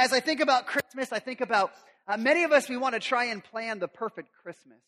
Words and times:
as 0.00 0.14
I 0.14 0.20
think 0.20 0.40
about 0.40 0.66
Christmas, 0.66 1.12
I 1.12 1.18
think 1.18 1.42
about 1.42 1.72
uh, 2.08 2.16
many 2.16 2.44
of 2.44 2.52
us, 2.52 2.70
we 2.70 2.78
want 2.78 2.94
to 2.94 3.00
try 3.00 3.26
and 3.26 3.44
plan 3.44 3.80
the 3.80 3.86
perfect 3.86 4.30
Christmas. 4.42 4.78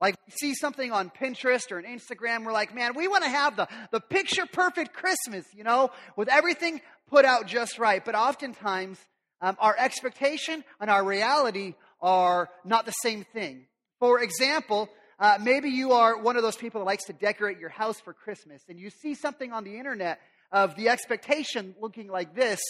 Like, 0.00 0.14
we 0.24 0.32
see 0.40 0.54
something 0.54 0.92
on 0.92 1.10
Pinterest 1.10 1.72
or 1.72 1.78
on 1.78 1.84
Instagram, 1.84 2.44
we're 2.44 2.52
like, 2.52 2.72
man, 2.72 2.94
we 2.94 3.08
want 3.08 3.24
to 3.24 3.28
have 3.28 3.56
the, 3.56 3.66
the 3.90 3.98
picture 3.98 4.46
perfect 4.46 4.92
Christmas, 4.92 5.44
you 5.52 5.64
know, 5.64 5.90
with 6.16 6.28
everything 6.28 6.80
put 7.08 7.24
out 7.24 7.48
just 7.48 7.80
right. 7.80 8.04
But 8.04 8.14
oftentimes, 8.14 8.98
um, 9.40 9.56
our 9.58 9.74
expectation 9.76 10.62
and 10.80 10.88
our 10.88 11.04
reality 11.04 11.74
are 12.00 12.48
not 12.64 12.86
the 12.86 12.92
same 12.92 13.24
thing. 13.32 13.66
For 13.98 14.22
example, 14.22 14.88
uh, 15.18 15.38
maybe 15.42 15.70
you 15.70 15.90
are 15.90 16.16
one 16.16 16.36
of 16.36 16.44
those 16.44 16.56
people 16.56 16.82
that 16.82 16.86
likes 16.86 17.06
to 17.06 17.12
decorate 17.12 17.58
your 17.58 17.68
house 17.68 18.00
for 18.00 18.12
Christmas, 18.12 18.62
and 18.68 18.78
you 18.78 18.90
see 18.90 19.14
something 19.16 19.52
on 19.52 19.64
the 19.64 19.76
internet 19.76 20.20
of 20.52 20.76
the 20.76 20.88
expectation 20.88 21.74
looking 21.80 22.06
like 22.06 22.36
this, 22.36 22.60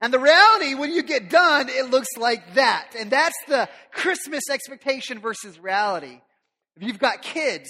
and 0.00 0.12
the 0.12 0.18
reality, 0.18 0.74
when 0.74 0.92
you 0.92 1.02
get 1.02 1.28
done, 1.28 1.68
it 1.68 1.90
looks 1.90 2.16
like 2.16 2.54
that. 2.54 2.94
And 2.98 3.10
that's 3.10 3.36
the 3.48 3.68
Christmas 3.92 4.48
expectation 4.50 5.18
versus 5.18 5.58
reality. 5.58 6.20
If 6.76 6.82
you've 6.82 6.98
got 6.98 7.20
kids, 7.20 7.68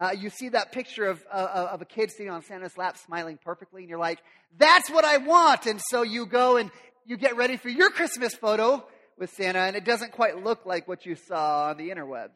uh, 0.00 0.10
you 0.16 0.30
see 0.30 0.50
that 0.50 0.70
picture 0.70 1.06
of, 1.06 1.24
uh, 1.32 1.68
of 1.72 1.82
a 1.82 1.84
kid 1.84 2.10
sitting 2.10 2.30
on 2.30 2.42
Santa's 2.42 2.76
lap 2.76 2.96
smiling 2.98 3.38
perfectly, 3.42 3.82
and 3.82 3.88
you're 3.88 3.98
like, 3.98 4.20
that's 4.56 4.88
what 4.90 5.04
I 5.04 5.16
want. 5.16 5.66
And 5.66 5.80
so 5.90 6.02
you 6.02 6.26
go 6.26 6.56
and 6.56 6.70
you 7.06 7.16
get 7.16 7.36
ready 7.36 7.56
for 7.56 7.68
your 7.68 7.90
Christmas 7.90 8.34
photo 8.34 8.86
with 9.18 9.30
Santa, 9.30 9.60
and 9.60 9.76
it 9.76 9.84
doesn't 9.84 10.12
quite 10.12 10.42
look 10.42 10.66
like 10.66 10.86
what 10.86 11.04
you 11.06 11.16
saw 11.16 11.70
on 11.70 11.76
the 11.76 11.90
interwebs. 11.90 12.30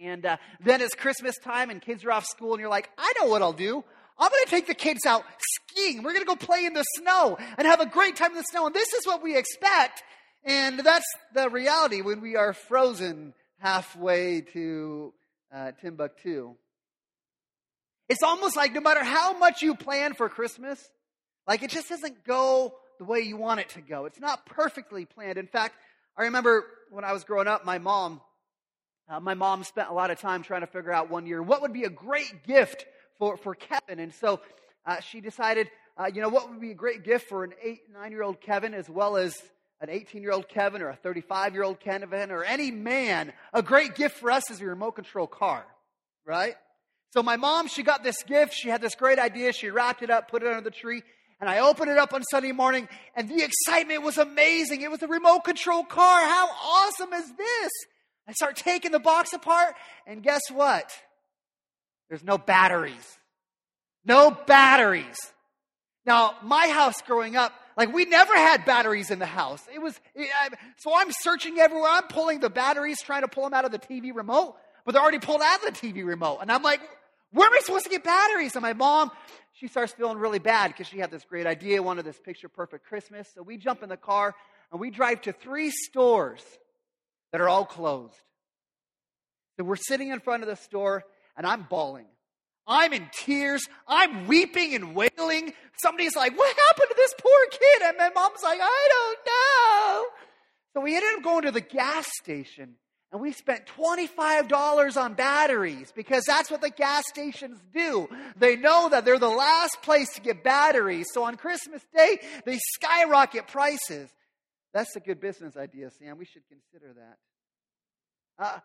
And 0.00 0.24
uh, 0.24 0.36
then 0.60 0.80
it's 0.80 0.94
Christmas 0.94 1.36
time, 1.38 1.70
and 1.70 1.82
kids 1.82 2.04
are 2.04 2.12
off 2.12 2.26
school, 2.26 2.52
and 2.52 2.60
you're 2.60 2.70
like, 2.70 2.88
I 2.96 3.12
know 3.20 3.26
what 3.26 3.42
I'll 3.42 3.52
do. 3.52 3.84
I'm 4.18 4.30
going 4.30 4.44
to 4.44 4.50
take 4.50 4.66
the 4.66 4.74
kids 4.74 5.06
out 5.06 5.24
skiing. 5.38 6.02
We're 6.02 6.12
going 6.12 6.24
to 6.24 6.26
go 6.26 6.36
play 6.36 6.64
in 6.64 6.72
the 6.72 6.84
snow 6.96 7.38
and 7.56 7.66
have 7.66 7.80
a 7.80 7.86
great 7.86 8.16
time 8.16 8.32
in 8.32 8.36
the 8.36 8.44
snow. 8.50 8.66
And 8.66 8.74
this 8.74 8.92
is 8.92 9.06
what 9.06 9.22
we 9.22 9.36
expect. 9.36 10.02
And 10.44 10.80
that's 10.80 11.06
the 11.34 11.48
reality 11.48 12.02
when 12.02 12.20
we 12.20 12.36
are 12.36 12.52
frozen 12.52 13.34
halfway 13.58 14.40
to 14.52 15.12
uh, 15.54 15.72
Timbuktu. 15.80 16.54
It's 18.08 18.22
almost 18.22 18.56
like 18.56 18.72
no 18.72 18.80
matter 18.80 19.04
how 19.04 19.38
much 19.38 19.62
you 19.62 19.74
plan 19.74 20.14
for 20.14 20.28
Christmas, 20.28 20.82
like 21.46 21.62
it 21.62 21.70
just 21.70 21.88
doesn't 21.88 22.24
go 22.24 22.74
the 22.98 23.04
way 23.04 23.20
you 23.20 23.36
want 23.36 23.60
it 23.60 23.68
to 23.70 23.80
go. 23.80 24.06
It's 24.06 24.20
not 24.20 24.46
perfectly 24.46 25.04
planned. 25.04 25.38
In 25.38 25.46
fact, 25.46 25.74
I 26.16 26.24
remember 26.24 26.64
when 26.90 27.04
I 27.04 27.12
was 27.12 27.24
growing 27.24 27.46
up, 27.46 27.64
my 27.64 27.78
mom, 27.78 28.20
uh, 29.08 29.20
my 29.20 29.34
mom 29.34 29.62
spent 29.64 29.88
a 29.90 29.92
lot 29.92 30.10
of 30.10 30.18
time 30.18 30.42
trying 30.42 30.62
to 30.62 30.66
figure 30.66 30.92
out 30.92 31.10
one 31.10 31.26
year 31.26 31.42
what 31.42 31.62
would 31.62 31.72
be 31.72 31.84
a 31.84 31.90
great 31.90 32.46
gift 32.46 32.84
for, 33.18 33.36
for 33.36 33.54
Kevin. 33.54 33.98
And 33.98 34.14
so 34.14 34.40
uh, 34.86 35.00
she 35.00 35.20
decided, 35.20 35.70
uh, 35.96 36.06
you 36.12 36.20
know, 36.20 36.28
what 36.28 36.50
would 36.50 36.60
be 36.60 36.70
a 36.70 36.74
great 36.74 37.04
gift 37.04 37.28
for 37.28 37.44
an 37.44 37.52
eight, 37.62 37.80
nine 37.92 38.12
year 38.12 38.22
old 38.22 38.40
Kevin 38.40 38.74
as 38.74 38.88
well 38.88 39.16
as 39.16 39.36
an 39.80 39.90
18 39.90 40.22
year 40.22 40.32
old 40.32 40.48
Kevin 40.48 40.82
or 40.82 40.88
a 40.88 40.96
35 40.96 41.54
year 41.54 41.62
old 41.62 41.80
Kevin 41.80 42.30
or 42.30 42.44
any 42.44 42.70
man. 42.70 43.32
A 43.52 43.62
great 43.62 43.94
gift 43.94 44.18
for 44.18 44.30
us 44.30 44.50
is 44.50 44.60
a 44.60 44.66
remote 44.66 44.92
control 44.92 45.26
car, 45.26 45.64
right? 46.24 46.54
So 47.10 47.22
my 47.22 47.36
mom, 47.36 47.68
she 47.68 47.82
got 47.82 48.02
this 48.02 48.22
gift. 48.22 48.54
She 48.54 48.68
had 48.68 48.80
this 48.80 48.94
great 48.94 49.18
idea. 49.18 49.52
She 49.52 49.70
wrapped 49.70 50.02
it 50.02 50.10
up, 50.10 50.30
put 50.30 50.42
it 50.42 50.48
under 50.48 50.60
the 50.60 50.70
tree. 50.70 51.02
And 51.40 51.48
I 51.48 51.60
opened 51.60 51.90
it 51.90 51.98
up 51.98 52.12
on 52.12 52.22
Sunday 52.24 52.50
morning, 52.50 52.88
and 53.14 53.28
the 53.28 53.44
excitement 53.44 54.02
was 54.02 54.18
amazing. 54.18 54.80
It 54.80 54.90
was 54.90 55.02
a 55.04 55.06
remote 55.06 55.44
control 55.44 55.84
car. 55.84 56.20
How 56.26 56.48
awesome 56.48 57.12
is 57.12 57.32
this? 57.36 57.70
I 58.26 58.32
start 58.32 58.56
taking 58.56 58.90
the 58.90 58.98
box 58.98 59.32
apart, 59.32 59.74
and 60.04 60.20
guess 60.20 60.50
what? 60.50 60.90
There's 62.08 62.24
no 62.24 62.38
batteries. 62.38 63.18
No 64.04 64.30
batteries. 64.30 65.18
Now, 66.06 66.36
my 66.42 66.68
house 66.68 67.02
growing 67.02 67.36
up, 67.36 67.52
like 67.76 67.92
we 67.92 68.06
never 68.06 68.34
had 68.34 68.64
batteries 68.64 69.10
in 69.10 69.18
the 69.18 69.26
house. 69.26 69.62
It 69.72 69.80
was, 69.80 69.98
so 70.78 70.92
I'm 70.96 71.12
searching 71.12 71.58
everywhere. 71.58 71.90
I'm 71.90 72.04
pulling 72.04 72.40
the 72.40 72.50
batteries, 72.50 73.02
trying 73.02 73.22
to 73.22 73.28
pull 73.28 73.44
them 73.44 73.54
out 73.54 73.64
of 73.64 73.72
the 73.72 73.78
TV 73.78 74.14
remote, 74.14 74.56
but 74.84 74.92
they're 74.92 75.02
already 75.02 75.18
pulled 75.18 75.42
out 75.42 75.62
of 75.62 75.74
the 75.74 75.78
TV 75.78 76.04
remote. 76.04 76.38
And 76.40 76.50
I'm 76.50 76.62
like, 76.62 76.80
where 77.30 77.46
am 77.46 77.52
I 77.52 77.60
supposed 77.60 77.84
to 77.84 77.90
get 77.90 78.04
batteries? 78.04 78.56
And 78.56 78.62
my 78.62 78.72
mom, 78.72 79.10
she 79.52 79.68
starts 79.68 79.92
feeling 79.92 80.18
really 80.18 80.38
bad 80.38 80.68
because 80.68 80.86
she 80.86 80.98
had 80.98 81.10
this 81.10 81.24
great 81.24 81.46
idea, 81.46 81.82
wanted 81.82 82.06
this 82.06 82.18
picture 82.18 82.48
perfect 82.48 82.86
Christmas. 82.86 83.28
So 83.34 83.42
we 83.42 83.58
jump 83.58 83.82
in 83.82 83.90
the 83.90 83.96
car 83.98 84.34
and 84.72 84.80
we 84.80 84.90
drive 84.90 85.20
to 85.22 85.32
three 85.32 85.70
stores 85.70 86.42
that 87.32 87.40
are 87.40 87.48
all 87.48 87.66
closed. 87.66 88.14
So 89.56 89.64
we're 89.64 89.76
sitting 89.76 90.08
in 90.08 90.20
front 90.20 90.42
of 90.42 90.48
the 90.48 90.56
store 90.56 91.04
and 91.38 91.46
I'm 91.46 91.62
bawling. 91.62 92.06
I'm 92.66 92.92
in 92.92 93.08
tears. 93.18 93.66
I'm 93.86 94.26
weeping 94.26 94.74
and 94.74 94.94
wailing. 94.94 95.54
Somebody's 95.80 96.14
like, 96.14 96.36
What 96.36 96.54
happened 96.54 96.88
to 96.90 96.94
this 96.96 97.14
poor 97.18 97.46
kid? 97.50 97.82
And 97.84 97.96
my 97.96 98.10
mom's 98.14 98.42
like, 98.42 98.60
I 98.60 98.88
don't 98.90 99.18
know. 99.26 100.06
So 100.74 100.80
we 100.82 100.94
ended 100.94 101.16
up 101.16 101.24
going 101.24 101.44
to 101.44 101.50
the 101.50 101.62
gas 101.62 102.06
station 102.20 102.74
and 103.10 103.22
we 103.22 103.32
spent 103.32 103.64
$25 103.78 104.96
on 105.02 105.14
batteries 105.14 105.90
because 105.96 106.24
that's 106.26 106.50
what 106.50 106.60
the 106.60 106.68
gas 106.68 107.04
stations 107.08 107.58
do. 107.72 108.06
They 108.36 108.54
know 108.54 108.90
that 108.90 109.06
they're 109.06 109.18
the 109.18 109.28
last 109.28 109.80
place 109.80 110.12
to 110.16 110.20
get 110.20 110.44
batteries. 110.44 111.06
So 111.14 111.24
on 111.24 111.36
Christmas 111.36 111.82
Day, 111.96 112.18
they 112.44 112.58
skyrocket 112.74 113.46
prices. 113.46 114.10
That's 114.74 114.94
a 114.94 115.00
good 115.00 115.20
business 115.20 115.56
idea, 115.56 115.90
Sam. 115.98 116.18
We 116.18 116.26
should 116.26 116.42
consider 116.48 116.94
that. 116.94 118.44
Uh, 118.44 118.58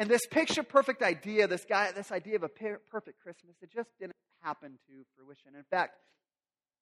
and 0.00 0.08
this 0.08 0.26
picture 0.26 0.62
perfect 0.62 1.02
idea, 1.02 1.46
this 1.46 1.66
guy, 1.68 1.92
this 1.92 2.10
idea 2.10 2.36
of 2.36 2.42
a 2.42 2.48
perfect 2.48 3.20
Christmas, 3.22 3.54
it 3.60 3.70
just 3.70 3.90
didn't 4.00 4.16
happen 4.40 4.78
to 4.88 5.04
fruition. 5.14 5.50
In 5.54 5.64
fact, 5.70 5.94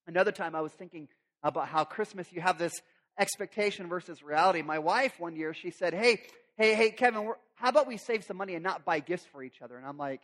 another 0.06 0.30
time 0.30 0.54
I 0.54 0.60
was 0.60 0.70
thinking 0.70 1.08
about 1.42 1.66
how 1.66 1.82
Christmas, 1.82 2.32
you 2.32 2.40
have 2.40 2.58
this 2.58 2.80
expectation 3.18 3.88
versus 3.88 4.22
reality. 4.22 4.62
My 4.62 4.78
wife 4.78 5.18
one 5.18 5.34
year, 5.34 5.52
she 5.52 5.72
said, 5.72 5.94
Hey, 5.94 6.20
hey, 6.56 6.76
hey, 6.76 6.90
Kevin, 6.92 7.32
how 7.56 7.70
about 7.70 7.88
we 7.88 7.96
save 7.96 8.22
some 8.22 8.36
money 8.36 8.54
and 8.54 8.62
not 8.62 8.84
buy 8.84 9.00
gifts 9.00 9.26
for 9.32 9.42
each 9.42 9.62
other? 9.62 9.76
And 9.76 9.84
I'm 9.84 9.98
like, 9.98 10.20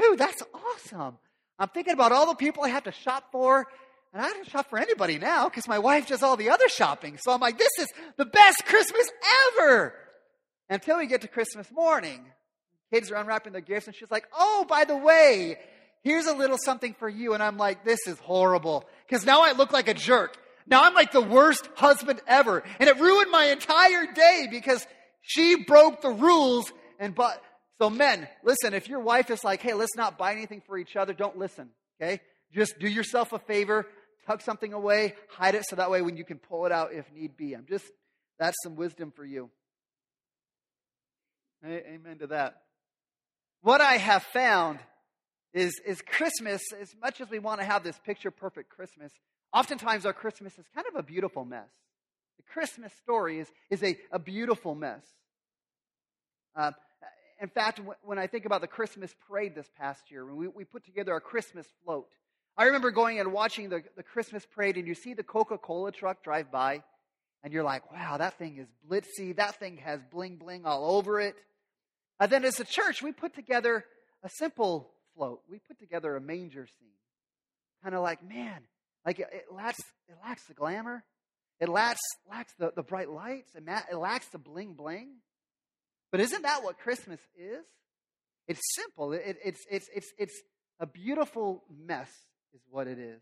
Dude, 0.00 0.18
that's 0.18 0.42
awesome. 0.54 1.18
I'm 1.58 1.68
thinking 1.68 1.92
about 1.92 2.12
all 2.12 2.26
the 2.26 2.36
people 2.36 2.64
I 2.64 2.70
have 2.70 2.84
to 2.84 2.92
shop 2.92 3.32
for. 3.32 3.66
And 4.14 4.22
I 4.22 4.30
don't 4.30 4.48
shop 4.48 4.70
for 4.70 4.78
anybody 4.78 5.18
now 5.18 5.50
because 5.50 5.68
my 5.68 5.78
wife 5.78 6.06
does 6.06 6.22
all 6.22 6.38
the 6.38 6.48
other 6.48 6.70
shopping. 6.70 7.18
So 7.20 7.32
I'm 7.32 7.40
like, 7.40 7.58
this 7.58 7.68
is 7.80 7.88
the 8.16 8.24
best 8.24 8.64
Christmas 8.64 9.10
ever 9.58 9.94
until 10.68 10.98
we 10.98 11.06
get 11.06 11.22
to 11.22 11.28
Christmas 11.28 11.70
morning. 11.70 12.24
Kids 12.92 13.10
are 13.10 13.16
unwrapping 13.16 13.52
their 13.52 13.62
gifts, 13.62 13.86
and 13.86 13.96
she's 13.96 14.10
like, 14.10 14.26
Oh, 14.36 14.64
by 14.68 14.84
the 14.84 14.96
way, 14.96 15.58
here's 16.02 16.26
a 16.26 16.34
little 16.34 16.58
something 16.58 16.94
for 16.94 17.08
you. 17.08 17.34
And 17.34 17.42
I'm 17.42 17.56
like, 17.56 17.84
This 17.84 18.06
is 18.06 18.18
horrible. 18.18 18.84
Because 19.06 19.24
now 19.24 19.42
I 19.42 19.52
look 19.52 19.72
like 19.72 19.88
a 19.88 19.94
jerk. 19.94 20.36
Now 20.66 20.84
I'm 20.84 20.94
like 20.94 21.12
the 21.12 21.20
worst 21.20 21.68
husband 21.74 22.22
ever. 22.26 22.62
And 22.78 22.88
it 22.88 22.98
ruined 22.98 23.30
my 23.30 23.46
entire 23.46 24.12
day 24.12 24.48
because 24.50 24.86
she 25.20 25.64
broke 25.64 26.00
the 26.00 26.10
rules 26.10 26.72
and 26.98 27.14
but 27.14 27.42
so 27.80 27.90
men, 27.90 28.28
listen, 28.44 28.72
if 28.72 28.88
your 28.88 29.00
wife 29.00 29.30
is 29.30 29.42
like, 29.42 29.60
hey, 29.60 29.74
let's 29.74 29.96
not 29.96 30.16
buy 30.16 30.32
anything 30.32 30.62
for 30.64 30.78
each 30.78 30.96
other, 30.96 31.12
don't 31.12 31.36
listen. 31.36 31.70
Okay? 32.00 32.20
Just 32.52 32.78
do 32.78 32.88
yourself 32.88 33.32
a 33.32 33.38
favor, 33.38 33.86
tuck 34.26 34.40
something 34.40 34.72
away, 34.72 35.14
hide 35.28 35.54
it 35.54 35.64
so 35.66 35.76
that 35.76 35.90
way 35.90 36.00
when 36.00 36.16
you 36.16 36.24
can 36.24 36.38
pull 36.38 36.66
it 36.66 36.72
out 36.72 36.92
if 36.92 37.10
need 37.12 37.36
be. 37.36 37.54
I'm 37.54 37.66
just 37.68 37.84
that's 38.38 38.56
some 38.62 38.76
wisdom 38.76 39.12
for 39.14 39.24
you. 39.24 39.50
Amen 41.64 42.18
to 42.18 42.26
that. 42.28 42.62
What 43.62 43.80
I 43.80 43.96
have 43.96 44.22
found 44.22 44.80
is, 45.54 45.80
is 45.86 46.02
Christmas, 46.02 46.62
as 46.78 46.94
much 47.00 47.22
as 47.22 47.30
we 47.30 47.38
want 47.38 47.60
to 47.60 47.64
have 47.64 47.82
this 47.82 47.98
picture 48.04 48.30
perfect 48.30 48.68
Christmas, 48.68 49.12
oftentimes 49.52 50.04
our 50.04 50.12
Christmas 50.12 50.58
is 50.58 50.66
kind 50.74 50.86
of 50.86 50.96
a 50.96 51.02
beautiful 51.02 51.44
mess. 51.44 51.70
The 52.36 52.42
Christmas 52.52 52.92
story 53.02 53.38
is, 53.38 53.48
is 53.70 53.82
a, 53.82 53.96
a 54.12 54.18
beautiful 54.18 54.74
mess. 54.74 55.02
Uh, 56.54 56.72
in 57.40 57.48
fact, 57.48 57.80
when 58.02 58.18
I 58.18 58.26
think 58.26 58.44
about 58.44 58.60
the 58.60 58.66
Christmas 58.66 59.14
parade 59.26 59.54
this 59.54 59.70
past 59.78 60.10
year, 60.10 60.26
when 60.26 60.36
we, 60.36 60.48
we 60.48 60.64
put 60.64 60.84
together 60.84 61.12
our 61.12 61.20
Christmas 61.20 61.66
float, 61.84 62.08
I 62.56 62.64
remember 62.64 62.90
going 62.90 63.18
and 63.18 63.32
watching 63.32 63.70
the, 63.70 63.82
the 63.96 64.02
Christmas 64.02 64.46
parade, 64.54 64.76
and 64.76 64.86
you 64.86 64.94
see 64.94 65.14
the 65.14 65.24
Coca 65.24 65.56
Cola 65.56 65.92
truck 65.92 66.22
drive 66.22 66.52
by, 66.52 66.82
and 67.42 67.52
you're 67.52 67.64
like, 67.64 67.90
wow, 67.90 68.18
that 68.18 68.38
thing 68.38 68.58
is 68.58 68.68
blitzy. 68.88 69.34
That 69.36 69.56
thing 69.56 69.78
has 69.78 70.00
bling 70.12 70.36
bling 70.36 70.64
all 70.64 70.96
over 70.96 71.20
it. 71.20 71.34
And 72.20 72.30
then 72.30 72.44
as 72.44 72.60
a 72.60 72.64
church, 72.64 73.02
we 73.02 73.12
put 73.12 73.34
together 73.34 73.84
a 74.22 74.28
simple 74.28 74.90
float. 75.14 75.40
We 75.48 75.58
put 75.58 75.78
together 75.78 76.16
a 76.16 76.20
manger 76.20 76.66
scene. 76.66 76.88
Kind 77.82 77.94
of 77.94 78.02
like, 78.02 78.26
man, 78.26 78.60
like 79.04 79.18
it, 79.18 79.28
it, 79.32 79.44
lacks, 79.52 79.80
it 80.08 80.16
lacks 80.22 80.44
the 80.44 80.54
glamour. 80.54 81.04
It 81.60 81.68
lacks, 81.68 82.00
lacks 82.28 82.52
the, 82.58 82.72
the 82.74 82.82
bright 82.82 83.10
lights. 83.10 83.54
It, 83.54 83.64
it 83.90 83.96
lacks 83.96 84.28
the 84.28 84.38
bling 84.38 84.74
bling. 84.74 85.16
But 86.10 86.20
isn't 86.20 86.42
that 86.42 86.62
what 86.62 86.78
Christmas 86.78 87.20
is? 87.36 87.64
It's 88.46 88.60
simple. 88.74 89.12
It, 89.12 89.36
it's, 89.44 89.60
it's, 89.70 89.88
it's, 89.94 90.12
it's 90.18 90.42
a 90.80 90.86
beautiful 90.86 91.64
mess, 91.70 92.10
is 92.54 92.60
what 92.70 92.86
it 92.86 92.98
is. 92.98 93.20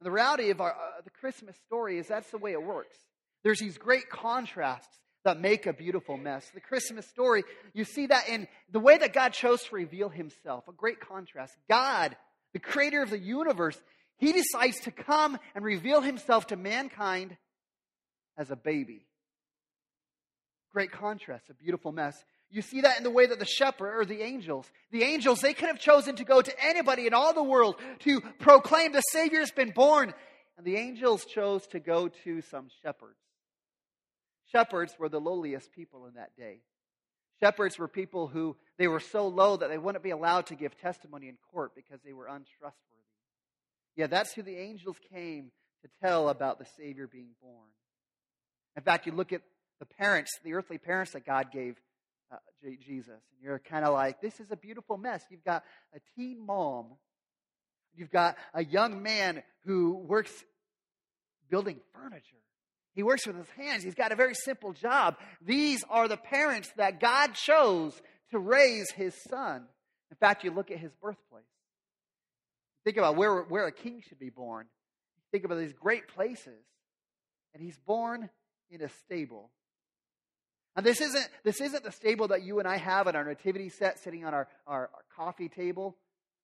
And 0.00 0.06
the 0.06 0.10
reality 0.10 0.50
of 0.50 0.60
our, 0.60 0.72
uh, 0.72 1.00
the 1.04 1.10
Christmas 1.10 1.56
story 1.66 1.98
is 1.98 2.08
that's 2.08 2.30
the 2.30 2.38
way 2.38 2.52
it 2.52 2.62
works. 2.62 2.96
There's 3.42 3.58
these 3.58 3.78
great 3.78 4.08
contrasts 4.10 4.88
that 5.26 5.40
make 5.40 5.66
a 5.66 5.72
beautiful 5.72 6.16
mess. 6.16 6.48
The 6.54 6.60
Christmas 6.60 7.06
story, 7.06 7.42
you 7.74 7.84
see 7.84 8.06
that 8.06 8.28
in 8.28 8.46
the 8.70 8.80
way 8.80 8.96
that 8.96 9.12
God 9.12 9.32
chose 9.32 9.62
to 9.64 9.74
reveal 9.74 10.08
himself, 10.08 10.68
a 10.68 10.72
great 10.72 11.00
contrast. 11.00 11.54
God, 11.68 12.16
the 12.52 12.60
creator 12.60 13.02
of 13.02 13.10
the 13.10 13.18
universe, 13.18 13.78
he 14.18 14.32
decides 14.32 14.80
to 14.80 14.92
come 14.92 15.36
and 15.54 15.64
reveal 15.64 16.00
himself 16.00 16.46
to 16.48 16.56
mankind 16.56 17.36
as 18.38 18.50
a 18.50 18.56
baby. 18.56 19.04
Great 20.72 20.92
contrast, 20.92 21.50
a 21.50 21.54
beautiful 21.54 21.90
mess. 21.90 22.16
You 22.48 22.62
see 22.62 22.82
that 22.82 22.98
in 22.98 23.02
the 23.02 23.10
way 23.10 23.26
that 23.26 23.40
the 23.40 23.44
shepherd 23.44 23.98
or 23.98 24.04
the 24.04 24.22
angels, 24.22 24.70
the 24.92 25.02
angels, 25.02 25.40
they 25.40 25.54
could 25.54 25.68
have 25.68 25.80
chosen 25.80 26.14
to 26.16 26.24
go 26.24 26.40
to 26.40 26.64
anybody 26.64 27.08
in 27.08 27.14
all 27.14 27.34
the 27.34 27.42
world 27.42 27.76
to 28.00 28.20
proclaim 28.38 28.92
the 28.92 29.00
Savior 29.00 29.40
has 29.40 29.50
been 29.50 29.70
born. 29.70 30.14
And 30.56 30.64
the 30.64 30.76
angels 30.76 31.24
chose 31.24 31.66
to 31.68 31.80
go 31.80 32.08
to 32.24 32.42
some 32.42 32.68
shepherds. 32.82 33.18
Shepherds 34.52 34.94
were 34.98 35.08
the 35.08 35.20
lowliest 35.20 35.72
people 35.72 36.06
in 36.06 36.14
that 36.14 36.36
day. 36.36 36.60
Shepherds 37.40 37.78
were 37.78 37.88
people 37.88 38.28
who 38.28 38.56
they 38.78 38.88
were 38.88 39.00
so 39.00 39.28
low 39.28 39.56
that 39.56 39.68
they 39.68 39.78
wouldn't 39.78 40.04
be 40.04 40.10
allowed 40.10 40.46
to 40.46 40.54
give 40.54 40.76
testimony 40.76 41.28
in 41.28 41.36
court 41.52 41.72
because 41.74 42.00
they 42.04 42.12
were 42.12 42.26
untrustworthy. 42.26 42.74
Yeah, 43.96 44.06
that's 44.06 44.32
who 44.32 44.42
the 44.42 44.56
angels 44.56 44.96
came 45.12 45.50
to 45.82 45.88
tell 46.02 46.28
about 46.28 46.58
the 46.58 46.66
Savior 46.76 47.06
being 47.06 47.30
born. 47.42 47.68
In 48.76 48.82
fact, 48.82 49.06
you 49.06 49.12
look 49.12 49.32
at 49.32 49.42
the 49.80 49.86
parents, 49.86 50.38
the 50.44 50.54
earthly 50.54 50.78
parents 50.78 51.12
that 51.12 51.26
God 51.26 51.50
gave 51.52 51.76
uh, 52.32 52.36
Jesus, 52.80 53.08
and 53.08 53.42
you're 53.42 53.58
kind 53.58 53.84
of 53.84 53.92
like, 53.92 54.20
this 54.20 54.40
is 54.40 54.50
a 54.50 54.56
beautiful 54.56 54.96
mess. 54.96 55.22
You've 55.30 55.44
got 55.44 55.64
a 55.94 56.00
teen 56.14 56.44
mom, 56.44 56.86
you've 57.94 58.10
got 58.10 58.36
a 58.54 58.64
young 58.64 59.02
man 59.02 59.42
who 59.64 59.94
works 59.94 60.32
building 61.50 61.80
furniture. 61.92 62.36
He 62.96 63.02
works 63.02 63.26
with 63.26 63.36
his 63.36 63.50
hands. 63.50 63.84
He's 63.84 63.94
got 63.94 64.10
a 64.10 64.16
very 64.16 64.34
simple 64.34 64.72
job. 64.72 65.16
These 65.42 65.84
are 65.90 66.08
the 66.08 66.16
parents 66.16 66.72
that 66.78 66.98
God 66.98 67.34
chose 67.34 67.92
to 68.30 68.38
raise 68.38 68.90
his 68.90 69.14
son. 69.28 69.66
In 70.10 70.16
fact, 70.16 70.44
you 70.44 70.50
look 70.50 70.70
at 70.70 70.78
his 70.78 70.92
birthplace. 71.02 71.44
Think 72.84 72.96
about 72.96 73.16
where, 73.16 73.42
where 73.42 73.66
a 73.66 73.72
king 73.72 74.02
should 74.08 74.18
be 74.18 74.30
born. 74.30 74.66
Think 75.30 75.44
about 75.44 75.58
these 75.58 75.74
great 75.74 76.08
places. 76.08 76.64
And 77.52 77.62
he's 77.62 77.76
born 77.76 78.30
in 78.70 78.80
a 78.80 78.88
stable. 79.04 79.50
And 80.74 80.84
this 80.84 81.00
isn't, 81.00 81.28
this 81.44 81.60
isn't 81.60 81.84
the 81.84 81.92
stable 81.92 82.28
that 82.28 82.44
you 82.44 82.60
and 82.60 82.68
I 82.68 82.78
have 82.78 83.08
in 83.08 83.16
our 83.16 83.24
nativity 83.24 83.68
set 83.68 83.98
sitting 83.98 84.24
on 84.24 84.32
our, 84.32 84.48
our, 84.66 84.90
our 84.94 85.04
coffee 85.14 85.48
table. 85.48 85.96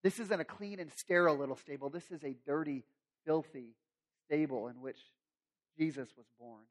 This 0.02 0.18
isn't 0.18 0.40
a 0.40 0.44
clean 0.44 0.80
and 0.80 0.90
sterile 0.98 1.38
little 1.38 1.56
stable. 1.56 1.88
This 1.88 2.10
is 2.10 2.22
a 2.24 2.36
dirty, 2.46 2.84
filthy 3.24 3.74
stable 4.26 4.68
in 4.68 4.80
which 4.80 4.98
Jesus 5.78 6.08
was 6.16 6.26
born. 6.38 6.62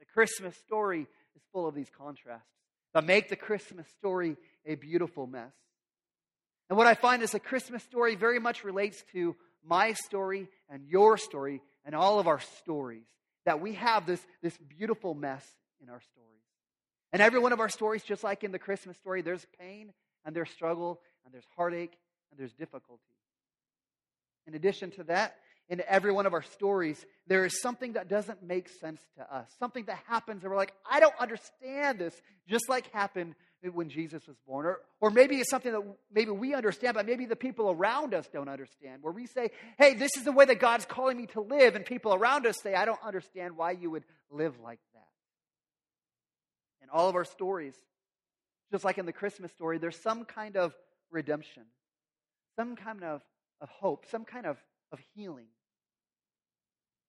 The 0.00 0.06
Christmas 0.06 0.56
story 0.56 1.06
is 1.36 1.42
full 1.52 1.66
of 1.66 1.74
these 1.74 1.90
contrasts 1.96 2.46
but 2.92 3.04
make 3.04 3.28
the 3.28 3.36
Christmas 3.36 3.86
story 3.98 4.36
a 4.66 4.74
beautiful 4.74 5.26
mess. 5.26 5.52
And 6.68 6.76
what 6.76 6.86
I 6.86 6.94
find 6.94 7.22
is 7.22 7.32
the 7.32 7.40
Christmas 7.40 7.82
story 7.82 8.14
very 8.14 8.38
much 8.38 8.64
relates 8.64 9.02
to 9.12 9.36
my 9.64 9.92
story 9.92 10.48
and 10.68 10.84
your 10.86 11.16
story 11.16 11.62
and 11.84 11.94
all 11.94 12.18
of 12.18 12.26
our 12.26 12.40
stories. 12.58 13.06
That 13.46 13.60
we 13.60 13.74
have 13.74 14.06
this, 14.06 14.20
this 14.42 14.56
beautiful 14.58 15.14
mess 15.14 15.46
in 15.82 15.88
our 15.88 16.00
stories. 16.00 16.26
And 17.12 17.22
every 17.22 17.38
one 17.40 17.52
of 17.52 17.60
our 17.60 17.70
stories, 17.70 18.02
just 18.02 18.22
like 18.22 18.44
in 18.44 18.52
the 18.52 18.58
Christmas 18.58 18.98
story, 18.98 19.22
there's 19.22 19.46
pain 19.58 19.92
and 20.24 20.36
there's 20.36 20.50
struggle 20.50 21.00
and 21.24 21.32
there's 21.32 21.46
heartache 21.56 21.96
and 22.30 22.38
there's 22.38 22.52
difficulty. 22.52 23.02
In 24.46 24.54
addition 24.54 24.90
to 24.92 25.04
that, 25.04 25.36
in 25.68 25.82
every 25.86 26.12
one 26.12 26.26
of 26.26 26.32
our 26.32 26.42
stories, 26.42 27.04
there 27.26 27.44
is 27.44 27.60
something 27.60 27.92
that 27.92 28.08
doesn't 28.08 28.42
make 28.42 28.68
sense 28.68 29.00
to 29.16 29.34
us. 29.34 29.50
Something 29.58 29.84
that 29.84 29.98
happens 30.06 30.42
and 30.42 30.50
we're 30.50 30.56
like, 30.56 30.72
I 30.90 31.00
don't 31.00 31.14
understand 31.20 31.98
this, 31.98 32.14
just 32.48 32.68
like 32.68 32.90
happened 32.92 33.34
when 33.72 33.88
Jesus 33.90 34.26
was 34.26 34.36
born. 34.46 34.66
Or, 34.66 34.78
or 35.00 35.10
maybe 35.10 35.36
it's 35.36 35.50
something 35.50 35.72
that 35.72 35.82
maybe 36.12 36.30
we 36.30 36.54
understand, 36.54 36.94
but 36.94 37.06
maybe 37.06 37.26
the 37.26 37.36
people 37.36 37.70
around 37.70 38.14
us 38.14 38.28
don't 38.32 38.48
understand. 38.48 39.02
Where 39.02 39.12
we 39.12 39.26
say, 39.26 39.50
hey, 39.78 39.94
this 39.94 40.16
is 40.16 40.24
the 40.24 40.32
way 40.32 40.44
that 40.44 40.60
God's 40.60 40.86
calling 40.86 41.16
me 41.16 41.26
to 41.28 41.40
live, 41.40 41.74
and 41.74 41.84
people 41.84 42.14
around 42.14 42.46
us 42.46 42.56
say, 42.62 42.74
I 42.74 42.84
don't 42.84 43.02
understand 43.04 43.56
why 43.56 43.72
you 43.72 43.90
would 43.90 44.04
live 44.30 44.54
like 44.62 44.80
that. 44.94 45.02
In 46.82 46.88
all 46.90 47.08
of 47.08 47.16
our 47.16 47.24
stories, 47.24 47.74
just 48.70 48.84
like 48.84 48.98
in 48.98 49.06
the 49.06 49.12
Christmas 49.12 49.50
story, 49.50 49.78
there's 49.78 50.00
some 50.00 50.24
kind 50.24 50.56
of 50.56 50.72
redemption, 51.10 51.64
some 52.56 52.76
kind 52.76 53.02
of, 53.02 53.22
of 53.60 53.68
hope, 53.68 54.06
some 54.10 54.24
kind 54.24 54.46
of, 54.46 54.56
of 54.92 55.00
healing. 55.14 55.46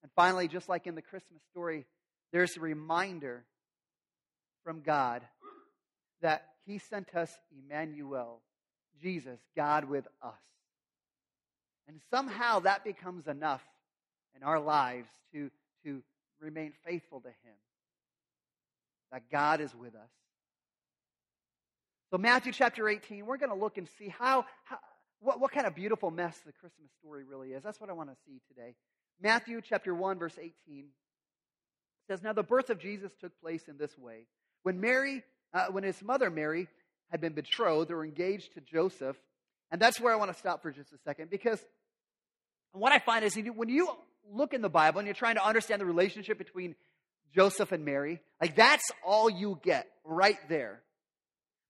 And 0.04 0.12
finally, 0.16 0.48
just 0.48 0.70
like 0.70 0.88
in 0.88 0.96
the 0.96 1.02
Christmas 1.02 1.42
story, 1.52 1.86
there's 2.32 2.56
a 2.58 2.62
reminder 2.62 3.46
from 4.64 4.82
God 4.82 5.24
that 6.22 6.46
He 6.66 6.78
sent 6.78 7.16
us 7.16 7.32
Emmanuel, 7.58 8.42
Jesus, 9.02 9.40
God 9.56 9.86
with 9.86 10.08
us. 10.22 10.34
And 11.88 12.00
somehow 12.12 12.60
that 12.60 12.84
becomes 12.84 13.28
enough 13.28 13.64
in 14.36 14.44
our 14.44 14.60
lives 14.60 15.10
to, 15.34 15.50
to 15.84 16.04
remain 16.40 16.74
faithful 16.86 17.20
to 17.22 17.30
Him, 17.30 17.56
that 19.12 19.24
God 19.32 19.60
is 19.60 19.74
with 19.74 19.96
us. 19.96 20.10
So, 22.12 22.18
Matthew 22.18 22.52
chapter 22.52 22.88
18, 22.88 23.26
we're 23.26 23.38
going 23.38 23.52
to 23.52 23.56
look 23.56 23.78
and 23.78 23.88
see 24.00 24.08
how, 24.08 24.46
how 24.64 24.78
what, 25.20 25.40
what 25.40 25.52
kind 25.52 25.68
of 25.68 25.76
beautiful 25.76 26.10
mess 26.10 26.40
the 26.46 26.52
Christmas 26.54 26.90
story 27.00 27.24
really 27.24 27.50
is. 27.50 27.64
That's 27.64 27.80
what 27.80 27.90
I 27.90 27.94
want 27.94 28.10
to 28.10 28.16
see 28.26 28.40
today. 28.48 28.76
Matthew 29.22 29.62
chapter 29.68 29.94
1, 29.94 30.20
verse 30.20 30.38
18 30.38 30.86
says, 32.08 32.24
Now 32.24 32.34
the 32.34 32.44
birth 32.44 32.70
of 32.70 32.80
Jesus 32.80 33.12
took 33.20 33.40
place 33.42 33.68
in 33.68 33.78
this 33.78 33.98
way. 33.98 34.26
When 34.64 34.80
Mary, 34.82 35.24
uh, 35.54 35.68
when 35.72 35.84
his 35.84 36.02
mother 36.02 36.30
Mary 36.30 36.68
had 37.12 37.22
been 37.22 37.34
betrothed 37.34 37.92
or 37.92 38.04
engaged 38.04 38.54
to 38.54 38.62
Joseph, 38.62 39.18
and 39.72 39.82
that's 39.82 40.00
where 40.00 40.14
I 40.14 40.18
want 40.18 40.32
to 40.32 40.38
stop 40.38 40.62
for 40.62 40.72
just 40.72 40.92
a 40.94 40.98
second 41.06 41.30
because 41.30 41.60
what 42.72 42.92
I 42.92 43.00
find 43.00 43.24
is 43.24 43.38
when 43.56 43.70
you 43.70 43.90
look 44.32 44.54
in 44.54 44.62
the 44.62 44.70
Bible 44.70 45.00
and 45.00 45.08
you're 45.08 45.16
trying 45.16 45.36
to 45.36 45.46
understand 45.46 45.82
the 45.82 45.86
relationship 45.86 46.38
between 46.38 46.76
Joseph 47.36 47.72
and 47.72 47.86
Mary, 47.86 48.22
like 48.42 48.56
that's 48.56 48.86
all 49.06 49.30
you 49.30 49.60
get 49.64 49.88
right 50.04 50.38
there. 50.50 50.82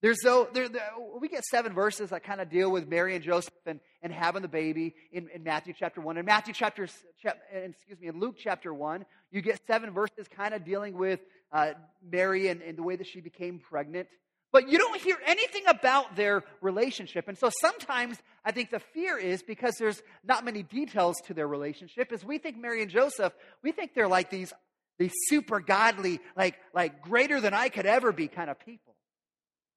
There's 0.01 0.19
though 0.23 0.47
there, 0.53 0.69
there, 0.69 0.89
we 1.19 1.27
get 1.27 1.43
seven 1.43 1.73
verses 1.73 2.11
that 2.11 2.23
kind 2.23 2.39
of 2.39 2.49
deal 2.49 2.71
with 2.71 2.87
Mary 2.87 3.15
and 3.15 3.23
Joseph 3.23 3.53
and, 3.65 3.81
and 4.01 4.13
having 4.13 4.41
the 4.41 4.47
baby 4.47 4.95
in, 5.11 5.27
in 5.33 5.43
Matthew 5.43 5.73
chapter 5.77 5.99
one. 5.99 6.17
In 6.17 6.25
Matthew 6.25 6.53
chapter, 6.53 6.87
chap, 7.21 7.37
excuse 7.51 7.99
me, 7.99 8.07
in 8.07 8.19
Luke 8.19 8.35
chapter 8.37 8.73
one, 8.73 9.05
you 9.29 9.41
get 9.41 9.59
seven 9.67 9.91
verses 9.91 10.27
kind 10.33 10.53
of 10.53 10.63
dealing 10.63 10.97
with 10.97 11.19
uh, 11.51 11.71
Mary 12.01 12.47
and, 12.47 12.61
and 12.61 12.77
the 12.77 12.83
way 12.83 12.95
that 12.95 13.07
she 13.07 13.19
became 13.19 13.59
pregnant. 13.59 14.07
But 14.51 14.69
you 14.69 14.77
don't 14.77 14.99
hear 15.01 15.17
anything 15.27 15.63
about 15.67 16.15
their 16.15 16.43
relationship. 16.61 17.27
And 17.27 17.37
so 17.37 17.51
sometimes 17.61 18.17
I 18.43 18.51
think 18.51 18.71
the 18.71 18.79
fear 18.79 19.17
is 19.17 19.43
because 19.43 19.75
there's 19.77 20.01
not 20.23 20.43
many 20.43 20.63
details 20.63 21.17
to 21.27 21.35
their 21.35 21.47
relationship, 21.47 22.11
is 22.11 22.23
we 22.23 22.39
think 22.39 22.57
Mary 22.57 22.81
and 22.81 22.89
Joseph, 22.89 23.33
we 23.61 23.71
think 23.73 23.93
they're 23.93 24.07
like 24.07 24.31
these, 24.31 24.51
these 24.97 25.13
super 25.27 25.59
godly, 25.59 26.19
like, 26.35 26.55
like 26.73 27.03
greater 27.03 27.39
than 27.39 27.53
I 27.53 27.69
could 27.69 27.85
ever 27.85 28.11
be 28.11 28.27
kind 28.27 28.49
of 28.49 28.57
people. 28.59 28.88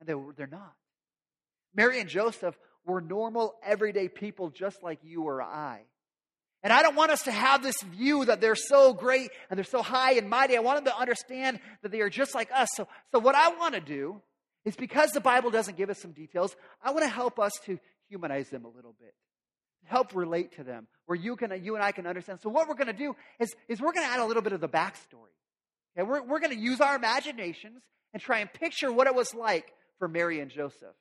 And 0.03 0.09
they 0.09 0.33
they're 0.37 0.47
not. 0.47 0.75
Mary 1.75 2.01
and 2.01 2.09
Joseph 2.09 2.59
were 2.85 3.01
normal, 3.01 3.55
everyday 3.65 4.09
people 4.09 4.51
just 4.51 4.83
like 4.83 4.99
you 5.05 5.23
or 5.23 5.41
I. 5.41 5.83
And 6.65 6.73
I 6.73 6.83
don't 6.83 6.97
want 6.97 7.11
us 7.11 7.23
to 7.25 7.33
have 7.33 7.63
this 7.63 7.81
view 7.83 8.25
that 8.25 8.41
they're 8.41 8.55
so 8.57 8.93
great 8.93 9.31
and 9.49 9.57
they're 9.57 9.65
so 9.65 9.83
high 9.83 10.15
and 10.15 10.29
mighty. 10.29 10.57
I 10.57 10.61
want 10.61 10.79
them 10.79 10.93
to 10.93 10.99
understand 10.99 11.61
that 11.83 11.91
they 11.91 12.01
are 12.01 12.11
just 12.11 12.35
like 12.35 12.51
us. 12.53 12.69
So, 12.75 12.87
so 13.13 13.19
what 13.19 13.35
I 13.35 13.49
want 13.51 13.75
to 13.75 13.81
do 13.81 14.21
is 14.65 14.77
because 14.77 15.11
the 15.11 15.21
Bible 15.21 15.51
doesn't 15.51 15.77
give 15.77 15.91
us 15.91 16.01
some 16.01 16.13
details, 16.13 16.55
I 16.83 16.91
want 16.93 17.05
to 17.05 17.09
help 17.09 17.39
us 17.39 17.53
to 17.67 17.79
humanize 18.09 18.49
them 18.49 18.65
a 18.65 18.69
little 18.69 18.95
bit, 19.01 19.15
help 19.85 20.15
relate 20.15 20.57
to 20.57 20.65
them, 20.65 20.87
where 21.07 21.17
you 21.17 21.35
can, 21.37 21.65
you 21.65 21.75
and 21.75 21.83
I 21.83 21.93
can 21.93 22.07
understand. 22.07 22.41
So 22.41 22.49
what 22.49 22.69
we're 22.69 22.75
going 22.75 22.87
to 22.89 22.93
do 22.93 23.15
is, 23.41 23.55
is 23.69 23.81
we're 23.81 23.93
going 23.93 24.07
to 24.07 24.13
add 24.13 24.21
a 24.21 24.27
little 24.27 24.43
bit 24.43 24.53
of 24.53 24.61
the 24.61 24.69
backstory. 24.69 25.35
Okay, 25.97 26.09
we're, 26.09 26.23
we're 26.23 26.41
going 26.41 26.53
to 26.53 26.59
use 26.59 26.81
our 26.81 26.97
imaginations 26.97 27.83
and 28.13 28.23
try 28.23 28.39
and 28.39 28.53
picture 28.53 28.93
what 28.93 29.07
it 29.07 29.15
was 29.15 29.35
like 29.35 29.73
for 29.99 30.09
Mary 30.09 30.41
and 30.41 30.51
Joseph. 30.51 30.95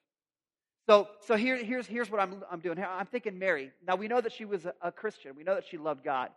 So, 0.87 1.07
so 1.25 1.35
here, 1.35 1.57
here's, 1.57 1.85
here's 1.85 2.09
what 2.09 2.19
I'm, 2.19 2.43
I'm 2.51 2.59
doing. 2.59 2.77
I'm 2.79 3.05
thinking 3.05 3.37
Mary. 3.37 3.71
Now, 3.87 3.95
we 3.95 4.07
know 4.07 4.19
that 4.19 4.33
she 4.33 4.45
was 4.45 4.65
a, 4.65 4.73
a 4.81 4.91
Christian. 4.91 5.35
We 5.35 5.43
know 5.43 5.55
that 5.55 5.65
she 5.69 5.77
loved 5.77 6.03
God. 6.03 6.29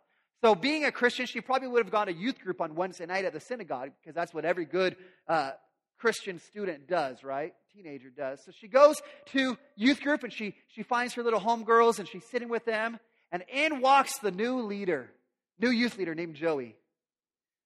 So, 0.42 0.54
being 0.54 0.84
a 0.84 0.92
Christian, 0.92 1.26
she 1.26 1.40
probably 1.40 1.68
would 1.68 1.82
have 1.84 1.92
gone 1.92 2.06
to 2.08 2.12
youth 2.12 2.38
group 2.38 2.61
on 2.61 2.75
Wednesday 2.75 3.06
night 3.06 3.25
at 3.25 3.32
the 3.32 3.40
synagogue 3.40 3.90
because 4.00 4.14
that's 4.14 4.34
what 4.34 4.44
every 4.44 4.66
good 4.66 4.96
uh, 5.26 5.52
Christian 5.99 6.38
student 6.38 6.87
does, 6.87 7.25
right? 7.25 7.54
Teenager 7.75 8.11
does. 8.11 8.44
So 8.44 8.52
she 8.52 8.68
goes 8.68 9.00
to 9.32 9.56
youth 9.76 10.02
group 10.02 10.23
and 10.23 10.32
she, 10.32 10.54
she 10.68 10.82
finds 10.82 11.14
her 11.14 11.23
little 11.23 11.40
homegirls 11.40 11.99
and 11.99 12.08
she's 12.08 12.25
sitting 12.30 12.49
with 12.49 12.64
them. 12.64 12.99
And 13.32 13.42
in 13.52 13.80
walks 13.80 14.18
the 14.18 14.30
new 14.30 14.61
leader, 14.61 15.11
new 15.58 15.70
youth 15.70 15.96
leader 15.96 16.14
named 16.14 16.37
Joey. 16.37 16.76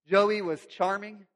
Joey 0.08 0.40
was 0.40 0.64
charming. 0.66 1.26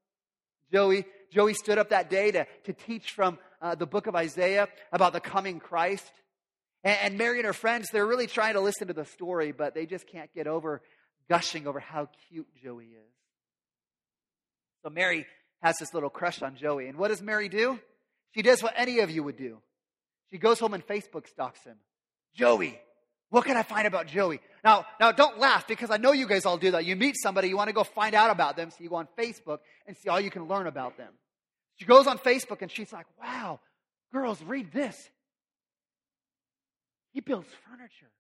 Joey, 0.73 1.05
Joey 1.33 1.55
stood 1.55 1.79
up 1.79 1.91
that 1.91 2.11
day 2.11 2.31
to, 2.31 2.47
to 2.65 2.73
teach 2.73 3.13
from 3.13 3.39
uh, 3.61 3.75
the 3.75 3.87
book 3.87 4.07
of 4.07 4.15
Isaiah 4.15 4.69
about 4.93 5.13
the 5.13 5.21
coming 5.21 5.59
Christ. 5.61 6.05
And, 6.85 6.99
and 7.03 7.19
Mary 7.19 7.39
and 7.39 7.47
her 7.47 7.53
friends, 7.53 7.89
they're 7.91 8.07
really 8.07 8.27
trying 8.27 8.55
to 8.55 8.61
listen 8.61 8.89
to 8.89 8.95
the 8.95 9.05
story, 9.07 9.53
but 9.53 9.75
they 9.75 9.87
just 9.87 10.07
can't 10.07 10.33
get 10.35 10.47
over 10.47 10.83
gushing 11.29 11.67
over 11.67 11.81
how 11.81 12.09
cute 12.29 12.49
Joey 12.63 12.85
is. 12.87 13.15
So 14.85 14.91
Mary 14.91 15.27
has 15.63 15.79
this 15.79 15.95
little 15.95 16.11
crush 16.11 16.43
on 16.43 16.57
Joey. 16.57 16.89
And 16.89 16.99
what 16.99 17.09
does 17.09 17.23
Mary 17.23 17.49
do? 17.49 17.79
She 18.35 18.43
does 18.43 18.63
what 18.63 18.75
any 18.77 18.99
of 18.99 19.11
you 19.11 19.23
would 19.23 19.37
do. 19.37 19.59
She 20.31 20.39
goes 20.39 20.59
home 20.59 20.75
and 20.75 20.87
Facebook 20.87 21.29
stalks 21.29 21.63
him. 21.65 21.77
Joey, 22.35 22.81
What 23.33 23.47
can 23.47 23.57
I 23.57 23.63
find 23.63 23.87
about 23.87 24.09
Joey? 24.09 24.41
Now, 24.63 24.85
now 25.01 25.11
don't 25.11 25.39
laugh 25.39 25.67
because 25.67 25.91
I 25.91 25.97
know 25.97 26.13
you 26.13 26.27
guys 26.27 26.45
all 26.45 26.59
do 26.59 26.73
that. 26.73 26.85
You 26.85 26.97
meet 26.97 27.17
somebody, 27.17 27.49
you 27.49 27.57
want 27.57 27.69
to 27.69 27.73
go 27.73 27.83
find 27.83 28.15
out 28.15 28.31
about 28.31 28.57
them, 28.57 28.71
so 28.71 28.77
you 28.81 28.91
go 28.91 28.97
on 28.97 29.09
Facebook 29.19 29.61
and 29.87 29.97
see 29.97 30.11
all 30.11 30.21
you 30.21 30.31
can 30.31 30.49
learn 30.49 30.67
about 30.67 30.99
them. 30.99 31.09
She 31.83 31.87
goes 31.89 32.07
on 32.07 32.17
Facebook 32.19 32.63
and 32.63 32.71
she's 32.71 32.93
like, 32.93 33.07
wow, 33.21 33.59
girls, 34.15 34.41
read 34.45 34.71
this. 34.71 34.97
He 37.13 37.21
builds 37.21 37.49
furniture. 37.69 38.13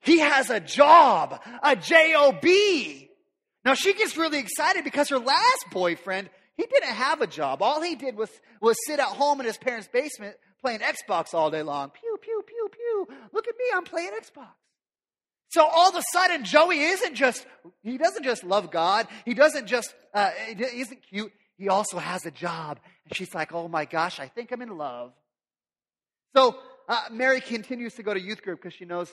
He 0.00 0.18
has 0.18 0.50
a 0.50 0.58
job, 0.58 1.40
a 1.62 1.76
job. 1.76 2.42
Now 3.64 3.74
she 3.74 3.92
gets 3.94 4.16
really 4.16 4.40
excited 4.40 4.82
because 4.82 5.10
her 5.10 5.20
last 5.20 5.66
boyfriend, 5.70 6.28
he 6.56 6.66
didn't 6.66 6.90
have 6.90 7.20
a 7.20 7.28
job. 7.28 7.62
All 7.62 7.80
he 7.80 7.94
did 7.94 8.16
was, 8.16 8.30
was 8.60 8.76
sit 8.88 8.98
at 8.98 9.06
home 9.06 9.38
in 9.38 9.46
his 9.46 9.58
parents' 9.58 9.88
basement 9.92 10.34
playing 10.60 10.80
Xbox 10.80 11.34
all 11.34 11.52
day 11.52 11.62
long. 11.62 11.90
Pew, 11.90 12.18
pew, 12.20 12.42
pew, 12.44 12.68
pew. 12.72 13.16
Look 13.32 13.46
at 13.46 13.54
me, 13.56 13.64
I'm 13.76 13.84
playing 13.84 14.10
Xbox. 14.20 14.48
So 15.50 15.64
all 15.64 15.90
of 15.90 15.94
a 15.94 16.02
sudden, 16.12 16.44
Joey 16.44 16.80
isn't 16.80 17.14
just, 17.14 17.46
he 17.84 17.96
doesn't 17.96 18.24
just 18.24 18.42
love 18.42 18.72
God. 18.72 19.06
He 19.24 19.34
doesn't 19.34 19.68
just, 19.68 19.94
uh, 20.12 20.30
he 20.48 20.80
isn't 20.80 21.00
cute. 21.08 21.30
He 21.58 21.68
also 21.68 21.98
has 21.98 22.24
a 22.24 22.30
job. 22.30 22.78
And 23.04 23.16
she's 23.16 23.34
like, 23.34 23.52
oh 23.52 23.68
my 23.68 23.84
gosh, 23.84 24.20
I 24.20 24.28
think 24.28 24.52
I'm 24.52 24.62
in 24.62 24.76
love. 24.76 25.12
So 26.34 26.56
uh, 26.88 27.02
Mary 27.10 27.40
continues 27.40 27.94
to 27.94 28.02
go 28.02 28.14
to 28.14 28.20
youth 28.20 28.42
group 28.42 28.62
because 28.62 28.74
she 28.74 28.84
knows 28.84 29.10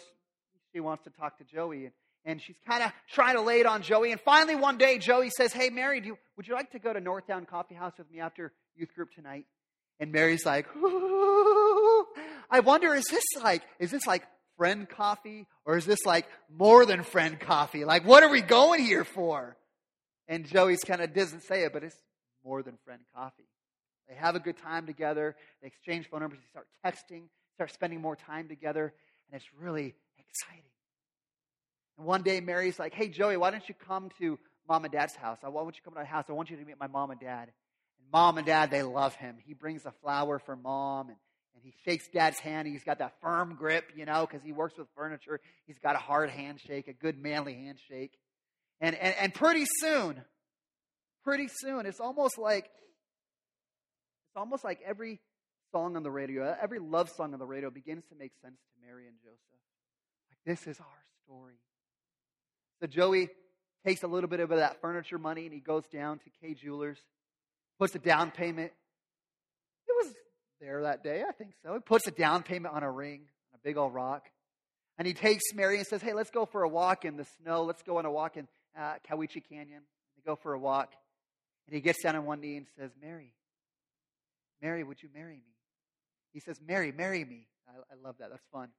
she 0.73 0.79
wants 0.79 1.03
to 1.05 1.09
talk 1.09 1.37
to 1.39 1.43
Joey. 1.43 1.85
And, 1.85 1.93
and 2.23 2.41
she's 2.41 2.57
kind 2.67 2.83
of 2.83 2.91
trying 3.11 3.35
to 3.35 3.41
lay 3.41 3.59
it 3.59 3.65
on 3.65 3.81
Joey. 3.81 4.11
And 4.11 4.21
finally, 4.21 4.55
one 4.55 4.77
day, 4.77 4.99
Joey 4.99 5.29
says, 5.29 5.53
Hey, 5.53 5.69
Mary, 5.69 6.01
you, 6.05 6.17
would 6.37 6.47
you 6.47 6.53
like 6.53 6.71
to 6.71 6.79
go 6.79 6.93
to 6.93 7.01
Northtown 7.01 7.47
Coffee 7.47 7.75
House 7.75 7.93
with 7.97 8.09
me 8.11 8.19
after 8.19 8.53
youth 8.75 8.93
group 8.93 9.11
tonight? 9.13 9.45
And 9.99 10.11
Mary's 10.11 10.45
like, 10.45 10.67
I 10.75 12.59
wonder, 12.63 12.93
is 12.93 13.05
this 13.05 13.23
like, 13.41 13.63
is 13.79 13.91
this 13.91 14.05
like 14.05 14.23
friend 14.57 14.87
coffee 14.89 15.47
or 15.65 15.77
is 15.77 15.85
this 15.85 16.05
like 16.05 16.27
more 16.53 16.85
than 16.85 17.03
friend 17.03 17.39
coffee? 17.39 17.85
Like, 17.85 18.05
what 18.05 18.21
are 18.23 18.29
we 18.29 18.41
going 18.41 18.83
here 18.83 19.05
for? 19.05 19.55
And 20.27 20.45
Joey's 20.45 20.83
kind 20.83 21.01
of 21.01 21.13
doesn't 21.13 21.43
say 21.43 21.63
it, 21.63 21.73
but 21.73 21.83
it's 21.83 21.95
more 22.45 22.63
than 22.63 22.77
friend 22.85 23.01
coffee. 23.15 23.47
They 24.07 24.15
have 24.15 24.35
a 24.35 24.39
good 24.39 24.57
time 24.57 24.85
together. 24.85 25.35
They 25.61 25.67
exchange 25.67 26.07
phone 26.09 26.21
numbers. 26.21 26.39
They 26.39 26.49
start 26.49 26.67
texting, 26.85 27.23
start 27.55 27.73
spending 27.73 28.01
more 28.01 28.15
time 28.15 28.47
together, 28.47 28.93
and 29.31 29.41
it's 29.41 29.49
really 29.59 29.95
exciting. 30.19 30.63
And 31.97 32.05
one 32.05 32.21
day, 32.21 32.39
Mary's 32.39 32.77
like, 32.77 32.93
Hey, 32.93 33.07
Joey, 33.07 33.37
why 33.37 33.51
don't 33.51 33.67
you 33.67 33.75
come 33.87 34.09
to 34.19 34.37
mom 34.67 34.85
and 34.85 34.91
dad's 34.91 35.15
house? 35.15 35.39
Why 35.41 35.49
don't 35.49 35.75
you 35.75 35.81
come 35.83 35.93
to 35.93 35.99
my 35.99 36.05
house? 36.05 36.25
I 36.29 36.33
want 36.33 36.49
you 36.49 36.57
to 36.57 36.65
meet 36.65 36.79
my 36.79 36.87
mom 36.87 37.11
and 37.11 37.19
dad. 37.19 37.51
And 37.99 38.11
mom 38.11 38.37
and 38.37 38.45
dad, 38.45 38.69
they 38.69 38.83
love 38.83 39.15
him. 39.15 39.37
He 39.45 39.53
brings 39.53 39.85
a 39.85 39.93
flower 40.03 40.39
for 40.39 40.55
mom, 40.55 41.07
and, 41.07 41.17
and 41.55 41.63
he 41.63 41.73
shakes 41.83 42.07
dad's 42.13 42.39
hand. 42.39 42.67
He's 42.67 42.83
got 42.83 42.99
that 42.99 43.13
firm 43.21 43.55
grip, 43.55 43.85
you 43.95 44.05
know, 44.05 44.27
because 44.29 44.45
he 44.45 44.51
works 44.51 44.77
with 44.77 44.87
furniture. 44.95 45.39
He's 45.65 45.79
got 45.79 45.95
a 45.95 45.99
hard 45.99 46.29
handshake, 46.29 46.87
a 46.87 46.93
good 46.93 47.17
manly 47.17 47.55
handshake. 47.55 48.11
And, 48.81 48.95
and, 48.95 49.15
and 49.19 49.33
pretty 49.33 49.65
soon, 49.79 50.21
pretty 51.25 51.49
soon, 51.49 51.85
it's 51.85 51.99
almost 51.99 52.37
like 52.37 52.65
it's 52.65 54.37
almost 54.37 54.63
like 54.63 54.79
every 54.85 55.19
song 55.71 55.97
on 55.97 56.03
the 56.03 56.11
radio, 56.11 56.55
every 56.61 56.79
love 56.79 57.09
song 57.09 57.33
on 57.33 57.39
the 57.39 57.45
radio 57.45 57.69
begins 57.69 58.05
to 58.07 58.15
make 58.15 58.31
sense 58.41 58.55
to 58.55 58.87
Mary 58.87 59.07
and 59.07 59.17
Joseph. 59.21 59.39
Like, 60.29 60.37
this 60.45 60.67
is 60.67 60.79
our 60.79 61.03
story. 61.25 61.55
So 62.79 62.87
Joey 62.87 63.29
takes 63.85 64.03
a 64.03 64.07
little 64.07 64.29
bit 64.29 64.39
of 64.39 64.49
that 64.49 64.79
furniture 64.81 65.17
money 65.17 65.45
and 65.45 65.53
he 65.53 65.59
goes 65.59 65.85
down 65.87 66.19
to 66.19 66.25
Kay 66.41 66.53
Jewelers, 66.53 66.99
puts 67.79 67.95
a 67.95 67.99
down 67.99 68.31
payment. 68.31 68.71
It 69.87 70.05
was 70.05 70.13
there 70.61 70.83
that 70.83 71.03
day, 71.03 71.23
I 71.27 71.31
think 71.31 71.53
so. 71.63 71.73
He 71.73 71.79
puts 71.79 72.07
a 72.07 72.11
down 72.11 72.43
payment 72.43 72.73
on 72.73 72.83
a 72.83 72.91
ring, 72.91 73.21
a 73.53 73.57
big 73.63 73.77
old 73.77 73.93
rock. 73.93 74.25
And 74.97 75.07
he 75.07 75.13
takes 75.13 75.43
Mary 75.53 75.77
and 75.77 75.85
says, 75.87 76.01
Hey, 76.01 76.13
let's 76.13 76.31
go 76.31 76.45
for 76.45 76.63
a 76.63 76.69
walk 76.69 77.03
in 77.03 77.17
the 77.17 77.25
snow. 77.41 77.63
Let's 77.63 77.83
go 77.83 77.97
on 77.97 78.05
a 78.05 78.11
walk 78.11 78.37
in 78.37 78.47
uh, 78.79 78.93
Canyon. 79.03 79.81
They 80.15 80.21
go 80.25 80.35
for 80.35 80.53
a 80.53 80.59
walk. 80.59 80.93
And 81.67 81.75
he 81.75 81.81
gets 81.81 82.03
down 82.03 82.15
on 82.15 82.25
one 82.25 82.41
knee 82.41 82.57
and 82.57 82.67
says, 82.77 82.91
Mary, 83.01 83.33
Mary, 84.61 84.83
would 84.83 85.01
you 85.01 85.09
marry 85.13 85.35
me? 85.35 85.55
He 86.33 86.39
says, 86.39 86.59
Mary, 86.65 86.91
marry 86.91 87.23
me. 87.23 87.47
I, 87.67 87.71
I 87.93 87.95
love 88.03 88.15
that. 88.19 88.29
That's 88.29 88.45
fun. 88.51 88.69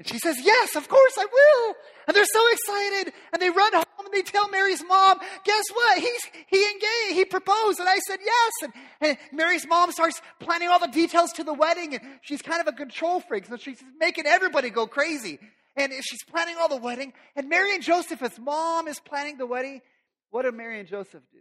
And 0.00 0.08
she 0.08 0.18
says, 0.18 0.36
Yes, 0.42 0.76
of 0.76 0.88
course 0.88 1.12
I 1.18 1.26
will. 1.30 1.74
And 2.08 2.16
they're 2.16 2.24
so 2.24 2.40
excited. 2.52 3.12
And 3.34 3.42
they 3.42 3.50
run 3.50 3.74
home 3.74 3.84
and 4.06 4.14
they 4.14 4.22
tell 4.22 4.48
Mary's 4.48 4.82
mom, 4.82 5.18
Guess 5.44 5.64
what? 5.74 5.98
He's, 5.98 6.22
he 6.46 6.64
engaged, 6.64 7.18
he 7.18 7.24
proposed. 7.26 7.80
And 7.80 7.88
I 7.88 7.98
said, 7.98 8.18
Yes. 8.24 8.52
And, 8.62 8.72
and 9.02 9.18
Mary's 9.30 9.66
mom 9.68 9.92
starts 9.92 10.22
planning 10.38 10.68
all 10.68 10.78
the 10.78 10.86
details 10.88 11.32
to 11.34 11.44
the 11.44 11.52
wedding. 11.52 11.94
And 11.94 12.02
she's 12.22 12.40
kind 12.40 12.62
of 12.62 12.66
a 12.66 12.72
control 12.72 13.20
freak. 13.20 13.44
So 13.44 13.58
she's 13.58 13.82
making 13.98 14.24
everybody 14.24 14.70
go 14.70 14.86
crazy. 14.86 15.38
And 15.76 15.92
she's 16.00 16.24
planning 16.24 16.56
all 16.58 16.70
the 16.70 16.76
wedding. 16.76 17.12
And 17.36 17.50
Mary 17.50 17.74
and 17.74 17.82
Joseph's 17.82 18.38
mom 18.38 18.88
is 18.88 18.98
planning 19.00 19.36
the 19.36 19.46
wedding. 19.46 19.82
What 20.30 20.42
do 20.42 20.52
Mary 20.52 20.80
and 20.80 20.88
Joseph 20.88 21.22
do? 21.30 21.38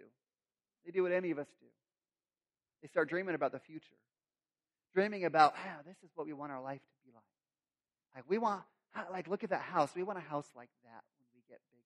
They 0.89 0.93
do 0.97 1.03
what 1.03 1.11
any 1.11 1.29
of 1.29 1.37
us 1.37 1.45
do. 1.59 1.67
They 2.81 2.87
start 2.87 3.09
dreaming 3.09 3.35
about 3.35 3.51
the 3.51 3.59
future, 3.59 3.95
dreaming 4.95 5.23
about, 5.23 5.53
ah, 5.55 5.81
this 5.85 5.97
is 6.03 6.09
what 6.15 6.25
we 6.25 6.33
want 6.33 6.51
our 6.51 6.63
life 6.63 6.79
to 6.79 7.05
be 7.05 7.11
like. 7.13 7.23
Like, 8.15 8.23
we 8.27 8.39
want, 8.39 8.63
like, 9.11 9.27
look 9.27 9.43
at 9.43 9.51
that 9.51 9.61
house. 9.61 9.91
We 9.95 10.01
want 10.01 10.17
a 10.17 10.21
house 10.21 10.47
like 10.55 10.69
that 10.85 11.03
when 11.19 11.27
we 11.35 11.41
get 11.47 11.59
bigger. 11.71 11.85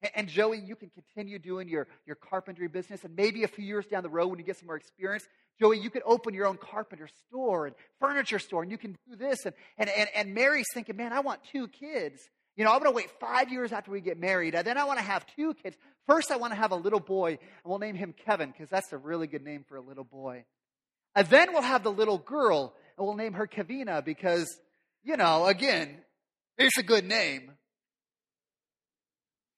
And, 0.00 0.12
and 0.14 0.28
Joey, 0.28 0.60
you 0.60 0.74
can 0.74 0.88
continue 0.88 1.38
doing 1.38 1.68
your, 1.68 1.86
your 2.06 2.16
carpentry 2.16 2.66
business, 2.66 3.04
and 3.04 3.14
maybe 3.14 3.44
a 3.44 3.48
few 3.48 3.66
years 3.66 3.84
down 3.84 4.02
the 4.02 4.08
road 4.08 4.28
when 4.28 4.38
you 4.38 4.44
get 4.46 4.56
some 4.56 4.68
more 4.68 4.76
experience, 4.76 5.26
Joey, 5.60 5.78
you 5.80 5.90
could 5.90 6.02
open 6.06 6.32
your 6.32 6.46
own 6.46 6.56
carpenter 6.56 7.10
store 7.28 7.66
and 7.66 7.76
furniture 8.00 8.38
store, 8.38 8.62
and 8.62 8.70
you 8.70 8.78
can 8.78 8.96
do 9.06 9.16
this. 9.16 9.44
And, 9.44 9.54
and, 9.76 9.90
and, 9.90 10.08
and 10.16 10.34
Mary's 10.34 10.68
thinking, 10.72 10.96
man, 10.96 11.12
I 11.12 11.20
want 11.20 11.40
two 11.52 11.68
kids. 11.68 12.22
You 12.56 12.64
know, 12.64 12.70
I'm 12.70 12.78
going 12.78 12.92
to 12.92 12.96
wait 12.96 13.10
five 13.18 13.50
years 13.50 13.72
after 13.72 13.90
we 13.90 14.00
get 14.00 14.18
married, 14.18 14.54
and 14.54 14.64
then 14.64 14.78
I 14.78 14.84
want 14.84 14.98
to 15.00 15.04
have 15.04 15.26
two 15.34 15.54
kids. 15.54 15.76
First, 16.06 16.30
I 16.30 16.36
want 16.36 16.52
to 16.52 16.58
have 16.58 16.70
a 16.70 16.76
little 16.76 17.00
boy, 17.00 17.30
and 17.30 17.38
we'll 17.64 17.80
name 17.80 17.96
him 17.96 18.14
Kevin 18.24 18.50
because 18.50 18.68
that's 18.68 18.92
a 18.92 18.98
really 18.98 19.26
good 19.26 19.42
name 19.42 19.64
for 19.68 19.76
a 19.76 19.80
little 19.80 20.04
boy. 20.04 20.44
And 21.16 21.26
then 21.28 21.52
we'll 21.52 21.62
have 21.62 21.82
the 21.82 21.92
little 21.92 22.18
girl, 22.18 22.74
and 22.96 23.06
we'll 23.06 23.16
name 23.16 23.32
her 23.32 23.46
Kavina 23.46 24.04
because, 24.04 24.48
you 25.02 25.16
know, 25.16 25.46
again, 25.46 25.96
it's 26.56 26.78
a 26.78 26.82
good 26.82 27.04
name. 27.04 27.50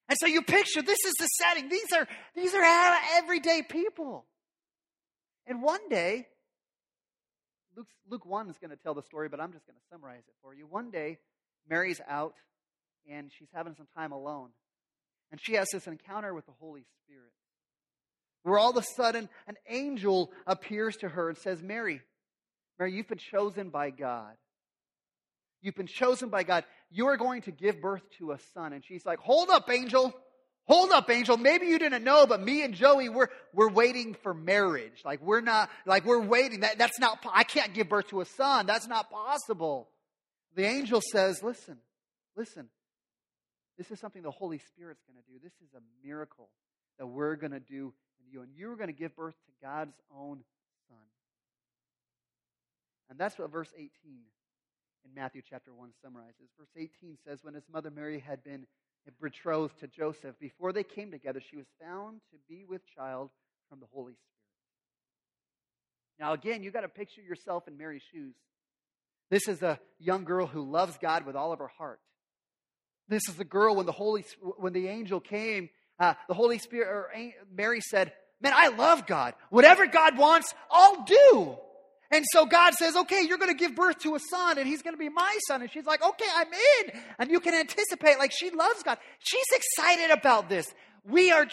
And 0.09 0.17
so 0.19 0.27
you 0.27 0.43
picture 0.43 0.83
this 0.83 1.05
is 1.05 1.15
the 1.19 1.27
setting. 1.27 1.69
These 1.69 1.93
are 1.93 2.07
these 2.35 2.55
are 2.55 2.95
everyday 3.17 3.63
people. 3.63 4.25
And 5.47 5.63
one 5.63 5.89
day, 5.89 6.27
Luke, 7.77 7.89
Luke 8.09 8.25
1 8.25 8.49
is 8.51 8.57
going 8.59 8.71
to 8.71 8.77
tell 8.77 8.95
the 8.95 9.03
story, 9.03 9.29
but 9.29 9.41
I'm 9.41 9.53
just 9.53 9.67
going 9.67 9.77
to 9.77 9.83
summarize 9.91 10.23
it 10.27 10.35
for 10.43 10.55
you. 10.55 10.67
One 10.67 10.91
day, 10.91 11.19
Mary's 11.69 12.01
out 12.09 12.35
and 13.11 13.31
she's 13.39 13.49
having 13.55 13.75
some 13.75 13.89
time 13.97 14.13
alone. 14.13 14.51
And 15.31 15.41
she 15.43 15.55
has 15.55 15.69
this 15.73 15.87
encounter 15.87 16.33
with 16.35 16.47
the 16.47 16.53
Holy 16.61 16.85
Spirit, 17.05 17.33
where 18.43 18.59
all 18.59 18.71
of 18.71 18.77
a 18.77 18.87
sudden 18.97 19.29
an 19.47 19.57
angel 19.69 20.31
appears 20.47 20.97
to 20.99 21.09
her 21.09 21.29
and 21.29 21.39
says, 21.39 21.63
Mary, 21.63 22.01
Mary, 22.79 22.93
you've 22.93 23.09
been 23.09 23.19
chosen 23.19 23.71
by 23.71 23.91
God. 23.91 24.35
You've 25.63 25.75
been 25.75 25.87
chosen 25.87 26.29
by 26.29 26.43
God. 26.45 26.65
You 26.91 27.07
are 27.07 27.17
going 27.17 27.43
to 27.43 27.51
give 27.51 27.81
birth 27.81 28.03
to 28.19 28.33
a 28.33 28.39
son. 28.55 28.73
And 28.73 28.85
she's 28.85 29.05
like, 29.05 29.19
Hold 29.21 29.51
up, 29.51 29.69
angel. 29.71 30.15
Hold 30.69 30.91
up, 30.91 31.09
angel. 31.11 31.37
Maybe 31.37 31.67
you 31.67 31.79
didn't 31.79 32.03
know, 32.03 32.27
but 32.27 32.43
me 32.43 32.63
and 32.63 32.75
Joey, 32.75 33.09
we're, 33.09 33.29
we're 33.53 33.71
waiting 33.71 34.17
for 34.25 34.35
marriage. 34.35 35.03
Like, 35.05 35.23
we're 35.23 35.41
not, 35.41 35.71
like, 35.87 36.05
we're 36.05 36.21
waiting. 36.21 36.61
That, 36.61 36.77
that's 36.77 36.99
not, 36.99 37.25
I 37.33 37.45
can't 37.45 37.73
give 37.73 37.89
birth 37.89 38.09
to 38.09 38.21
a 38.21 38.25
son. 38.25 38.67
That's 38.67 38.89
not 38.89 39.09
possible. 39.09 39.89
The 40.57 40.65
angel 40.65 41.01
says, 41.01 41.43
Listen, 41.43 41.79
listen. 42.37 42.69
This 43.77 43.91
is 43.91 44.01
something 44.01 44.23
the 44.23 44.31
Holy 44.31 44.59
Spirit's 44.59 45.03
going 45.03 45.23
to 45.23 45.31
do. 45.31 45.39
This 45.43 45.53
is 45.63 45.75
a 45.75 46.07
miracle 46.07 46.49
that 46.99 47.07
we're 47.07 47.37
going 47.37 47.53
to 47.53 47.61
do 47.61 47.93
in 48.21 48.33
you. 48.33 48.43
And 48.43 48.51
you're 48.55 48.77
going 48.77 48.89
to 48.89 48.95
give 48.95 49.15
birth 49.15 49.35
to 49.35 49.67
God's 49.67 49.97
own 50.15 50.43
Son. 50.89 50.99
And 53.11 53.19
that's 53.19 53.39
what 53.39 53.51
verse 53.51 53.71
18 53.77 53.91
in 55.05 55.15
Matthew 55.15 55.43
chapter 55.49 55.73
1 55.73 55.91
summarizes. 56.03 56.49
Verse 56.59 56.71
18 56.77 57.19
says, 57.27 57.41
When 57.43 57.55
his 57.55 57.65
mother 57.73 57.91
Mary 57.91 58.19
had 58.19 58.43
been 58.43 58.67
betrothed 59.21 59.79
to 59.81 59.87
Joseph, 59.87 60.39
before 60.41 60.73
they 60.73 60.83
came 60.83 61.11
together, 61.11 61.41
she 61.41 61.57
was 61.57 61.67
found 61.81 62.21
to 62.33 62.39
be 62.49 62.65
with 62.65 62.83
child 62.97 63.31
from 63.69 63.81
the 63.81 63.87
Holy 63.93 64.15
Spirit. 64.15 64.37
Now, 66.19 66.33
again, 66.33 66.63
you've 66.63 66.73
got 66.73 66.81
to 66.81 66.89
picture 66.89 67.21
yourself 67.21 67.69
in 67.69 67.77
Mary's 67.77 68.03
shoes. 68.11 68.35
This 69.31 69.49
is 69.49 69.63
a 69.63 69.79
young 69.99 70.25
girl 70.25 70.47
who 70.47 70.63
loves 70.63 70.97
God 70.99 71.27
with 71.27 71.37
all 71.37 71.53
of 71.53 71.59
her 71.59 71.71
heart. 71.79 72.01
This 73.09 73.29
is 73.29 73.37
the 73.37 73.45
girl 73.45 73.77
when 73.77 73.87
the 73.87 73.93
Holy 73.93 74.25
when 74.59 74.73
the 74.73 74.89
angel 74.89 75.21
came, 75.21 75.71
uh, 75.99 76.15
the 76.29 76.35
Holy 76.35 76.59
Spirit 76.59 76.89
or 76.89 77.11
Mary 77.55 77.81
said, 77.81 78.13
"Man, 78.41 78.53
I 78.55 78.69
love 78.69 79.07
God. 79.07 79.35
Whatever 79.51 79.87
God 79.87 80.19
wants, 80.19 80.55
I'll 80.71 81.05
do." 81.05 81.59
And 82.11 82.25
so 82.33 82.47
God 82.47 82.75
says, 82.75 82.97
okay, 82.97 83.23
you're 83.23 83.39
going 83.39 83.51
to 83.51 83.59
give 83.59 83.75
birth 83.75 83.99
to 84.01 84.15
a 84.15 84.21
son 84.21 84.59
and 84.59 84.67
he's 84.67 84.83
going 84.83 84.95
to 84.95 84.99
be 84.99 85.09
my 85.09 85.39
son. 85.49 85.63
And 85.63 85.71
she's 85.71 85.87
like, 85.87 86.05
okay, 86.05 86.27
I'm 86.35 86.47
in. 86.47 87.01
And 87.19 87.31
you 87.31 87.41
can 87.41 87.55
anticipate, 87.55 88.19
like, 88.19 88.33
she 88.33 88.51
loves 88.51 88.83
God. 88.83 88.99
She's 89.19 89.45
excited 89.53 90.17
about 90.17 90.49
this. 90.49 90.73
We 91.05 91.33
are, 91.33 91.47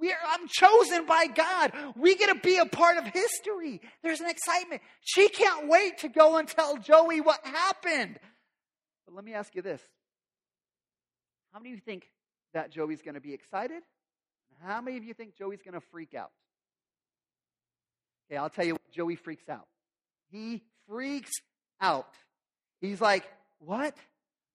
we 0.00 0.12
are, 0.12 0.18
I'm 0.28 0.48
chosen 0.48 1.04
by 1.04 1.26
God. 1.26 1.72
We 1.94 2.16
get 2.16 2.34
to 2.34 2.40
be 2.40 2.56
a 2.56 2.66
part 2.66 2.96
of 2.96 3.06
history. 3.06 3.82
There's 4.02 4.20
an 4.20 4.30
excitement. 4.30 4.80
She 5.02 5.28
can't 5.28 5.68
wait 5.68 5.98
to 5.98 6.08
go 6.08 6.38
and 6.38 6.48
tell 6.48 6.78
Joey 6.78 7.20
what 7.20 7.44
happened. 7.44 8.18
But 9.04 9.14
let 9.14 9.24
me 9.24 9.34
ask 9.34 9.54
you 9.54 9.62
this 9.62 9.82
how 11.52 11.58
many 11.58 11.70
of 11.70 11.76
you 11.76 11.82
think 11.82 12.10
that 12.54 12.70
Joey's 12.70 13.02
going 13.02 13.14
to 13.14 13.20
be 13.20 13.32
excited? 13.32 13.82
How 14.62 14.80
many 14.80 14.96
of 14.96 15.04
you 15.04 15.14
think 15.14 15.36
Joey's 15.36 15.62
going 15.62 15.74
to 15.74 15.86
freak 15.92 16.14
out? 16.14 16.30
Okay, 18.28 18.36
I'll 18.36 18.50
tell 18.50 18.64
you 18.64 18.74
what, 18.74 18.92
Joey 18.92 19.16
freaks 19.16 19.48
out. 19.48 19.66
He 20.30 20.62
freaks 20.88 21.32
out. 21.80 22.08
He's 22.80 23.00
like, 23.00 23.24
What? 23.58 23.96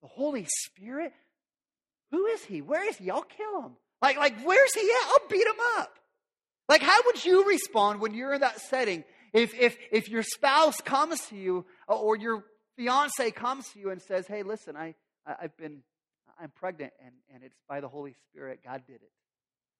The 0.01 0.07
Holy 0.07 0.47
Spirit? 0.47 1.13
Who 2.11 2.25
is 2.27 2.43
he? 2.43 2.61
Where 2.61 2.87
is 2.87 2.97
he? 2.97 3.09
I'll 3.09 3.21
kill 3.21 3.61
him. 3.61 3.71
Like, 4.01 4.17
like, 4.17 4.41
where's 4.43 4.73
he 4.73 4.81
at? 4.81 5.07
I'll 5.09 5.27
beat 5.29 5.45
him 5.45 5.59
up. 5.77 5.93
Like, 6.67 6.81
how 6.81 6.99
would 7.05 7.23
you 7.23 7.47
respond 7.47 8.01
when 8.01 8.13
you're 8.13 8.33
in 8.33 8.41
that 8.41 8.59
setting? 8.59 9.03
If, 9.33 9.53
if, 9.53 9.77
if 9.91 10.09
your 10.09 10.23
spouse 10.23 10.81
comes 10.81 11.21
to 11.27 11.37
you 11.37 11.65
or 11.87 12.17
your 12.17 12.43
fiance 12.75 13.31
comes 13.31 13.69
to 13.69 13.79
you 13.79 13.91
and 13.91 14.01
says, 14.01 14.27
Hey, 14.27 14.43
listen, 14.43 14.75
I, 14.75 14.95
I've 15.25 15.55
been, 15.55 15.83
I'm 16.41 16.49
pregnant 16.49 16.91
and, 17.03 17.13
and 17.33 17.43
it's 17.43 17.59
by 17.69 17.81
the 17.81 17.87
Holy 17.87 18.15
Spirit. 18.29 18.61
God 18.63 18.83
did 18.87 18.95
it. 18.95 19.11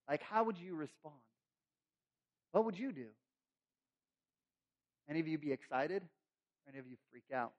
Like, 0.08 0.22
how 0.22 0.44
would 0.44 0.58
you 0.58 0.76
respond? 0.76 1.16
What 2.52 2.66
would 2.66 2.78
you 2.78 2.92
do? 2.92 3.08
Any 5.10 5.20
of 5.20 5.28
you 5.28 5.38
be 5.38 5.52
excited? 5.52 6.04
Or 6.04 6.70
any 6.70 6.80
of 6.80 6.88
you 6.88 6.98
freak 7.10 7.24
out? 7.34 7.54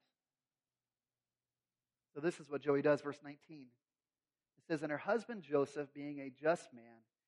So 2.15 2.21
this 2.21 2.39
is 2.39 2.49
what 2.49 2.61
Joey 2.61 2.83
does, 2.83 3.01
verse 3.01 3.19
19. 3.25 3.39
It 3.59 4.65
says, 4.69 4.83
And 4.83 4.93
her 4.93 4.99
husband 4.99 5.43
Joseph, 5.43 5.89
being 5.95 6.21
a 6.21 6.31
just 6.43 6.73
man 6.73 6.85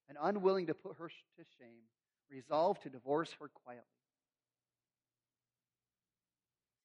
and 0.08 0.18
unwilling 0.20 0.66
to 0.66 0.74
put 0.74 0.96
her 0.98 1.08
to 1.08 1.44
shame, 1.58 1.84
resolved 2.30 2.82
to 2.82 2.90
divorce 2.90 3.34
her 3.40 3.48
quietly. 3.64 3.84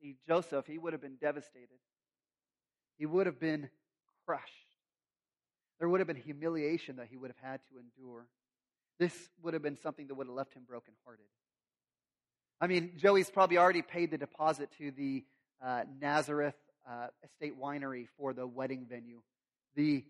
See, 0.01 0.15
Joseph, 0.25 0.65
he 0.65 0.77
would 0.77 0.93
have 0.93 1.01
been 1.01 1.17
devastated. 1.19 1.79
He 2.97 3.05
would 3.05 3.25
have 3.25 3.39
been 3.39 3.69
crushed. 4.25 4.68
There 5.79 5.87
would 5.87 5.99
have 5.99 6.07
been 6.07 6.17
humiliation 6.17 6.97
that 6.97 7.07
he 7.09 7.17
would 7.17 7.31
have 7.31 7.49
had 7.51 7.59
to 7.71 7.79
endure. 7.79 8.27
This 8.99 9.13
would 9.41 9.53
have 9.53 9.63
been 9.63 9.77
something 9.77 10.07
that 10.07 10.15
would 10.15 10.27
have 10.27 10.35
left 10.35 10.53
him 10.53 10.63
brokenhearted. 10.67 11.25
I 12.61 12.67
mean, 12.67 12.93
Joey's 12.97 13.29
probably 13.29 13.57
already 13.57 13.81
paid 13.81 14.11
the 14.11 14.17
deposit 14.17 14.69
to 14.77 14.91
the 14.91 15.23
uh, 15.63 15.83
Nazareth 16.01 16.55
uh, 16.89 17.07
Estate 17.23 17.57
Winery 17.57 18.07
for 18.17 18.33
the 18.33 18.45
wedding 18.45 18.85
venue. 18.89 19.21
The, 19.75 20.03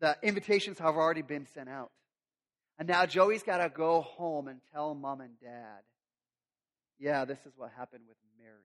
the 0.00 0.16
invitations 0.22 0.78
have 0.78 0.96
already 0.96 1.22
been 1.22 1.46
sent 1.54 1.68
out. 1.68 1.90
And 2.78 2.88
now 2.88 3.04
Joey's 3.06 3.42
got 3.42 3.58
to 3.58 3.68
go 3.68 4.02
home 4.02 4.48
and 4.48 4.60
tell 4.72 4.94
mom 4.94 5.20
and 5.20 5.38
dad, 5.40 5.82
yeah, 6.98 7.24
this 7.26 7.38
is 7.46 7.52
what 7.56 7.70
happened 7.76 8.04
with 8.08 8.16
Mary. 8.38 8.64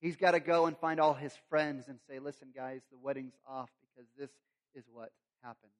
He's 0.00 0.16
got 0.16 0.32
to 0.32 0.40
go 0.40 0.66
and 0.66 0.76
find 0.76 0.98
all 0.98 1.14
his 1.14 1.32
friends 1.48 1.86
and 1.86 1.98
say, 2.08 2.18
listen, 2.18 2.48
guys, 2.54 2.80
the 2.90 2.98
wedding's 2.98 3.34
off 3.48 3.70
because 3.80 4.08
this 4.18 4.30
is 4.74 4.84
what 4.92 5.10
happened. 5.42 5.72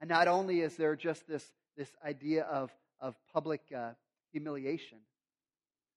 And 0.00 0.08
not 0.08 0.28
only 0.28 0.60
is 0.60 0.76
there 0.76 0.96
just 0.96 1.26
this, 1.28 1.44
this 1.76 1.90
idea 2.04 2.42
of, 2.42 2.70
of 3.00 3.14
public 3.32 3.60
uh, 3.76 3.90
humiliation, 4.32 4.98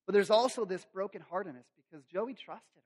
but 0.06 0.14
there's 0.14 0.30
also 0.30 0.66
this 0.66 0.86
brokenheartedness 0.96 1.66
because 1.76 2.06
Joey 2.06 2.36
trusted 2.36 2.76
her. 2.76 2.82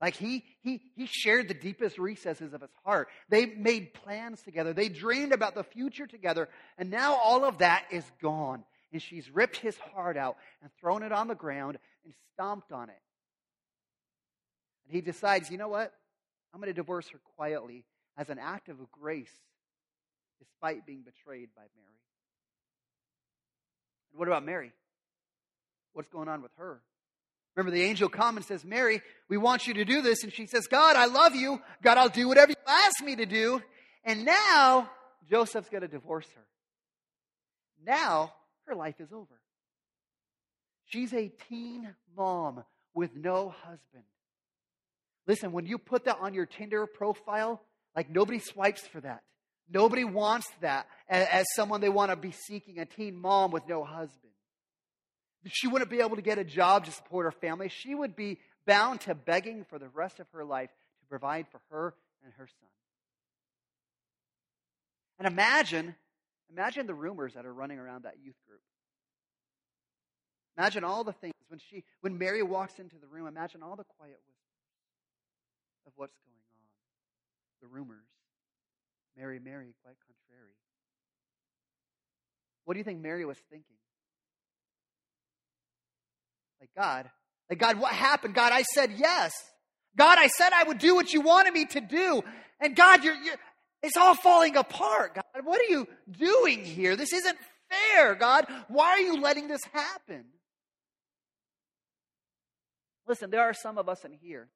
Like 0.00 0.16
he, 0.16 0.44
he, 0.62 0.80
he 0.96 1.06
shared 1.06 1.48
the 1.48 1.54
deepest 1.54 1.98
recesses 1.98 2.54
of 2.54 2.62
his 2.62 2.70
heart. 2.84 3.08
They 3.28 3.46
made 3.46 3.92
plans 3.92 4.40
together. 4.42 4.72
They 4.72 4.88
dreamed 4.88 5.32
about 5.32 5.54
the 5.54 5.64
future 5.64 6.06
together. 6.06 6.48
And 6.78 6.90
now 6.90 7.14
all 7.14 7.44
of 7.44 7.58
that 7.58 7.84
is 7.90 8.04
gone. 8.22 8.64
And 8.92 9.02
she's 9.02 9.30
ripped 9.30 9.56
his 9.56 9.76
heart 9.94 10.16
out 10.16 10.36
and 10.62 10.70
thrown 10.80 11.02
it 11.02 11.12
on 11.12 11.28
the 11.28 11.34
ground 11.34 11.78
and 12.04 12.14
stomped 12.34 12.72
on 12.72 12.88
it. 12.88 12.98
And 14.86 14.94
he 14.94 15.02
decides, 15.02 15.50
you 15.50 15.58
know 15.58 15.68
what? 15.68 15.92
I'm 16.52 16.60
going 16.60 16.68
to 16.68 16.74
divorce 16.74 17.08
her 17.10 17.20
quietly 17.36 17.84
as 18.16 18.28
an 18.28 18.38
act 18.38 18.68
of 18.68 18.76
grace, 18.90 19.32
despite 20.38 20.86
being 20.86 21.02
betrayed 21.02 21.48
by 21.54 21.62
Mary. 21.62 22.00
And 24.12 24.18
what 24.18 24.28
about 24.28 24.44
Mary? 24.44 24.72
What's 25.92 26.08
going 26.08 26.28
on 26.28 26.42
with 26.42 26.52
her? 26.56 26.80
Remember, 27.56 27.76
the 27.76 27.82
angel 27.82 28.08
comes 28.08 28.36
and 28.36 28.44
says, 28.44 28.64
Mary, 28.64 29.02
we 29.28 29.36
want 29.36 29.66
you 29.66 29.74
to 29.74 29.84
do 29.84 30.02
this. 30.02 30.22
And 30.22 30.32
she 30.32 30.46
says, 30.46 30.66
God, 30.66 30.96
I 30.96 31.06
love 31.06 31.34
you. 31.34 31.60
God, 31.82 31.98
I'll 31.98 32.08
do 32.08 32.28
whatever 32.28 32.50
you 32.50 32.56
ask 32.66 33.02
me 33.02 33.16
to 33.16 33.26
do. 33.26 33.60
And 34.04 34.24
now, 34.24 34.88
Joseph's 35.28 35.68
going 35.68 35.82
to 35.82 35.88
divorce 35.88 36.28
her. 36.36 36.42
Now, 37.84 38.32
her 38.66 38.74
life 38.74 39.00
is 39.00 39.12
over. 39.12 39.40
She's 40.86 41.12
a 41.12 41.30
teen 41.48 41.94
mom 42.16 42.64
with 42.94 43.14
no 43.16 43.54
husband. 43.62 44.04
Listen, 45.30 45.52
when 45.52 45.64
you 45.64 45.78
put 45.78 46.06
that 46.06 46.18
on 46.20 46.34
your 46.34 46.44
Tinder 46.44 46.84
profile, 46.86 47.62
like 47.94 48.10
nobody 48.10 48.40
swipes 48.40 48.80
for 48.80 49.00
that. 49.02 49.22
Nobody 49.72 50.02
wants 50.02 50.48
that 50.60 50.88
as, 51.08 51.46
someone 51.54 51.80
they 51.80 51.88
want 51.88 52.10
to 52.10 52.16
be 52.16 52.32
seeking 52.32 52.80
a 52.80 52.84
teen 52.84 53.16
mom 53.16 53.52
with 53.52 53.62
no 53.68 53.84
husband. 53.84 54.32
She 55.46 55.68
wouldn't 55.68 55.88
be 55.88 56.00
able 56.00 56.16
to 56.16 56.22
get 56.22 56.38
a 56.38 56.44
job 56.44 56.86
to 56.86 56.90
support 56.90 57.26
her 57.26 57.30
family. 57.30 57.68
She 57.68 57.94
would 57.94 58.16
be 58.16 58.40
bound 58.66 59.02
to 59.02 59.14
begging 59.14 59.64
for 59.70 59.78
the 59.78 59.86
rest 59.90 60.18
of 60.18 60.26
her 60.32 60.44
life 60.44 60.70
to 60.98 61.06
provide 61.08 61.46
for 61.52 61.60
her 61.70 61.94
and 62.24 62.32
her 62.36 62.48
son. 62.48 62.68
And 65.20 65.28
imagine, 65.28 65.94
imagine 66.52 66.88
the 66.88 66.94
rumors 66.94 67.34
that 67.34 67.46
are 67.46 67.54
running 67.54 67.78
around 67.78 68.02
that 68.02 68.16
youth 68.20 68.34
group. 68.48 68.62
Imagine 70.58 70.82
all 70.82 71.04
the 71.04 71.12
things 71.12 71.34
when 71.46 71.60
she 71.60 71.84
when 72.00 72.18
Mary 72.18 72.42
walks 72.42 72.80
into 72.80 72.96
the 73.00 73.06
room, 73.06 73.28
imagine 73.28 73.62
all 73.62 73.76
the 73.76 73.84
quiet 73.84 74.18
whispers 74.26 74.39
of 75.90 75.94
what's 75.96 76.14
going 76.24 76.46
on. 76.54 76.66
The 77.62 77.68
rumors. 77.68 78.06
Mary, 79.16 79.40
Mary, 79.42 79.74
quite 79.82 79.96
contrary. 80.06 80.54
What 82.64 82.74
do 82.74 82.78
you 82.78 82.84
think 82.84 83.00
Mary 83.00 83.24
was 83.24 83.38
thinking? 83.50 83.76
Like, 86.60 86.70
God, 86.76 87.10
like, 87.48 87.58
God, 87.58 87.80
what 87.80 87.92
happened? 87.92 88.34
God, 88.34 88.52
I 88.52 88.62
said 88.62 88.92
yes. 88.96 89.32
God, 89.96 90.18
I 90.18 90.28
said 90.28 90.52
I 90.54 90.62
would 90.64 90.78
do 90.78 90.94
what 90.94 91.12
you 91.12 91.20
wanted 91.20 91.52
me 91.52 91.64
to 91.66 91.80
do. 91.80 92.22
And 92.60 92.76
God, 92.76 93.02
you're, 93.02 93.14
you're 93.14 93.36
it's 93.82 93.96
all 93.96 94.14
falling 94.14 94.56
apart. 94.56 95.14
God, 95.14 95.44
what 95.44 95.60
are 95.60 95.70
you 95.70 95.88
doing 96.10 96.64
here? 96.64 96.96
This 96.96 97.12
isn't 97.12 97.36
fair, 97.70 98.14
God. 98.14 98.46
Why 98.68 98.90
are 98.90 99.00
you 99.00 99.20
letting 99.20 99.48
this 99.48 99.62
happen? 99.72 100.26
Listen, 103.08 103.30
there 103.30 103.42
are 103.42 103.54
some 103.54 103.78
of 103.78 103.88
us 103.88 104.04
in 104.04 104.12
here, 104.12 104.48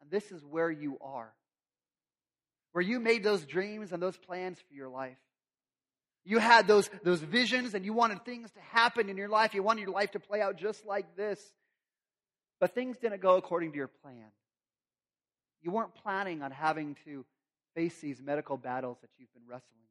and 0.00 0.10
this 0.10 0.30
is 0.30 0.44
where 0.44 0.70
you 0.70 0.98
are. 1.00 1.32
Where 2.72 2.82
you 2.82 3.00
made 3.00 3.24
those 3.24 3.44
dreams 3.44 3.92
and 3.92 4.02
those 4.02 4.16
plans 4.16 4.58
for 4.68 4.74
your 4.74 4.88
life. 4.88 5.18
You 6.24 6.38
had 6.38 6.66
those, 6.66 6.88
those 7.02 7.20
visions 7.20 7.74
and 7.74 7.84
you 7.84 7.92
wanted 7.92 8.24
things 8.24 8.50
to 8.52 8.60
happen 8.72 9.08
in 9.08 9.16
your 9.16 9.28
life. 9.28 9.54
You 9.54 9.62
wanted 9.62 9.82
your 9.82 9.90
life 9.90 10.12
to 10.12 10.20
play 10.20 10.40
out 10.40 10.56
just 10.56 10.86
like 10.86 11.16
this. 11.16 11.40
But 12.60 12.74
things 12.74 12.98
didn't 12.98 13.22
go 13.22 13.36
according 13.36 13.72
to 13.72 13.76
your 13.76 13.88
plan. 13.88 14.26
You 15.62 15.70
weren't 15.70 15.94
planning 15.94 16.42
on 16.42 16.50
having 16.50 16.96
to 17.04 17.24
face 17.74 17.98
these 18.00 18.20
medical 18.20 18.56
battles 18.56 18.98
that 19.00 19.10
you've 19.18 19.32
been 19.32 19.42
wrestling 19.48 19.80
with. 19.80 19.90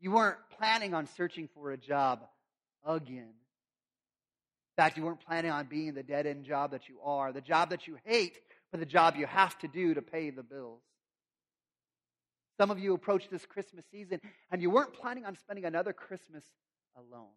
You 0.00 0.10
weren't 0.10 0.38
planning 0.58 0.94
on 0.94 1.06
searching 1.16 1.48
for 1.54 1.70
a 1.70 1.76
job 1.76 2.24
again. 2.84 3.34
In 4.76 4.82
fact, 4.82 4.96
you 4.96 5.04
weren't 5.04 5.20
planning 5.20 5.50
on 5.50 5.66
being 5.66 5.92
the 5.92 6.02
dead 6.02 6.26
end 6.26 6.44
job 6.44 6.70
that 6.70 6.88
you 6.88 6.98
are, 7.04 7.30
the 7.32 7.42
job 7.42 7.70
that 7.70 7.86
you 7.86 7.98
hate, 8.04 8.38
but 8.70 8.80
the 8.80 8.86
job 8.86 9.16
you 9.16 9.26
have 9.26 9.58
to 9.58 9.68
do 9.68 9.92
to 9.94 10.00
pay 10.00 10.30
the 10.30 10.42
bills. 10.42 10.80
Some 12.58 12.70
of 12.70 12.78
you 12.78 12.94
approached 12.94 13.30
this 13.30 13.44
Christmas 13.44 13.84
season 13.90 14.20
and 14.50 14.62
you 14.62 14.70
weren't 14.70 14.94
planning 14.94 15.26
on 15.26 15.36
spending 15.36 15.66
another 15.66 15.92
Christmas 15.92 16.44
alone. 16.96 17.34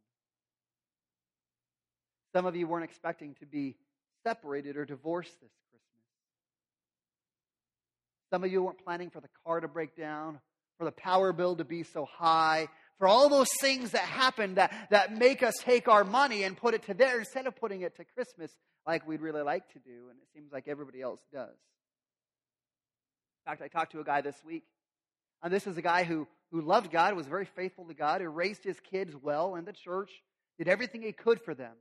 Some 2.33 2.45
of 2.45 2.55
you 2.55 2.67
weren't 2.67 2.83
expecting 2.85 3.35
to 3.39 3.45
be 3.45 3.75
separated 4.23 4.77
or 4.77 4.85
divorced 4.85 5.33
this 5.41 5.51
Christmas. 5.71 6.03
Some 8.31 8.43
of 8.43 8.51
you 8.51 8.63
weren't 8.63 8.83
planning 8.83 9.09
for 9.09 9.19
the 9.19 9.29
car 9.45 9.59
to 9.59 9.67
break 9.67 9.95
down, 9.95 10.39
for 10.77 10.85
the 10.85 10.91
power 10.91 11.31
bill 11.31 11.55
to 11.55 11.63
be 11.63 11.83
so 11.83 12.05
high, 12.05 12.67
for 12.97 13.07
all 13.07 13.29
those 13.29 13.51
things 13.59 13.91
that 13.91 14.01
happen 14.01 14.55
that, 14.55 14.87
that 14.89 15.17
make 15.17 15.43
us 15.43 15.55
take 15.59 15.87
our 15.87 16.03
money 16.03 16.43
and 16.43 16.55
put 16.55 16.73
it 16.73 16.83
to 16.83 16.93
there 16.93 17.19
instead 17.19 17.47
of 17.47 17.55
putting 17.55 17.81
it 17.81 17.95
to 17.97 18.05
Christmas 18.05 18.51
like 18.87 19.07
we'd 19.07 19.21
really 19.21 19.41
like 19.41 19.67
to 19.73 19.79
do, 19.79 20.09
and 20.09 20.19
it 20.19 20.27
seems 20.33 20.51
like 20.51 20.67
everybody 20.67 21.01
else 21.01 21.19
does. 21.33 21.49
In 21.49 23.51
fact, 23.51 23.61
I 23.61 23.67
talked 23.67 23.91
to 23.91 23.99
a 23.99 24.03
guy 24.03 24.21
this 24.21 24.37
week 24.45 24.63
and 25.45 25.53
this 25.53 25.67
is 25.67 25.77
a 25.77 25.81
guy 25.81 26.03
who, 26.03 26.27
who 26.51 26.61
loved 26.61 26.91
God, 26.91 27.15
was 27.15 27.27
very 27.27 27.45
faithful 27.45 27.85
to 27.85 27.93
God, 27.93 28.19
who 28.19 28.29
raised 28.29 28.63
his 28.63 28.79
kids 28.79 29.15
well 29.15 29.55
in 29.55 29.65
the 29.65 29.73
church, 29.73 30.09
did 30.57 30.67
everything 30.67 31.03
he 31.03 31.11
could 31.11 31.39
for 31.39 31.53
them. 31.53 31.73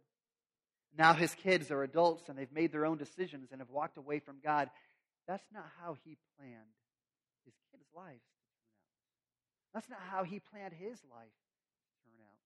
Now 0.97 1.15
his 1.15 1.35
kids 1.35 1.71
are 1.71 1.83
adults 1.83 2.29
and 2.29 2.39
they've 2.39 2.53
made 2.53 2.73
their 2.73 2.85
own 2.85 2.99
decisions 2.99 3.49
and 3.51 3.63
have 3.63 3.71
walked 3.71 3.97
away 3.97 4.21
from 4.21 4.37
God. 4.45 4.69
That's 5.27 5.47
not 5.51 5.65
how 5.83 5.97
he 6.05 6.19
planned 6.37 6.77
his 7.47 7.55
kids' 7.73 7.89
lives. 7.97 8.21
That's 9.75 9.91
not 9.91 9.99
how 10.09 10.23
he 10.23 10.39
planned 10.39 10.73
his 10.73 11.03
life 11.11 11.35
to 11.83 12.05
turn 12.05 12.15
out. 12.23 12.39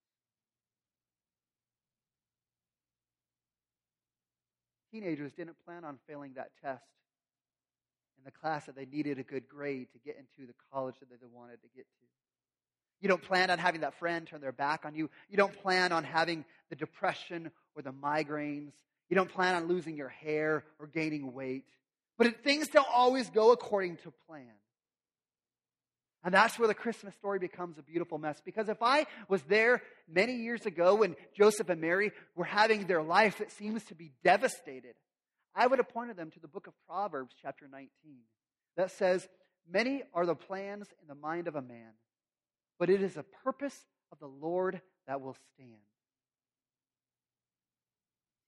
Teenagers 4.90 5.32
didn't 5.34 5.56
plan 5.66 5.84
on 5.84 5.98
failing 6.08 6.32
that 6.34 6.50
test 6.62 6.82
in 8.16 8.24
the 8.24 8.30
class 8.30 8.64
that 8.64 8.74
they 8.74 8.86
needed 8.86 9.18
a 9.18 9.22
good 9.22 9.46
grade 9.46 9.88
to 9.92 9.98
get 9.98 10.16
into 10.16 10.46
the 10.46 10.54
college 10.72 10.94
that 11.00 11.10
they 11.10 11.26
wanted 11.30 11.60
to 11.60 11.68
get 11.76 11.84
to. 11.84 12.06
You 13.02 13.08
don't 13.08 13.22
plan 13.22 13.50
on 13.50 13.58
having 13.58 13.82
that 13.82 13.98
friend 13.98 14.26
turn 14.26 14.40
their 14.40 14.50
back 14.50 14.84
on 14.86 14.94
you. 14.94 15.10
You 15.28 15.36
don't 15.36 15.56
plan 15.62 15.92
on 15.92 16.04
having 16.04 16.46
the 16.70 16.76
depression 16.76 17.50
or 17.76 17.82
the 17.82 17.92
migraines. 17.92 18.72
You 19.10 19.16
don't 19.16 19.30
plan 19.30 19.54
on 19.54 19.68
losing 19.68 19.96
your 19.96 20.08
hair 20.08 20.64
or 20.78 20.86
gaining 20.86 21.32
weight. 21.32 21.64
But 22.16 22.42
things 22.42 22.68
don't 22.68 22.88
always 22.92 23.30
go 23.30 23.52
according 23.52 23.98
to 23.98 24.12
plan. 24.26 24.50
And 26.24 26.34
that's 26.34 26.58
where 26.58 26.68
the 26.68 26.74
Christmas 26.74 27.14
story 27.14 27.38
becomes 27.38 27.78
a 27.78 27.82
beautiful 27.82 28.18
mess. 28.18 28.40
Because 28.44 28.68
if 28.68 28.82
I 28.82 29.06
was 29.28 29.42
there 29.42 29.82
many 30.10 30.34
years 30.34 30.66
ago 30.66 30.96
when 30.96 31.14
Joseph 31.36 31.68
and 31.68 31.80
Mary 31.80 32.12
were 32.34 32.44
having 32.44 32.86
their 32.86 33.02
life 33.02 33.38
that 33.38 33.52
seems 33.52 33.84
to 33.84 33.94
be 33.94 34.10
devastated, 34.24 34.94
I 35.54 35.66
would 35.66 35.78
have 35.78 35.88
pointed 35.88 36.16
them 36.16 36.30
to 36.32 36.40
the 36.40 36.48
book 36.48 36.66
of 36.66 36.74
Proverbs, 36.86 37.34
chapter 37.40 37.66
19, 37.70 37.88
that 38.76 38.90
says, 38.90 39.28
Many 39.70 40.02
are 40.14 40.26
the 40.26 40.34
plans 40.34 40.88
in 41.02 41.08
the 41.08 41.14
mind 41.14 41.46
of 41.46 41.54
a 41.54 41.62
man, 41.62 41.92
but 42.78 42.90
it 42.90 43.02
is 43.02 43.16
a 43.16 43.24
purpose 43.44 43.76
of 44.10 44.18
the 44.18 44.26
Lord 44.26 44.80
that 45.06 45.20
will 45.20 45.36
stand. 45.54 45.78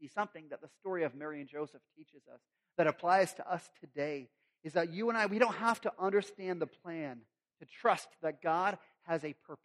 See, 0.00 0.08
something 0.08 0.46
that 0.50 0.62
the 0.62 0.70
story 0.80 1.04
of 1.04 1.14
Mary 1.14 1.40
and 1.40 1.48
Joseph 1.48 1.82
teaches 1.96 2.22
us 2.32 2.40
that 2.78 2.86
applies 2.86 3.34
to 3.34 3.50
us 3.50 3.68
today 3.80 4.28
is 4.64 4.72
that 4.72 4.92
you 4.92 5.08
and 5.10 5.18
I, 5.18 5.26
we 5.26 5.38
don't 5.38 5.54
have 5.56 5.80
to 5.82 5.92
understand 5.98 6.60
the 6.60 6.66
plan 6.66 7.20
to 7.60 7.66
trust 7.80 8.08
that 8.22 8.42
God 8.42 8.78
has 9.02 9.24
a 9.24 9.34
purpose. 9.46 9.64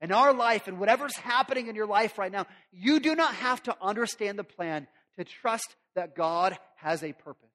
In 0.00 0.12
our 0.12 0.32
life 0.32 0.66
and 0.66 0.78
whatever's 0.78 1.16
happening 1.16 1.66
in 1.66 1.74
your 1.74 1.86
life 1.86 2.18
right 2.18 2.32
now, 2.32 2.46
you 2.72 3.00
do 3.00 3.14
not 3.14 3.34
have 3.34 3.62
to 3.64 3.76
understand 3.82 4.38
the 4.38 4.44
plan 4.44 4.86
to 5.18 5.24
trust 5.24 5.76
that 5.94 6.16
God 6.16 6.56
has 6.76 7.02
a 7.02 7.12
purpose. 7.12 7.50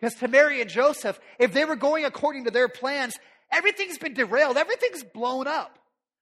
Because 0.00 0.14
to 0.16 0.28
Mary 0.28 0.60
and 0.60 0.68
Joseph, 0.68 1.20
if 1.38 1.52
they 1.52 1.64
were 1.64 1.76
going 1.76 2.04
according 2.04 2.44
to 2.44 2.50
their 2.50 2.68
plans, 2.68 3.14
everything's 3.52 3.98
been 3.98 4.14
derailed, 4.14 4.56
everything's 4.56 5.04
blown 5.04 5.46
up. 5.46 5.78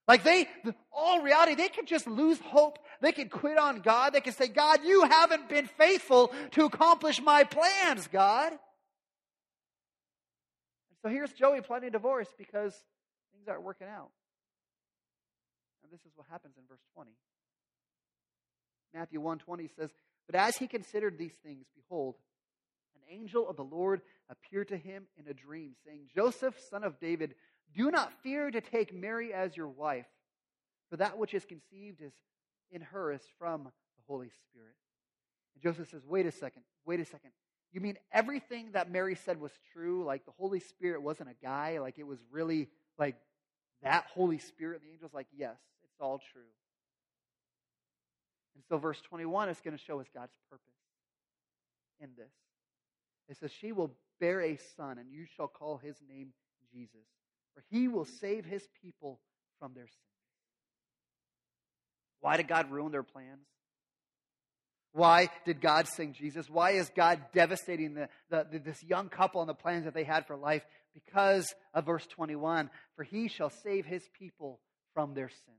Like 0.06 0.24
they, 0.24 0.48
all 0.92 1.22
reality, 1.22 1.54
they 1.54 1.68
could 1.68 1.87
just 1.87 2.06
lose 2.06 2.38
hope. 2.40 2.78
They 3.00 3.12
could 3.12 3.30
quit 3.30 3.56
on 3.56 3.80
God. 3.80 4.12
They 4.12 4.20
could 4.20 4.35
say, 4.35 4.48
God, 4.48 4.80
you 4.85 5.04
haven't 5.04 5.48
been 5.48 5.66
faithful 5.78 6.35
to 6.50 6.64
accomplish 6.64 7.22
my 7.22 7.44
plans, 7.44 8.09
God. 8.09 8.52
So 11.02 11.08
here's 11.08 11.32
Joey 11.32 11.60
planning 11.62 11.88
a 11.88 11.92
divorce 11.92 12.28
because 12.36 12.74
things 13.32 13.48
aren't 13.48 13.62
working 13.62 13.88
out. 13.88 14.10
And 15.82 15.92
this 15.92 16.04
is 16.04 16.12
what 16.14 16.26
happens 16.30 16.54
in 16.58 16.64
verse 16.68 16.82
20. 16.94 17.10
Matthew 18.92 19.20
1:20 19.20 19.68
says, 19.68 19.92
"But 20.26 20.34
as 20.34 20.56
he 20.56 20.68
considered 20.68 21.16
these 21.16 21.36
things, 21.38 21.66
behold, 21.74 22.18
an 22.94 23.02
angel 23.08 23.48
of 23.48 23.56
the 23.56 23.64
Lord 23.64 24.02
appeared 24.28 24.68
to 24.68 24.76
him 24.76 25.08
in 25.16 25.26
a 25.26 25.34
dream, 25.34 25.74
saying, 25.84 26.08
Joseph, 26.14 26.58
son 26.58 26.84
of 26.84 26.98
David, 27.00 27.34
do 27.72 27.90
not 27.90 28.12
fear 28.22 28.50
to 28.50 28.60
take 28.60 28.92
Mary 28.92 29.32
as 29.32 29.56
your 29.56 29.68
wife, 29.68 30.08
for 30.88 30.96
that 30.96 31.18
which 31.18 31.34
is 31.34 31.44
conceived 31.44 32.00
is 32.00 32.12
in 32.70 32.82
her 32.82 33.12
is 33.12 33.22
from 33.38 33.64
the 33.64 34.02
Holy 34.06 34.30
Spirit. 34.30 34.76
And 35.54 35.62
Joseph 35.62 35.88
says, 35.88 36.04
Wait 36.04 36.26
a 36.26 36.32
second, 36.32 36.62
wait 36.84 37.00
a 37.00 37.04
second. 37.04 37.30
You 37.72 37.80
mean 37.80 37.96
everything 38.12 38.72
that 38.72 38.90
Mary 38.90 39.14
said 39.14 39.40
was 39.40 39.52
true? 39.72 40.04
Like 40.04 40.24
the 40.24 40.33
Holy 40.38 40.61
Spirit 40.61 41.02
wasn't 41.02 41.30
a 41.30 41.44
guy? 41.44 41.78
Like 41.78 41.98
it 41.98 42.06
was 42.06 42.18
really 42.30 42.68
like 42.98 43.16
that 43.83 44.06
Holy 44.12 44.38
Spirit? 44.38 44.83
The 44.83 44.90
angel's 44.90 45.14
like, 45.14 45.28
Yes, 45.37 45.56
it's 45.85 46.00
all 46.00 46.20
true. 46.33 46.42
And 48.54 48.64
so, 48.68 48.76
verse 48.76 49.00
21 49.00 49.48
is 49.48 49.59
going 49.64 49.76
to 49.76 49.83
show 49.83 50.00
us 50.00 50.06
God's 50.12 50.35
purpose 50.50 50.66
in 52.00 52.11
this. 52.16 52.33
It 53.28 53.37
says, 53.38 53.50
She 53.59 53.72
will 53.72 53.92
bear 54.20 54.42
a 54.42 54.59
son, 54.76 54.98
and 54.98 55.11
you 55.11 55.24
shall 55.37 55.48
call 55.48 55.78
his 55.78 55.96
name 56.09 56.33
Jesus, 56.72 57.06
for 57.54 57.62
he 57.70 57.88
will 57.88 58.04
save 58.04 58.44
his 58.44 58.68
people 58.83 59.20
from 59.59 59.72
their 59.74 59.87
sins. 59.87 59.96
Why 62.20 62.37
did 62.37 62.48
God 62.48 62.70
ruin 62.70 62.92
their 62.92 63.02
plans? 63.02 63.46
Why 64.92 65.29
did 65.44 65.61
God 65.61 65.87
sing 65.87 66.14
Jesus? 66.14 66.50
Why 66.50 66.72
is 66.72 66.90
God 66.96 67.20
devastating 67.33 67.94
the, 67.94 68.09
the, 68.29 68.46
the, 68.50 68.59
this 68.59 68.83
young 68.83 69.09
couple 69.09 69.40
and 69.40 69.48
the 69.48 69.55
plans 69.55 69.85
that 69.85 69.94
they 69.94 70.05
had 70.05 70.26
for 70.26 70.37
life? 70.37 70.62
Because 70.94 71.55
of 71.72 71.87
verse 71.87 72.07
21 72.09 72.70
For 72.96 73.05
he 73.05 73.29
shall 73.29 73.50
save 73.50 73.87
his 73.87 74.03
people 74.18 74.59
from 74.94 75.14
their 75.14 75.29
sins. 75.29 75.57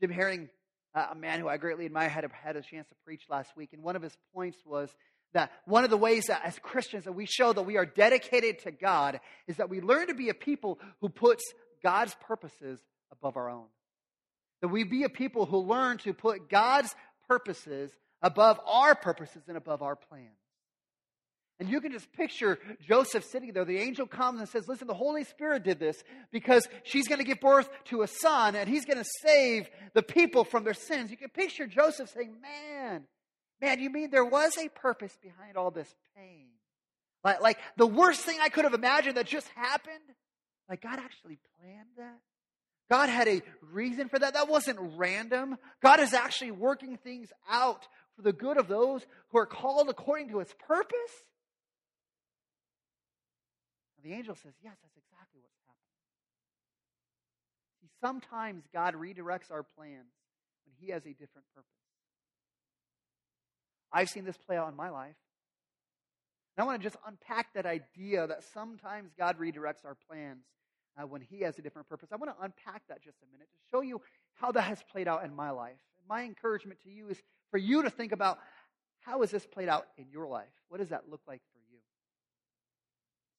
Jim 0.00 0.10
Herring, 0.10 0.48
a 0.94 1.14
man 1.14 1.40
who 1.40 1.48
I 1.48 1.58
greatly 1.58 1.84
admire, 1.84 2.08
had 2.08 2.24
a, 2.24 2.30
had 2.32 2.56
a 2.56 2.62
chance 2.62 2.88
to 2.88 2.94
preach 3.04 3.22
last 3.28 3.56
week, 3.56 3.70
and 3.72 3.82
one 3.82 3.94
of 3.94 4.02
his 4.02 4.16
points 4.34 4.58
was 4.64 4.90
that 5.34 5.52
one 5.64 5.84
of 5.84 5.90
the 5.90 5.96
ways 5.96 6.26
that 6.26 6.42
as 6.44 6.58
Christians 6.58 7.04
that 7.04 7.12
we 7.12 7.26
show 7.26 7.52
that 7.52 7.62
we 7.62 7.76
are 7.76 7.86
dedicated 7.86 8.60
to 8.60 8.70
God 8.70 9.20
is 9.46 9.56
that 9.56 9.70
we 9.70 9.80
learn 9.80 10.08
to 10.08 10.14
be 10.14 10.28
a 10.28 10.34
people 10.34 10.78
who 11.00 11.08
puts 11.08 11.42
God's 11.82 12.14
purposes 12.26 12.80
above 13.10 13.36
our 13.36 13.50
own. 13.50 13.66
That 14.62 14.68
we 14.68 14.84
be 14.84 15.04
a 15.04 15.08
people 15.08 15.44
who 15.44 15.58
learn 15.58 15.98
to 15.98 16.14
put 16.14 16.48
God's 16.48 16.94
purposes 17.28 17.90
above 18.22 18.58
our 18.66 18.94
purposes 18.94 19.42
and 19.48 19.56
above 19.56 19.82
our 19.82 19.96
plans. 19.96 20.28
And 21.60 21.68
you 21.68 21.80
can 21.80 21.92
just 21.92 22.10
picture 22.12 22.58
Joseph 22.80 23.24
sitting 23.24 23.52
there. 23.52 23.64
The 23.64 23.78
angel 23.78 24.06
comes 24.06 24.40
and 24.40 24.48
says, 24.48 24.66
Listen, 24.66 24.88
the 24.88 24.94
Holy 24.94 25.24
Spirit 25.24 25.62
did 25.62 25.78
this 25.78 26.02
because 26.32 26.66
she's 26.82 27.06
going 27.06 27.18
to 27.18 27.24
give 27.24 27.40
birth 27.40 27.68
to 27.86 28.02
a 28.02 28.08
son 28.08 28.56
and 28.56 28.68
he's 28.68 28.84
going 28.84 28.98
to 28.98 29.08
save 29.22 29.68
the 29.92 30.02
people 30.02 30.44
from 30.44 30.64
their 30.64 30.74
sins. 30.74 31.10
You 31.10 31.16
can 31.16 31.28
picture 31.28 31.66
Joseph 31.66 32.08
saying, 32.08 32.34
Man, 32.40 33.04
Man, 33.62 33.78
you 33.78 33.90
mean 33.90 34.10
there 34.10 34.24
was 34.24 34.58
a 34.58 34.68
purpose 34.68 35.16
behind 35.22 35.56
all 35.56 35.70
this 35.70 35.94
pain? 36.16 36.48
Like, 37.22 37.40
like 37.40 37.58
the 37.76 37.86
worst 37.86 38.22
thing 38.22 38.38
I 38.42 38.48
could 38.48 38.64
have 38.64 38.74
imagined 38.74 39.16
that 39.16 39.26
just 39.26 39.46
happened? 39.54 39.94
Like 40.68 40.82
God 40.82 40.98
actually 40.98 41.38
planned 41.60 41.88
that? 41.96 42.18
God 42.92 43.08
had 43.08 43.26
a 43.26 43.40
reason 43.72 44.10
for 44.10 44.18
that. 44.18 44.34
That 44.34 44.48
wasn't 44.48 44.78
random. 44.98 45.56
God 45.82 45.98
is 45.98 46.12
actually 46.12 46.50
working 46.50 46.98
things 46.98 47.32
out 47.50 47.88
for 48.14 48.20
the 48.20 48.34
good 48.34 48.58
of 48.58 48.68
those 48.68 49.00
who 49.30 49.38
are 49.38 49.46
called 49.46 49.88
according 49.88 50.28
to 50.28 50.40
his 50.40 50.52
purpose. 50.68 51.24
And 53.96 54.12
the 54.12 54.14
angel 54.14 54.34
says, 54.34 54.52
Yes, 54.62 54.74
that's 54.82 54.94
exactly 54.94 55.40
what's 55.40 55.56
happening. 55.66 55.94
See, 57.80 57.88
sometimes 58.02 58.64
God 58.74 58.94
redirects 58.94 59.50
our 59.50 59.62
plans 59.62 60.12
when 60.66 60.74
he 60.78 60.92
has 60.92 61.06
a 61.06 61.14
different 61.14 61.46
purpose. 61.54 61.70
I've 63.90 64.10
seen 64.10 64.26
this 64.26 64.36
play 64.36 64.58
out 64.58 64.68
in 64.68 64.76
my 64.76 64.90
life. 64.90 65.16
And 66.58 66.62
I 66.62 66.66
want 66.66 66.82
to 66.82 66.86
just 66.86 66.98
unpack 67.06 67.54
that 67.54 67.64
idea 67.64 68.26
that 68.26 68.44
sometimes 68.52 69.12
God 69.18 69.38
redirects 69.38 69.86
our 69.86 69.96
plans 70.10 70.44
uh, 71.00 71.06
when 71.06 71.20
He 71.20 71.40
has 71.40 71.58
a 71.58 71.62
different 71.62 71.88
purpose. 71.88 72.10
I 72.12 72.16
want 72.16 72.36
to 72.36 72.44
unpack 72.44 72.82
that 72.88 73.02
just 73.02 73.18
a 73.22 73.32
minute 73.32 73.48
to 73.50 73.58
show 73.70 73.80
you 73.80 74.00
how 74.34 74.52
that 74.52 74.62
has 74.62 74.82
played 74.90 75.08
out 75.08 75.24
in 75.24 75.34
my 75.34 75.50
life. 75.50 75.78
My 76.08 76.22
encouragement 76.22 76.80
to 76.82 76.90
you 76.90 77.08
is 77.08 77.22
for 77.50 77.58
you 77.58 77.82
to 77.82 77.90
think 77.90 78.12
about 78.12 78.38
how 79.00 79.20
has 79.20 79.30
this 79.30 79.46
played 79.46 79.68
out 79.68 79.86
in 79.96 80.06
your 80.10 80.26
life? 80.26 80.52
What 80.68 80.78
does 80.78 80.90
that 80.90 81.08
look 81.10 81.20
like 81.26 81.42
for 81.52 81.58
you? 81.70 81.78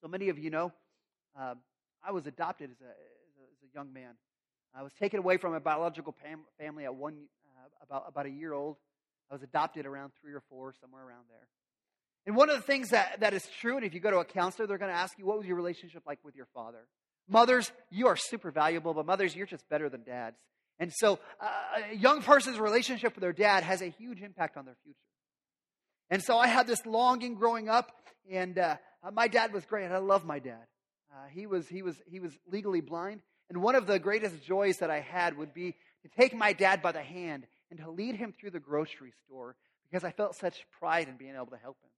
So 0.01 0.07
many 0.07 0.29
of 0.29 0.37
you 0.37 0.49
know, 0.49 0.71
uh, 1.39 1.55
I 2.05 2.11
was 2.11 2.27
adopted 2.27 2.71
as 2.71 2.81
a, 2.81 2.89
as 2.89 3.35
a, 3.39 3.45
as 3.65 3.69
a, 3.69 3.73
young 3.73 3.93
man. 3.93 4.11
I 4.75 4.83
was 4.83 4.91
taken 4.93 5.19
away 5.19 5.37
from 5.37 5.53
my 5.53 5.59
biological 5.59 6.13
pam- 6.13 6.45
family 6.59 6.83
at 6.83 6.93
one 6.93 7.15
uh, 7.57 7.69
about 7.81 8.05
about 8.07 8.25
a 8.25 8.29
year 8.29 8.53
old. 8.53 8.77
I 9.31 9.35
was 9.35 9.43
adopted 9.43 9.85
around 9.85 10.11
three 10.21 10.33
or 10.33 10.41
four, 10.49 10.73
somewhere 10.79 11.03
around 11.03 11.25
there. 11.29 11.47
And 12.25 12.35
one 12.35 12.49
of 12.49 12.55
the 12.55 12.61
things 12.61 12.89
that, 12.91 13.19
that 13.19 13.33
is 13.33 13.47
true, 13.59 13.75
and 13.75 13.85
if 13.85 13.93
you 13.93 13.99
go 13.99 14.11
to 14.11 14.19
a 14.19 14.25
counselor, 14.25 14.67
they're 14.67 14.77
going 14.77 14.91
to 14.91 14.97
ask 14.97 15.17
you, 15.17 15.25
what 15.25 15.37
was 15.37 15.45
your 15.45 15.57
relationship 15.57 16.03
like 16.05 16.19
with 16.23 16.35
your 16.35 16.47
father? 16.53 16.87
Mothers, 17.27 17.71
you 17.89 18.07
are 18.07 18.15
super 18.17 18.51
valuable, 18.51 18.93
but 18.93 19.05
mothers, 19.05 19.35
you're 19.35 19.47
just 19.47 19.67
better 19.69 19.89
than 19.89 20.03
dads. 20.03 20.37
And 20.79 20.91
so 20.93 21.19
uh, 21.39 21.47
a 21.91 21.95
young 21.95 22.21
person's 22.21 22.59
relationship 22.59 23.15
with 23.15 23.21
their 23.21 23.33
dad 23.33 23.63
has 23.63 23.81
a 23.81 23.87
huge 23.87 24.21
impact 24.21 24.57
on 24.57 24.65
their 24.65 24.75
future. 24.83 24.97
And 26.09 26.21
so 26.21 26.37
I 26.37 26.47
had 26.47 26.67
this 26.67 26.85
longing 26.85 27.35
growing 27.35 27.69
up, 27.69 27.91
and 28.29 28.57
uh, 28.57 28.75
my 29.13 29.27
dad 29.27 29.53
was 29.53 29.65
great. 29.65 29.89
I 29.89 29.97
love 29.97 30.25
my 30.25 30.39
dad. 30.39 30.65
Uh, 31.11 31.27
he, 31.31 31.45
was, 31.45 31.67
he, 31.67 31.81
was, 31.81 31.95
he 32.05 32.19
was 32.19 32.31
legally 32.51 32.81
blind. 32.81 33.21
And 33.49 33.61
one 33.61 33.75
of 33.75 33.87
the 33.87 33.99
greatest 33.99 34.43
joys 34.43 34.77
that 34.77 34.89
I 34.89 34.99
had 34.99 35.37
would 35.37 35.53
be 35.53 35.75
to 36.01 36.09
take 36.17 36.35
my 36.35 36.53
dad 36.53 36.81
by 36.81 36.91
the 36.91 37.01
hand 37.01 37.45
and 37.69 37.79
to 37.79 37.89
lead 37.89 38.15
him 38.15 38.33
through 38.33 38.51
the 38.51 38.59
grocery 38.59 39.13
store 39.25 39.55
because 39.89 40.03
I 40.03 40.11
felt 40.11 40.35
such 40.35 40.65
pride 40.79 41.07
in 41.07 41.17
being 41.17 41.35
able 41.35 41.47
to 41.47 41.57
help 41.57 41.77
him. 41.81 41.89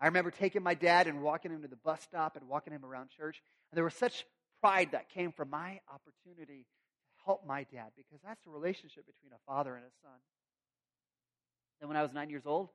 I 0.00 0.06
remember 0.06 0.30
taking 0.30 0.62
my 0.62 0.74
dad 0.74 1.06
and 1.06 1.22
walking 1.22 1.52
him 1.52 1.62
to 1.62 1.68
the 1.68 1.76
bus 1.76 2.00
stop 2.02 2.36
and 2.36 2.48
walking 2.48 2.72
him 2.72 2.84
around 2.84 3.10
church. 3.10 3.42
And 3.70 3.76
there 3.76 3.84
was 3.84 3.94
such 3.94 4.24
pride 4.60 4.90
that 4.92 5.10
came 5.10 5.32
from 5.32 5.50
my 5.50 5.80
opportunity 5.92 6.62
to 6.64 7.24
help 7.24 7.46
my 7.46 7.64
dad 7.64 7.90
because 7.96 8.20
that's 8.24 8.42
the 8.44 8.50
relationship 8.50 9.04
between 9.06 9.32
a 9.32 9.38
father 9.46 9.74
and 9.74 9.84
a 9.84 9.90
son. 10.02 10.18
Then, 11.80 11.88
when 11.88 11.96
I 11.96 12.02
was 12.02 12.12
nine 12.12 12.30
years 12.30 12.46
old, 12.46 12.68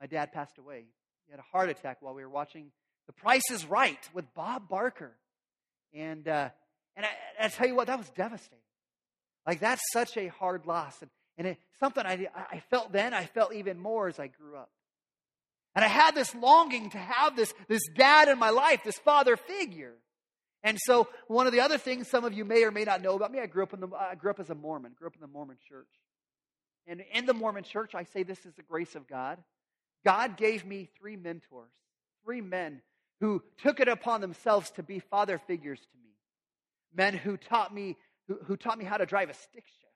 my 0.00 0.06
dad 0.06 0.32
passed 0.32 0.58
away. 0.58 0.84
He 1.26 1.30
had 1.30 1.40
a 1.40 1.44
heart 1.50 1.70
attack 1.70 1.98
while 2.00 2.14
we 2.14 2.22
were 2.22 2.30
watching 2.30 2.70
The 3.06 3.12
Price 3.12 3.50
is 3.50 3.64
Right 3.64 3.98
with 4.12 4.32
Bob 4.34 4.68
Barker. 4.68 5.12
And, 5.94 6.26
uh, 6.28 6.50
and 6.96 7.06
I, 7.06 7.44
I 7.44 7.48
tell 7.48 7.66
you 7.66 7.74
what, 7.74 7.86
that 7.86 7.98
was 7.98 8.10
devastating. 8.10 8.58
Like, 9.46 9.60
that's 9.60 9.82
such 9.92 10.16
a 10.16 10.28
hard 10.28 10.66
loss. 10.66 11.00
And, 11.00 11.10
and 11.38 11.46
it's 11.48 11.60
something 11.80 12.04
I, 12.04 12.26
I 12.34 12.60
felt 12.70 12.92
then, 12.92 13.14
I 13.14 13.26
felt 13.26 13.54
even 13.54 13.78
more 13.78 14.08
as 14.08 14.18
I 14.18 14.28
grew 14.28 14.56
up. 14.56 14.70
And 15.74 15.84
I 15.84 15.88
had 15.88 16.14
this 16.14 16.34
longing 16.34 16.90
to 16.90 16.98
have 16.98 17.36
this, 17.36 17.52
this 17.68 17.82
dad 17.96 18.28
in 18.28 18.38
my 18.38 18.50
life, 18.50 18.82
this 18.84 18.98
father 18.98 19.36
figure. 19.36 19.94
And 20.62 20.78
so, 20.80 21.08
one 21.26 21.46
of 21.46 21.52
the 21.52 21.60
other 21.60 21.78
things 21.78 22.08
some 22.08 22.24
of 22.24 22.32
you 22.32 22.44
may 22.44 22.64
or 22.64 22.70
may 22.70 22.84
not 22.84 23.02
know 23.02 23.14
about 23.14 23.32
me, 23.32 23.40
I 23.40 23.46
grew 23.46 23.64
up 23.64 23.74
in 23.74 23.80
the, 23.80 23.88
I 23.88 24.14
grew 24.14 24.30
up 24.30 24.40
as 24.40 24.50
a 24.50 24.54
Mormon, 24.54 24.92
grew 24.96 25.08
up 25.08 25.14
in 25.14 25.20
the 25.20 25.26
Mormon 25.26 25.56
church. 25.68 25.88
And 26.86 27.02
in 27.12 27.26
the 27.26 27.34
Mormon 27.34 27.64
church, 27.64 27.94
I 27.94 28.04
say 28.04 28.22
this 28.22 28.44
is 28.46 28.54
the 28.54 28.62
grace 28.62 28.94
of 28.94 29.08
God. 29.08 29.38
God 30.04 30.36
gave 30.36 30.64
me 30.64 30.88
three 30.98 31.16
mentors, 31.16 31.72
three 32.24 32.40
men 32.40 32.82
who 33.20 33.42
took 33.62 33.80
it 33.80 33.88
upon 33.88 34.20
themselves 34.20 34.70
to 34.72 34.82
be 34.82 34.98
father 34.98 35.38
figures 35.38 35.80
to 35.80 35.98
me. 36.02 36.10
Men 36.94 37.14
who 37.14 37.36
taught 37.36 37.74
me, 37.74 37.96
who, 38.28 38.38
who 38.44 38.56
taught 38.56 38.78
me 38.78 38.84
how 38.84 38.96
to 38.96 39.06
drive 39.06 39.30
a 39.30 39.34
stick 39.34 39.64
shift. 39.64 39.92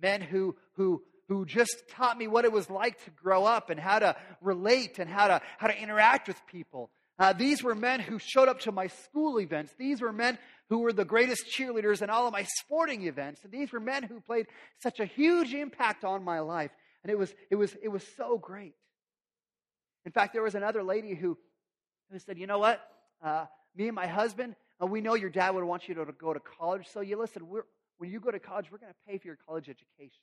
Men 0.00 0.20
who, 0.20 0.56
who, 0.74 1.02
who 1.28 1.44
just 1.44 1.82
taught 1.90 2.16
me 2.16 2.26
what 2.26 2.44
it 2.44 2.52
was 2.52 2.70
like 2.70 3.02
to 3.04 3.10
grow 3.10 3.44
up 3.44 3.70
and 3.70 3.78
how 3.78 3.98
to 3.98 4.16
relate 4.40 4.98
and 4.98 5.08
how 5.08 5.28
to, 5.28 5.40
how 5.58 5.66
to 5.66 5.78
interact 5.78 6.26
with 6.26 6.40
people. 6.46 6.90
Uh, 7.18 7.32
these 7.32 7.62
were 7.62 7.74
men 7.74 8.00
who 8.00 8.18
showed 8.18 8.48
up 8.48 8.60
to 8.60 8.72
my 8.72 8.86
school 8.86 9.40
events. 9.40 9.72
These 9.78 10.00
were 10.00 10.12
men 10.12 10.38
who 10.68 10.78
were 10.78 10.92
the 10.92 11.04
greatest 11.04 11.46
cheerleaders 11.52 12.00
in 12.00 12.10
all 12.10 12.26
of 12.26 12.32
my 12.32 12.44
sporting 12.44 13.06
events. 13.06 13.42
And 13.42 13.52
these 13.52 13.72
were 13.72 13.80
men 13.80 14.04
who 14.04 14.20
played 14.20 14.46
such 14.82 15.00
a 15.00 15.04
huge 15.04 15.52
impact 15.52 16.04
on 16.04 16.22
my 16.24 16.40
life. 16.40 16.70
And 17.02 17.10
it 17.10 17.18
was, 17.18 17.34
it 17.50 17.56
was, 17.56 17.74
it 17.82 17.88
was 17.88 18.04
so 18.16 18.38
great. 18.38 18.74
In 20.04 20.12
fact, 20.12 20.32
there 20.32 20.42
was 20.42 20.54
another 20.54 20.82
lady 20.82 21.14
who, 21.14 21.36
who 22.10 22.18
said, 22.18 22.38
You 22.38 22.46
know 22.46 22.58
what? 22.58 22.80
Uh, 23.22 23.46
me 23.76 23.88
and 23.88 23.96
my 23.96 24.06
husband, 24.06 24.54
uh, 24.80 24.86
we 24.86 25.00
know 25.00 25.14
your 25.14 25.30
dad 25.30 25.54
would 25.54 25.64
want 25.64 25.88
you 25.88 25.94
to, 25.96 26.04
to 26.04 26.12
go 26.12 26.32
to 26.32 26.40
college. 26.40 26.86
So 26.92 27.00
you 27.00 27.18
listen, 27.18 27.42
when 27.98 28.10
you 28.10 28.20
go 28.20 28.30
to 28.30 28.38
college, 28.38 28.70
we're 28.70 28.78
going 28.78 28.92
to 28.92 29.10
pay 29.10 29.18
for 29.18 29.26
your 29.26 29.38
college 29.44 29.68
education. 29.68 30.22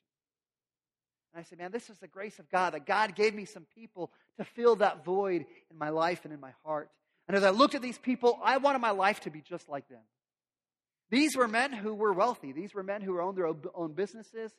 And 1.36 1.44
I 1.44 1.48
said, 1.50 1.58
Man, 1.58 1.70
this 1.70 1.90
is 1.90 1.98
the 1.98 2.08
grace 2.08 2.38
of 2.38 2.50
God 2.50 2.72
that 2.72 2.86
God 2.86 3.14
gave 3.14 3.34
me 3.34 3.44
some 3.44 3.66
people 3.74 4.10
to 4.38 4.44
fill 4.44 4.76
that 4.76 5.04
void 5.04 5.44
in 5.70 5.76
my 5.76 5.90
life 5.90 6.24
and 6.24 6.32
in 6.32 6.40
my 6.40 6.52
heart. 6.64 6.88
And 7.28 7.36
as 7.36 7.44
I 7.44 7.50
looked 7.50 7.74
at 7.74 7.82
these 7.82 7.98
people, 7.98 8.38
I 8.42 8.56
wanted 8.56 8.78
my 8.78 8.92
life 8.92 9.20
to 9.20 9.30
be 9.30 9.42
just 9.42 9.68
like 9.68 9.86
them. 9.90 10.00
These 11.10 11.36
were 11.36 11.46
men 11.46 11.74
who 11.74 11.92
were 11.92 12.14
wealthy. 12.14 12.52
These 12.52 12.72
were 12.72 12.82
men 12.82 13.02
who 13.02 13.20
owned 13.20 13.36
their 13.36 13.52
own 13.74 13.92
businesses, 13.92 14.50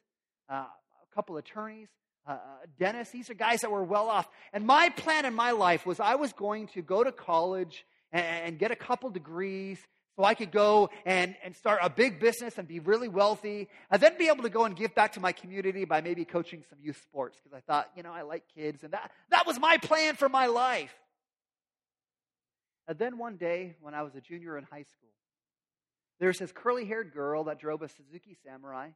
uh, 0.52 0.66
a 0.66 1.16
couple 1.16 1.38
attorneys, 1.38 1.88
uh, 2.28 2.34
uh, 2.34 2.38
dentists. 2.78 3.12
These 3.12 3.32
are 3.32 3.34
guys 3.34 3.62
that 3.62 3.72
were 3.72 3.84
well 3.84 4.08
off. 4.08 4.30
And 4.54 4.64
my 4.64 4.90
plan 4.90 5.26
in 5.26 5.34
my 5.34 5.52
life 5.52 5.84
was 5.84 6.00
I 6.00 6.14
was 6.14 6.32
going 6.32 6.68
to 6.76 6.84
go 6.84 7.04
to 7.04 7.12
college 7.12 7.88
and, 8.12 8.24
and 8.24 8.60
get 8.60 8.70
a 8.70 8.76
couple 8.76 9.10
degrees 9.10 9.80
so 10.18 10.24
I 10.24 10.34
could 10.34 10.52
go 10.52 10.90
and, 11.06 11.36
and 11.44 11.56
start 11.56 11.80
a 11.84 11.90
big 11.90 12.20
business 12.20 12.58
and 12.58 12.68
be 12.68 12.80
really 12.80 13.08
wealthy, 13.08 13.70
and 13.92 14.02
then 14.02 14.18
be 14.18 14.28
able 14.28 14.44
to 14.44 14.50
go 14.50 14.66
and 14.66 14.76
give 14.76 14.96
back 14.96 15.14
to 15.14 15.20
my 15.20 15.32
community 15.32 15.86
by 15.86 16.02
maybe 16.02 16.26
coaching 16.26 16.64
some 16.70 16.80
youth 16.82 17.00
sports 17.04 17.40
because 17.42 17.56
I 17.56 17.62
thought, 17.62 17.90
you 17.96 18.02
know, 18.02 18.12
I 18.12 18.24
like 18.24 18.44
kids, 18.56 18.84
and 18.84 18.94
that, 18.94 19.12
that 19.30 19.46
was 19.46 19.60
my 19.60 19.78
plan 19.78 20.16
for 20.16 20.28
my 20.28 20.48
life. 20.48 20.94
And 22.88 22.98
then 22.98 23.18
one 23.20 23.38
day, 23.38 23.76
when 23.82 23.94
I 23.94 24.02
was 24.02 24.16
a 24.16 24.22
junior 24.22 24.58
in 24.58 24.64
high 24.64 24.84
school, 24.84 25.10
there's 26.20 26.40
this 26.40 26.52
curly 26.52 26.86
haired 26.86 27.14
girl 27.14 27.44
that 27.44 27.60
drove 27.60 27.84
a 27.84 27.90
Suzuki 27.90 28.36
Samurai. 28.44 28.90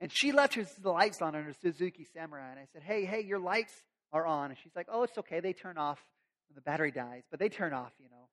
And 0.00 0.10
she 0.12 0.32
left 0.32 0.54
her 0.54 0.66
lights 0.82 1.22
on 1.22 1.34
in 1.34 1.44
her 1.44 1.54
Suzuki 1.62 2.06
Samurai. 2.12 2.50
And 2.50 2.58
I 2.58 2.66
said, 2.72 2.82
Hey, 2.82 3.04
hey, 3.04 3.20
your 3.20 3.38
lights 3.38 3.72
are 4.12 4.26
on. 4.26 4.50
And 4.50 4.58
she's 4.62 4.74
like, 4.74 4.88
Oh, 4.90 5.04
it's 5.04 5.16
okay. 5.18 5.40
They 5.40 5.52
turn 5.52 5.78
off 5.78 6.04
when 6.48 6.54
the 6.56 6.62
battery 6.62 6.90
dies, 6.90 7.22
but 7.30 7.38
they 7.38 7.48
turn 7.48 7.72
off, 7.72 7.92
you 7.98 8.08
know. 8.10 8.28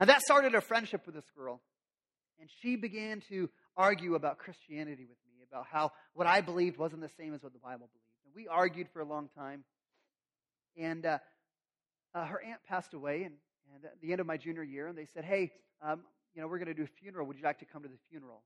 And 0.00 0.08
that 0.08 0.22
started 0.22 0.54
a 0.54 0.60
friendship 0.60 1.06
with 1.06 1.14
this 1.14 1.28
girl. 1.36 1.60
And 2.40 2.48
she 2.62 2.76
began 2.76 3.22
to 3.28 3.50
argue 3.76 4.14
about 4.14 4.38
Christianity 4.38 5.06
with 5.08 5.18
me, 5.26 5.44
about 5.50 5.66
how 5.70 5.92
what 6.14 6.26
I 6.26 6.40
believed 6.40 6.78
wasn't 6.78 7.02
the 7.02 7.10
same 7.18 7.34
as 7.34 7.42
what 7.42 7.52
the 7.52 7.58
Bible 7.58 7.88
believed. 7.92 8.24
And 8.26 8.34
we 8.34 8.46
argued 8.46 8.88
for 8.92 9.00
a 9.00 9.04
long 9.04 9.28
time. 9.36 9.64
And 10.76 11.04
uh, 11.04 11.18
uh, 12.14 12.24
her 12.26 12.40
aunt 12.42 12.60
passed 12.68 12.94
away, 12.94 13.24
and, 13.24 13.34
and 13.74 13.84
at 13.84 14.00
the 14.00 14.12
end 14.12 14.20
of 14.20 14.26
my 14.26 14.36
junior 14.36 14.62
year, 14.62 14.86
and 14.86 14.96
they 14.96 15.06
said, 15.12 15.24
Hey, 15.24 15.50
um, 15.82 16.00
you 16.34 16.40
know, 16.40 16.48
we're 16.48 16.58
going 16.58 16.68
to 16.68 16.74
do 16.74 16.84
a 16.84 17.00
funeral. 17.00 17.26
Would 17.26 17.36
you 17.36 17.44
like 17.44 17.58
to 17.58 17.64
come 17.64 17.82
to 17.82 17.88
the 17.88 17.98
funeral? 18.10 18.42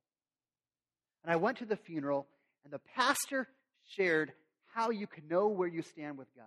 And 1.24 1.32
I 1.32 1.36
went 1.36 1.58
to 1.58 1.66
the 1.66 1.76
funeral, 1.76 2.26
and 2.64 2.72
the 2.72 2.80
pastor 2.96 3.48
shared 3.96 4.32
how 4.74 4.90
you 4.90 5.06
can 5.06 5.28
know 5.28 5.48
where 5.48 5.68
you 5.68 5.82
stand 5.82 6.16
with 6.16 6.28
God. 6.34 6.46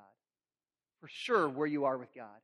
For 0.99 1.07
sure, 1.11 1.47
where 1.47 1.67
you 1.67 1.85
are 1.85 1.97
with 1.97 2.13
God. 2.15 2.39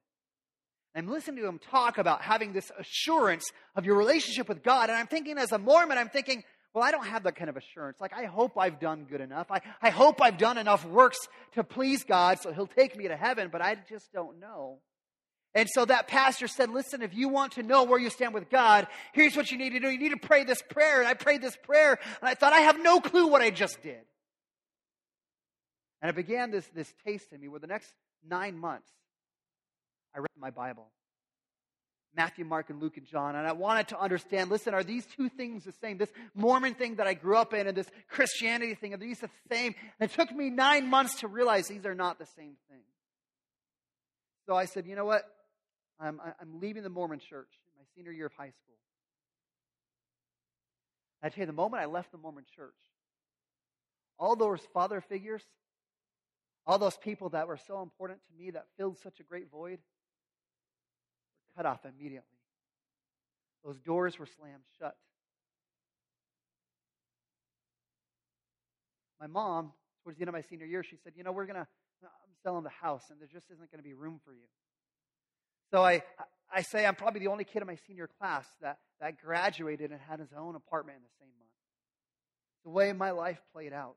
I'm 0.96 1.08
listening 1.08 1.38
to 1.38 1.48
him 1.48 1.60
talk 1.60 1.98
about 1.98 2.22
having 2.22 2.52
this 2.52 2.72
assurance 2.78 3.46
of 3.76 3.86
your 3.86 3.98
relationship 3.98 4.50
with 4.50 4.62
God. 4.62 4.90
And 4.90 4.98
I'm 4.98 5.08
thinking, 5.08 5.38
as 5.38 5.52
a 5.52 5.58
Mormon, 5.58 5.98
I'm 5.98 6.10
thinking, 6.10 6.44
well, 6.74 6.84
I 6.84 6.92
don't 6.92 7.06
have 7.06 7.24
that 7.24 7.36
kind 7.36 7.50
of 7.50 7.58
assurance. 7.58 8.00
Like, 8.02 8.14
I 8.14 8.26
hope 8.26 8.58
I've 8.58 8.80
done 8.80 9.06
good 9.10 9.22
enough. 9.22 9.48
I, 9.50 9.62
I 9.82 9.90
hope 9.90 10.22
I've 10.22 10.38
done 10.38 10.58
enough 10.58 10.86
works 10.86 11.18
to 11.54 11.64
please 11.64 12.04
God 12.04 12.40
so 12.40 12.52
he'll 12.52 12.68
take 12.68 12.98
me 12.98 13.08
to 13.08 13.16
heaven, 13.16 13.50
but 13.52 13.62
I 13.62 13.78
just 13.90 14.12
don't 14.14 14.40
know. 14.40 14.80
And 15.54 15.68
so 15.70 15.84
that 15.84 16.08
pastor 16.08 16.48
said, 16.48 16.70
listen, 16.70 17.02
if 17.02 17.14
you 17.14 17.28
want 17.28 17.54
to 17.54 17.64
know 17.64 17.84
where 17.84 18.00
you 18.00 18.10
stand 18.10 18.34
with 18.34 18.50
God, 18.50 18.88
here's 19.14 19.36
what 19.36 19.52
you 19.52 19.58
need 19.58 19.72
to 19.72 19.82
do. 19.82 19.90
You 19.90 20.00
need 20.00 20.12
to 20.12 20.28
pray 20.28 20.46
this 20.46 20.62
prayer. 20.62 21.00
And 21.00 21.08
I 21.08 21.14
prayed 21.14 21.42
this 21.42 21.58
prayer, 21.58 22.00
and 22.22 22.30
I 22.30 22.36
thought, 22.36 22.54
I 22.54 22.62
have 22.62 22.82
no 22.82 23.02
clue 23.02 23.28
what 23.28 23.42
I 23.42 23.50
just 23.50 23.82
did. 23.82 24.00
And 26.02 26.10
it 26.10 26.16
began 26.16 26.52
this, 26.52 26.66
this 26.74 26.92
taste 27.06 27.34
in 27.34 27.42
me 27.42 27.50
where 27.50 27.60
the 27.60 27.68
next 27.68 27.94
nine 28.26 28.58
months, 28.58 28.88
I 30.16 30.20
read 30.20 30.30
my 30.38 30.50
Bible. 30.50 30.88
Matthew, 32.16 32.44
Mark, 32.44 32.70
and 32.70 32.82
Luke 32.82 32.98
and 32.98 33.06
John. 33.06 33.36
And 33.36 33.48
I 33.48 33.54
wanted 33.54 33.88
to 33.90 34.00
understand 34.00 34.50
listen, 34.50 34.74
are 34.74 34.84
these 34.84 35.06
two 35.06 35.30
things 35.30 35.64
the 35.64 35.74
same? 35.82 35.98
This 35.98 36.12
Mormon 36.36 36.74
thing 36.74 36.96
that 36.96 37.08
I 37.08 37.14
grew 37.14 37.38
up 37.38 37.54
in 37.54 37.68
and 37.68 37.78
this 37.78 37.88
Christianity 38.10 38.76
thing, 38.76 38.94
are 38.94 38.98
these 38.98 39.20
the 39.20 39.30
same? 39.50 39.76
And 40.00 40.10
it 40.10 40.14
took 40.14 40.32
me 40.32 40.50
nine 40.50 40.90
months 40.90 41.22
to 41.22 41.28
realize 41.28 41.68
these 41.68 41.86
are 41.86 41.96
not 41.96 42.20
the 42.20 42.26
same 42.26 42.56
thing. 42.70 42.82
So 44.46 44.56
I 44.56 44.66
said, 44.66 44.86
you 44.88 44.96
know 44.96 45.06
what? 45.06 45.24
I'm, 46.00 46.20
I'm 46.20 46.60
leaving 46.60 46.84
the 46.84 46.90
Mormon 46.90 47.20
church 47.20 47.50
in 47.68 47.80
my 47.80 47.86
senior 47.96 48.12
year 48.12 48.26
of 48.26 48.34
high 48.34 48.50
school. 48.50 48.76
I 51.24 51.30
tell 51.30 51.44
you, 51.44 51.46
the 51.46 51.54
moment 51.54 51.84
I 51.84 51.86
left 51.86 52.12
the 52.12 52.18
Mormon 52.18 52.46
church, 52.56 52.74
all 54.18 54.36
those 54.36 54.62
father 54.74 55.00
figures, 55.02 55.44
all 56.66 56.80
those 56.80 56.98
people 56.98 57.30
that 57.30 57.48
were 57.48 57.60
so 57.68 57.82
important 57.82 58.20
to 58.28 58.44
me 58.44 58.52
that 58.52 58.66
filled 58.78 58.98
such 59.00 59.20
a 59.20 59.24
great 59.24 59.50
void, 59.52 59.80
cut 61.56 61.66
off 61.66 61.86
immediately. 61.86 62.38
Those 63.64 63.78
doors 63.80 64.18
were 64.18 64.26
slammed 64.26 64.64
shut. 64.80 64.96
My 69.20 69.28
mom, 69.28 69.72
towards 70.04 70.18
the 70.18 70.24
end 70.24 70.30
of 70.30 70.34
my 70.34 70.42
senior 70.42 70.66
year, 70.66 70.84
she 70.84 70.98
said, 71.04 71.14
You 71.16 71.24
know, 71.24 71.32
we're 71.32 71.46
going 71.46 71.60
to, 71.60 71.68
I'm 72.04 72.34
selling 72.44 72.64
the 72.64 72.70
house, 72.70 73.04
and 73.12 73.20
there 73.20 73.28
just 73.32 73.52
isn't 73.52 73.72
going 73.72 73.80
to 73.80 73.88
be 73.88 73.94
room 73.94 74.20
for 74.26 74.34
you. 74.34 74.48
So 75.72 75.84
I, 75.84 76.02
I 76.54 76.64
say 76.64 76.86
I'm 76.86 76.96
probably 76.96 77.20
the 77.20 77.28
only 77.28 77.44
kid 77.44 77.62
in 77.62 77.68
my 77.68 77.78
senior 77.88 78.10
class 78.20 78.46
that, 78.62 78.80
that 79.00 79.22
graduated 79.22 79.92
and 79.92 80.00
had 80.10 80.20
his 80.20 80.34
own 80.38 80.56
apartment 80.56 80.98
in 80.98 81.04
the 81.04 81.10
same 81.20 81.32
month. 81.38 81.52
The 82.66 82.72
way 82.72 82.92
my 82.94 83.12
life 83.12 83.40
played 83.54 83.74
out. 83.74 83.96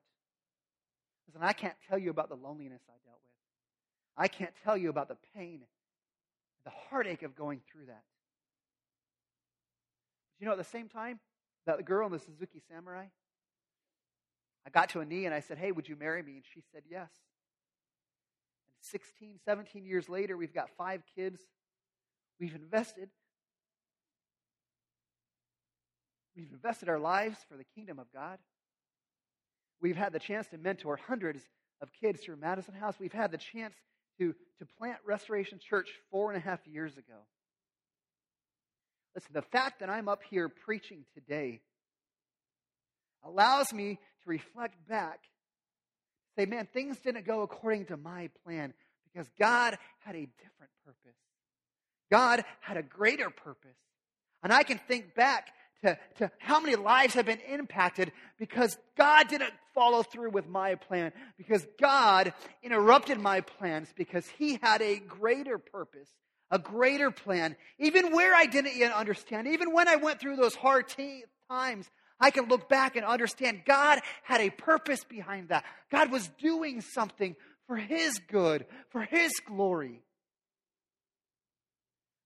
Listen, 1.27 1.43
I 1.43 1.53
can't 1.53 1.75
tell 1.89 1.99
you 1.99 2.11
about 2.11 2.29
the 2.29 2.37
loneliness 2.37 2.83
I 2.89 2.97
dealt 3.07 3.19
with. 3.23 3.33
I 4.17 4.29
can't 4.29 4.55
tell 4.63 4.77
you 4.77 4.91
about 4.91 5.09
the 5.09 5.17
pain, 5.35 5.63
the 6.65 6.73
heartache 6.91 7.23
of 7.23 7.35
going 7.37 7.61
through 7.71 7.87
that. 7.87 8.03
But 10.37 10.41
you 10.41 10.47
know, 10.47 10.53
at 10.53 10.59
the 10.59 10.65
same 10.65 10.89
time, 10.89 11.21
that 11.67 11.85
girl 11.85 12.07
in 12.07 12.13
the 12.13 12.19
Suzuki 12.19 12.61
Samurai, 12.69 13.07
I 14.67 14.71
got 14.71 14.91
to 14.91 15.01
a 15.01 15.05
knee 15.05 15.27
and 15.27 15.35
I 15.35 15.41
said, 15.41 15.59
Hey, 15.59 15.73
would 15.73 15.89
you 15.89 15.97
marry 15.97 16.23
me? 16.23 16.33
And 16.33 16.45
she 16.53 16.63
said, 16.73 16.83
Yes. 16.91 17.11
And 18.77 18.85
16, 18.91 19.39
17 19.45 19.85
years 19.85 20.09
later, 20.09 20.37
we've 20.37 20.55
got 20.55 20.71
five 20.77 21.03
kids. 21.17 21.41
We've 22.41 22.55
invested. 22.55 23.09
We've 26.37 26.51
invested 26.53 26.89
our 26.89 26.99
lives 26.99 27.39
for 27.49 27.57
the 27.57 27.65
kingdom 27.75 27.99
of 27.99 28.07
God. 28.13 28.39
We've 29.81 29.97
had 29.97 30.13
the 30.13 30.19
chance 30.19 30.49
to 30.49 30.59
mentor 30.59 30.99
hundreds 31.07 31.43
of 31.81 31.91
kids 31.93 32.23
through 32.23 32.37
Madison 32.37 32.75
House. 32.75 32.97
We've 32.99 33.13
had 33.13 33.31
the 33.31 33.39
chance 33.39 33.75
to, 34.19 34.35
to 34.59 34.67
plant 34.79 34.99
Restoration 35.07 35.59
Church 35.59 35.89
four 36.11 36.33
and 36.33 36.37
a 36.37 36.45
half 36.45 36.61
years 36.67 36.93
ago. 36.97 37.27
Listen, 39.15 39.31
the 39.33 39.43
fact 39.43 39.81
that 39.81 39.91
I'm 39.91 40.09
up 40.09 40.23
here 40.29 40.49
preaching 40.49 41.05
today 41.15 41.61
allows 43.25 43.73
me 43.73 43.99
to 44.23 44.29
reflect 44.29 44.75
back, 44.89 45.21
say, 46.37 46.47
man, 46.47 46.69
things 46.73 46.99
didn't 46.99 47.27
go 47.27 47.43
according 47.43 47.87
to 47.87 47.97
my 47.97 48.31
plan 48.45 48.75
because 49.13 49.29
God 49.39 49.79
had 50.01 50.17
a 50.17 50.27
different 50.27 50.73
purpose. 50.85 51.17
God 52.11 52.45
had 52.61 52.77
a 52.77 52.83
greater 52.83 53.31
purpose. 53.31 53.77
And 54.43 54.53
I 54.53 54.63
can 54.63 54.79
think 54.79 55.15
back 55.15 55.53
to, 55.85 55.99
to 56.17 56.31
how 56.39 56.61
many 56.61 56.77
lives 56.77 57.15
have 57.15 57.27
been 57.27 57.41
impacted 57.49 58.11
because 58.39 58.77
God 58.97 59.29
didn't 59.29 59.53
follow 59.75 60.03
through 60.03 60.31
with 60.31 60.49
my 60.49 60.77
plan, 60.77 61.13
because 61.37 61.67
God 61.81 62.33
interrupted 62.63 63.19
my 63.19 63.43
plans, 63.43 63.89
because 63.95 64.27
He 64.27 64.59
had 64.63 64.81
a 64.81 64.99
greater 64.99 65.59
purpose, 65.59 66.09
a 66.51 66.59
greater 66.59 67.11
plan. 67.11 67.57
Even 67.79 68.13
where 68.13 68.35
I 68.35 68.47
didn't 68.47 68.77
yet 68.77 68.93
understand, 68.93 69.49
even 69.49 69.73
when 69.73 69.89
I 69.89 69.97
went 69.97 70.21
through 70.21 70.37
those 70.37 70.55
hard 70.55 70.89
t- 70.89 71.25
times, 71.51 71.91
I 72.19 72.31
can 72.31 72.49
look 72.49 72.69
back 72.69 72.97
and 72.97 73.05
understand 73.05 73.63
God 73.67 74.01
had 74.23 74.41
a 74.41 74.51
purpose 74.51 75.05
behind 75.05 75.49
that. 75.49 75.65
God 75.91 76.11
was 76.11 76.29
doing 76.41 76.81
something 76.81 77.37
for 77.67 77.77
His 77.77 78.19
good, 78.31 78.65
for 78.91 79.03
His 79.03 79.33
glory. 79.47 80.01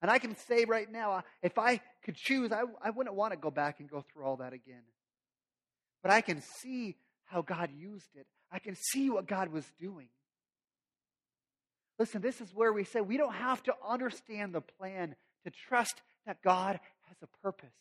And 0.00 0.11
I 0.11 0.18
can 0.18 0.37
say 0.37 0.64
right 0.64 0.90
now, 0.90 1.24
if 1.42 1.58
I 1.58 1.80
could 2.04 2.14
choose, 2.14 2.52
I, 2.52 2.62
I 2.82 2.90
wouldn't 2.90 3.16
want 3.16 3.32
to 3.32 3.38
go 3.38 3.50
back 3.50 3.80
and 3.80 3.90
go 3.90 4.04
through 4.12 4.24
all 4.24 4.37
that 4.37 4.52
again. 4.52 4.82
But 6.02 6.12
I 6.12 6.20
can 6.20 6.40
see 6.61 6.96
how 7.24 7.42
God 7.42 7.70
used 7.76 8.14
it, 8.14 8.26
I 8.50 8.58
can 8.58 8.74
see 8.74 9.11
what 9.11 9.26
God 9.26 9.48
was 9.52 9.64
doing. 9.78 10.08
Listen, 11.98 12.22
this 12.22 12.40
is 12.40 12.54
where 12.54 12.72
we 12.72 12.84
say 12.84 13.00
we 13.00 13.16
don't 13.16 13.34
have 13.34 13.62
to 13.64 13.74
understand 13.87 14.54
the 14.54 14.61
plan 14.61 15.16
to 15.44 15.50
trust 15.68 16.00
that 16.26 16.42
God 16.42 16.78
has 17.08 17.16
a 17.22 17.26
purpose. 17.42 17.74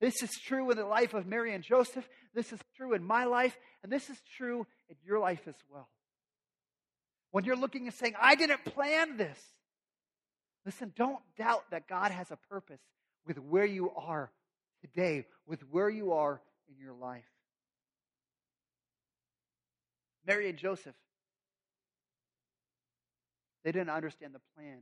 This 0.00 0.22
is 0.22 0.30
true 0.30 0.70
in 0.70 0.76
the 0.76 0.84
life 0.84 1.14
of 1.14 1.26
Mary 1.26 1.54
and 1.54 1.62
Joseph. 1.62 2.08
This 2.34 2.52
is 2.52 2.58
true 2.76 2.92
in 2.92 3.04
my 3.04 3.24
life. 3.24 3.56
And 3.82 3.92
this 3.92 4.10
is 4.10 4.16
true 4.36 4.66
in 4.88 4.96
your 5.04 5.20
life 5.20 5.42
as 5.46 5.54
well. 5.70 5.88
When 7.30 7.44
you're 7.44 7.56
looking 7.56 7.86
and 7.86 7.94
saying, 7.94 8.14
I 8.20 8.34
didn't 8.34 8.64
plan 8.64 9.16
this, 9.16 9.38
listen, 10.64 10.92
don't 10.96 11.20
doubt 11.36 11.64
that 11.70 11.88
God 11.88 12.10
has 12.10 12.30
a 12.30 12.36
purpose 12.48 12.80
with 13.26 13.38
where 13.38 13.64
you 13.64 13.90
are 13.90 14.30
today, 14.80 15.26
with 15.46 15.60
where 15.70 15.88
you 15.88 16.12
are 16.12 16.40
in 16.68 16.82
your 16.84 16.94
life. 16.94 17.24
Mary 20.26 20.48
and 20.48 20.58
Joseph, 20.58 20.94
they 23.64 23.72
didn't 23.72 23.90
understand 23.90 24.34
the 24.34 24.40
plan, 24.56 24.78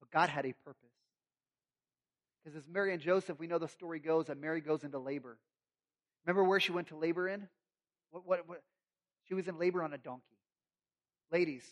but 0.00 0.10
God 0.10 0.28
had 0.28 0.44
a 0.44 0.52
purpose. 0.64 0.78
Because 2.42 2.56
as 2.56 2.68
Mary 2.68 2.92
and 2.92 3.00
Joseph, 3.00 3.38
we 3.38 3.46
know 3.46 3.58
the 3.58 3.68
story 3.68 4.00
goes 4.00 4.26
that 4.26 4.38
Mary 4.38 4.60
goes 4.60 4.82
into 4.82 4.98
labor. 4.98 5.38
Remember 6.24 6.44
where 6.44 6.60
she 6.60 6.72
went 6.72 6.88
to 6.88 6.96
labor 6.96 7.28
in? 7.28 7.48
What, 8.10 8.26
what, 8.26 8.48
what? 8.48 8.62
She 9.28 9.34
was 9.34 9.46
in 9.46 9.58
labor 9.58 9.82
on 9.82 9.92
a 9.92 9.98
donkey. 9.98 10.22
Ladies, 11.30 11.64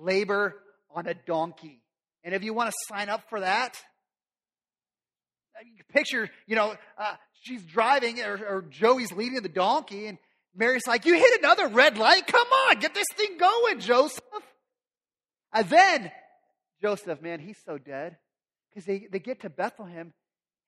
labor 0.00 0.56
on 0.94 1.06
a 1.06 1.14
donkey. 1.14 1.81
And 2.24 2.34
if 2.34 2.44
you 2.44 2.54
want 2.54 2.70
to 2.70 2.76
sign 2.88 3.08
up 3.08 3.28
for 3.28 3.40
that, 3.40 3.76
picture, 5.92 6.30
you 6.46 6.56
know, 6.56 6.74
uh, 6.98 7.14
she's 7.42 7.62
driving 7.62 8.20
or, 8.20 8.34
or 8.34 8.62
Joey's 8.62 9.12
leading 9.12 9.42
the 9.42 9.48
donkey, 9.48 10.06
and 10.06 10.18
Mary's 10.54 10.86
like, 10.86 11.06
You 11.06 11.14
hit 11.14 11.40
another 11.40 11.68
red 11.68 11.98
light? 11.98 12.26
Come 12.26 12.46
on, 12.48 12.78
get 12.78 12.94
this 12.94 13.06
thing 13.16 13.38
going, 13.38 13.80
Joseph. 13.80 14.22
And 15.52 15.68
then 15.68 16.10
Joseph, 16.80 17.20
man, 17.20 17.40
he's 17.40 17.58
so 17.64 17.78
dead 17.78 18.16
because 18.70 18.86
they, 18.86 19.06
they 19.10 19.18
get 19.18 19.42
to 19.42 19.50
Bethlehem 19.50 20.12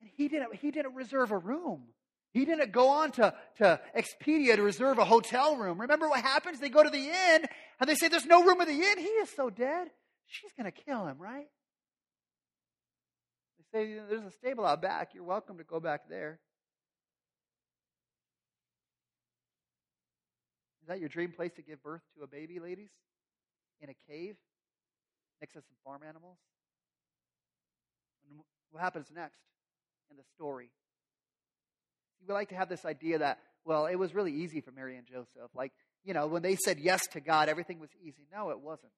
and 0.01 0.09
he 0.15 0.27
didn't, 0.27 0.55
he 0.55 0.71
didn't 0.71 0.93
reserve 0.93 1.31
a 1.31 1.37
room. 1.37 1.83
He 2.31 2.45
didn't 2.45 2.71
go 2.71 2.89
on 2.89 3.11
to, 3.13 3.33
to 3.57 3.79
Expedia 3.97 4.57
to 4.57 4.61
reserve 4.61 4.97
a 4.97 5.05
hotel 5.05 5.55
room. 5.55 5.79
Remember 5.79 6.09
what 6.09 6.21
happens? 6.21 6.59
They 6.59 6.69
go 6.69 6.83
to 6.83 6.89
the 6.89 7.07
inn 7.07 7.45
and 7.79 7.89
they 7.89 7.95
say, 7.95 8.09
There's 8.09 8.25
no 8.25 8.43
room 8.43 8.61
in 8.61 8.67
the 8.67 8.73
inn. 8.73 8.97
He 8.97 9.05
is 9.05 9.29
so 9.35 9.49
dead. 9.49 9.87
She's 10.27 10.51
going 10.53 10.71
to 10.71 10.71
kill 10.71 11.05
him, 11.05 11.17
right? 11.19 11.47
They 13.57 13.79
say, 13.79 13.99
There's 14.09 14.25
a 14.25 14.31
stable 14.31 14.65
out 14.65 14.81
back. 14.81 15.09
You're 15.13 15.23
welcome 15.23 15.57
to 15.57 15.63
go 15.63 15.79
back 15.79 16.09
there. 16.09 16.39
Is 20.85 20.89
that 20.89 20.99
your 20.99 21.09
dream 21.09 21.31
place 21.31 21.51
to 21.53 21.63
give 21.63 21.81
birth 21.81 22.03
to 22.15 22.23
a 22.23 22.27
baby, 22.27 22.59
ladies? 22.59 22.91
In 23.81 23.89
a 23.89 23.95
cave? 24.07 24.35
Next 25.41 25.53
to 25.53 25.59
some 25.61 25.75
farm 25.83 26.01
animals? 26.07 26.37
And 28.29 28.39
what 28.69 28.83
happens 28.83 29.07
next 29.13 29.39
in 30.11 30.17
the 30.17 30.23
story? 30.35 30.69
We 32.27 32.31
like 32.31 32.49
to 32.49 32.55
have 32.55 32.69
this 32.69 32.85
idea 32.85 33.17
that, 33.17 33.39
well, 33.65 33.87
it 33.87 33.95
was 33.95 34.13
really 34.13 34.31
easy 34.31 34.61
for 34.61 34.71
Mary 34.71 34.95
and 34.95 35.07
Joseph. 35.07 35.49
Like, 35.55 35.71
you 36.03 36.13
know, 36.13 36.27
when 36.27 36.43
they 36.43 36.55
said 36.55 36.77
yes 36.79 37.01
to 37.13 37.19
God, 37.19 37.49
everything 37.49 37.79
was 37.79 37.89
easy. 38.03 38.27
No, 38.31 38.51
it 38.51 38.59
wasn't. 38.59 38.91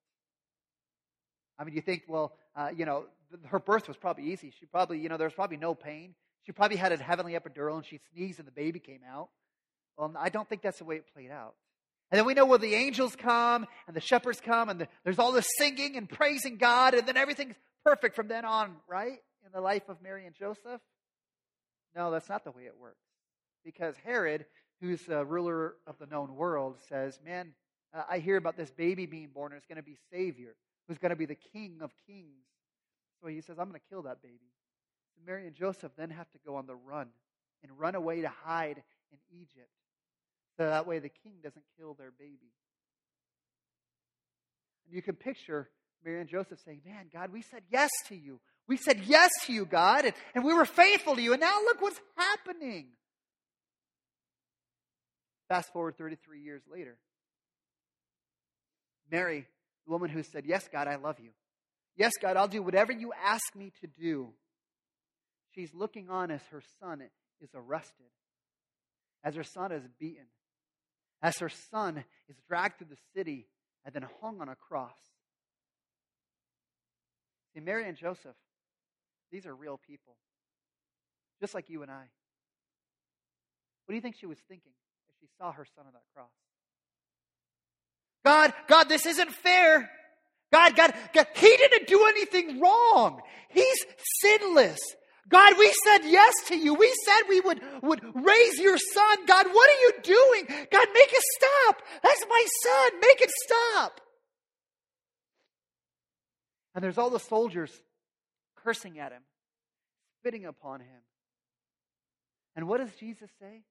I 1.60 1.63
mean, 1.63 1.76
you 1.76 1.82
think, 1.82 2.04
well, 2.08 2.34
uh, 2.56 2.70
you 2.76 2.86
know, 2.86 3.06
her 3.48 3.60
birth 3.60 3.88
was 3.88 3.98
probably 3.98 4.32
easy. 4.32 4.54
She 4.60 4.65
probably, 4.65 5.00
you 5.00 5.10
know, 5.10 5.17
there 5.17 5.28
was 5.28 5.34
probably 5.34 5.58
no 5.58 5.76
pain. 5.76 6.15
She 6.46 6.52
probably 6.52 6.78
had 6.78 6.91
a 6.91 6.98
heavenly 6.98 7.34
epidural 7.34 7.76
and 7.76 7.86
she 7.86 8.00
sneezed 8.13 8.39
and 8.39 8.48
the 8.48 8.54
baby 8.54 8.80
came 8.80 9.02
out. 9.10 9.30
Well, 9.98 10.13
I 10.17 10.30
don't 10.30 10.48
think 10.48 10.62
that's 10.62 10.78
the 10.78 10.86
way 10.86 10.96
it 10.96 11.06
played 11.13 11.32
out. 11.32 11.56
And 12.10 12.17
then 12.17 12.26
we 12.26 12.34
know 12.34 12.46
where 12.46 12.58
the 12.58 12.74
angels 12.74 13.15
come 13.15 13.65
and 13.86 13.96
the 13.96 14.02
shepherds 14.02 14.39
come 14.39 14.70
and 14.70 14.82
the, 14.82 14.88
there's 15.04 15.20
all 15.20 15.34
this 15.34 15.48
singing 15.58 15.98
and 15.98 16.08
praising 16.08 16.58
God 16.58 16.93
and 16.93 17.06
then 17.06 17.17
everything's 17.17 17.56
perfect 17.84 18.15
from 18.15 18.30
then 18.30 18.46
on, 18.46 18.76
right? 18.88 19.20
In 19.46 19.52
the 19.54 19.60
life 19.60 19.89
of 19.89 20.02
Mary 20.02 20.26
and 20.26 20.36
Joseph. 20.36 20.82
No, 21.96 22.12
that's 22.12 22.30
not 22.30 22.43
the 22.46 22.52
way 22.52 22.63
it 22.63 22.76
works. 22.80 23.04
Because 23.65 23.96
Herod, 24.06 24.46
who's 24.80 25.02
the 25.02 25.26
ruler 25.26 25.76
of 25.86 25.98
the 26.00 26.06
known 26.06 26.36
world, 26.36 26.78
says, 26.88 27.20
Man, 27.26 27.54
uh, 27.93 28.04
I 28.10 28.20
hear 28.20 28.38
about 28.38 28.56
this 28.56 28.72
baby 28.72 29.06
being 29.06 29.30
born 29.34 29.52
and 29.52 29.58
it's 29.58 29.65
going 29.65 29.78
to 29.78 29.84
be 29.84 29.98
Savior, 30.12 30.56
who's 30.88 30.97
going 30.97 31.10
to 31.10 31.15
be 31.15 31.26
the 31.26 31.38
King 31.54 31.80
of 31.82 31.91
Kings. 32.06 32.45
So 33.21 33.28
he 33.28 33.41
says, 33.41 33.58
I'm 33.60 33.69
going 33.69 33.80
to 33.80 33.89
kill 33.89 34.04
that 34.04 34.21
baby. 34.21 34.52
Mary 35.26 35.47
and 35.47 35.56
Joseph 35.56 35.91
then 35.97 36.10
have 36.12 36.30
to 36.32 36.38
go 36.45 36.56
on 36.56 36.67
the 36.67 36.76
run 36.76 37.08
and 37.63 37.71
run 37.78 37.95
away 37.95 38.21
to 38.21 38.30
hide 38.30 38.82
in 39.12 39.39
Egypt. 39.41 39.69
So 40.58 40.67
that 40.67 40.88
way 40.88 41.00
the 41.00 41.10
king 41.10 41.34
doesn't 41.43 41.65
kill 41.78 41.93
their 41.93 42.12
baby. 42.12 42.52
And 44.86 44.95
you 44.95 45.02
can 45.02 45.15
picture 45.15 45.69
Mary 46.04 46.21
and 46.21 46.30
Joseph 46.30 46.60
saying, 46.63 46.82
Man, 46.86 47.08
God, 47.12 47.32
we 47.32 47.41
said 47.41 47.63
yes 47.71 47.89
to 48.08 48.15
you. 48.15 48.39
We 48.67 48.78
said 48.78 49.02
yes 49.06 49.32
to 49.45 49.54
you, 49.54 49.65
God, 49.65 50.06
and, 50.06 50.13
and 50.36 50.43
we 50.43 50.54
were 50.54 50.65
faithful 50.65 51.15
to 51.15 51.21
you, 51.21 51.34
and 51.34 51.41
now 51.41 51.58
look 51.63 51.82
what's 51.82 52.00
happening. 52.17 52.88
Fast 55.47 55.71
forward 55.71 55.97
33 55.97 56.41
years 56.41 56.62
later. 56.69 56.97
Mary, 59.10 59.47
the 59.88 59.91
woman 59.93 60.10
who 60.10 60.21
said, 60.21 60.45
Yes, 60.45 60.67
God, 60.71 60.88
I 60.88 60.95
love 60.97 61.19
you. 61.19 61.30
Yes, 61.95 62.12
God, 62.21 62.38
I'll 62.38 62.47
do 62.47 62.62
whatever 62.62 62.91
you 62.91 63.12
ask 63.26 63.56
me 63.56 63.71
to 63.82 63.88
do. 63.88 64.30
She's 65.56 65.73
looking 65.73 66.10
on 66.10 66.30
as 66.30 66.41
her 66.52 66.62
son 66.80 67.02
is 67.41 67.50
arrested, 67.56 68.12
as 69.23 69.36
her 69.36 69.43
son 69.43 69.71
is 69.71 69.84
beaten, 70.00 70.28
as 71.21 71.39
her 71.39 71.50
son 71.50 72.04
is 72.30 72.36
dragged 72.47 72.78
through 72.78 72.89
the 72.91 72.97
city 73.15 73.47
and 73.84 73.95
then 73.95 74.06
hung 74.21 74.41
on 74.41 74.50
a 74.50 74.56
cross. 74.56 74.91
See, 77.54 77.62
Mary 77.62 77.88
and 77.88 77.97
Joseph, 77.97 78.36
these 79.32 79.47
are 79.47 79.56
real 79.56 79.80
people, 79.88 80.17
just 81.41 81.56
like 81.56 81.69
you 81.69 81.82
and 81.82 81.89
I. 81.89 82.04
What 83.86 83.93
do 83.93 83.95
you 83.95 84.02
think 84.02 84.17
she 84.19 84.28
was 84.28 84.38
thinking 84.47 84.73
as 85.10 85.15
she 85.19 85.28
saw 85.39 85.52
her 85.54 85.65
son 85.65 85.86
on 85.88 85.93
that 85.93 86.04
cross? 86.13 86.30
God, 88.28 88.54
God, 88.68 88.90
this 88.90 89.06
isn't 89.06 89.32
fair. 89.32 89.90
God, 90.52 90.76
God, 90.76 90.94
God, 91.13 91.28
he 91.34 91.48
didn't 91.48 91.88
do 91.88 92.06
anything 92.08 92.60
wrong. 92.60 93.22
He's 93.48 93.86
sinless. 94.20 94.80
God, 95.30 95.54
we 95.58 95.72
said 95.86 96.00
yes 96.04 96.34
to 96.48 96.58
you. 96.58 96.74
We 96.74 96.94
said 97.06 97.22
we 97.30 97.40
would, 97.40 97.62
would 97.84 98.02
raise 98.16 98.60
your 98.60 98.78
son. 98.78 99.26
God, 99.26 99.46
what 99.46 99.70
are 99.70 99.80
you 99.80 99.92
doing? 100.04 100.46
God, 100.70 100.88
make 100.94 101.10
it 101.10 101.24
stop. 101.38 101.82
That's 102.04 102.26
my 102.30 102.46
son. 102.63 103.00
Make 103.00 103.22
it 103.22 103.32
stop. 103.46 104.02
And 106.76 106.84
there's 106.84 106.98
all 106.98 107.10
the 107.10 107.20
soldiers 107.20 107.72
cursing 108.58 109.00
at 109.00 109.13
him, 109.13 109.22
spitting 110.20 110.44
upon 110.44 110.82
him. 110.82 111.02
And 112.58 112.68
what 112.68 112.82
does 112.82 112.94
Jesus 113.00 113.30
say? 113.40 113.62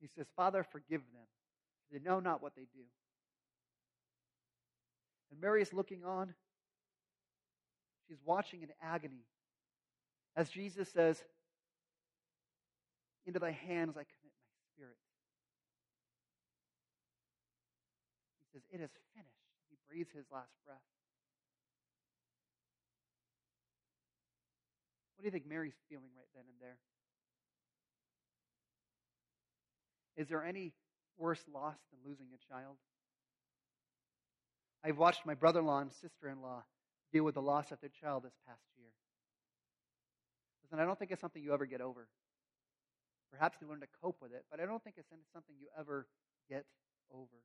He 0.00 0.08
says, 0.16 0.26
Father, 0.34 0.64
forgive 0.64 1.02
them. 1.12 1.28
They 1.92 1.98
know 1.98 2.20
not 2.20 2.42
what 2.42 2.54
they 2.56 2.62
do. 2.62 2.84
And 5.30 5.40
Mary 5.40 5.62
is 5.62 5.72
looking 5.72 6.04
on. 6.04 6.34
She's 8.08 8.18
watching 8.24 8.62
in 8.62 8.68
agony 8.82 9.24
as 10.36 10.48
Jesus 10.48 10.88
says, 10.88 11.22
Into 13.26 13.38
thy 13.38 13.50
hands 13.50 13.96
I 13.96 14.04
commit 14.04 14.32
my 14.32 14.58
spirit. 14.74 14.96
He 18.40 18.46
says, 18.52 18.62
It 18.72 18.82
is 18.82 18.90
finished. 19.14 19.30
He 19.68 19.76
breathes 19.88 20.10
his 20.14 20.24
last 20.32 20.52
breath. 20.64 20.78
What 25.16 25.22
do 25.22 25.26
you 25.26 25.30
think 25.30 25.46
Mary's 25.46 25.78
feeling 25.88 26.10
right 26.16 26.26
then 26.34 26.44
and 26.48 26.60
there? 26.60 26.78
Is 30.16 30.28
there 30.28 30.44
any 30.44 30.72
worse 31.22 31.44
loss 31.54 31.76
than 31.92 32.00
losing 32.04 32.26
a 32.34 32.52
child? 32.52 32.76
I've 34.84 34.98
watched 34.98 35.24
my 35.24 35.34
brother 35.34 35.60
in 35.60 35.66
law 35.66 35.80
and 35.80 35.92
sister 35.92 36.28
in 36.28 36.42
law 36.42 36.64
deal 37.12 37.22
with 37.22 37.34
the 37.34 37.42
loss 37.42 37.70
of 37.70 37.80
their 37.80 37.90
child 38.00 38.24
this 38.24 38.34
past 38.48 38.64
year. 38.76 38.90
And 40.72 40.80
I 40.80 40.84
don't 40.84 40.98
think 40.98 41.12
it's 41.12 41.20
something 41.20 41.42
you 41.42 41.54
ever 41.54 41.66
get 41.66 41.80
over. 41.80 42.08
Perhaps 43.30 43.58
you 43.60 43.68
learn 43.68 43.80
to 43.80 43.86
cope 44.02 44.16
with 44.20 44.32
it, 44.32 44.44
but 44.50 44.58
I 44.58 44.66
don't 44.66 44.82
think 44.82 44.96
it's 44.98 45.08
something 45.32 45.54
you 45.60 45.68
ever 45.78 46.06
get 46.50 46.64
over. 47.14 47.44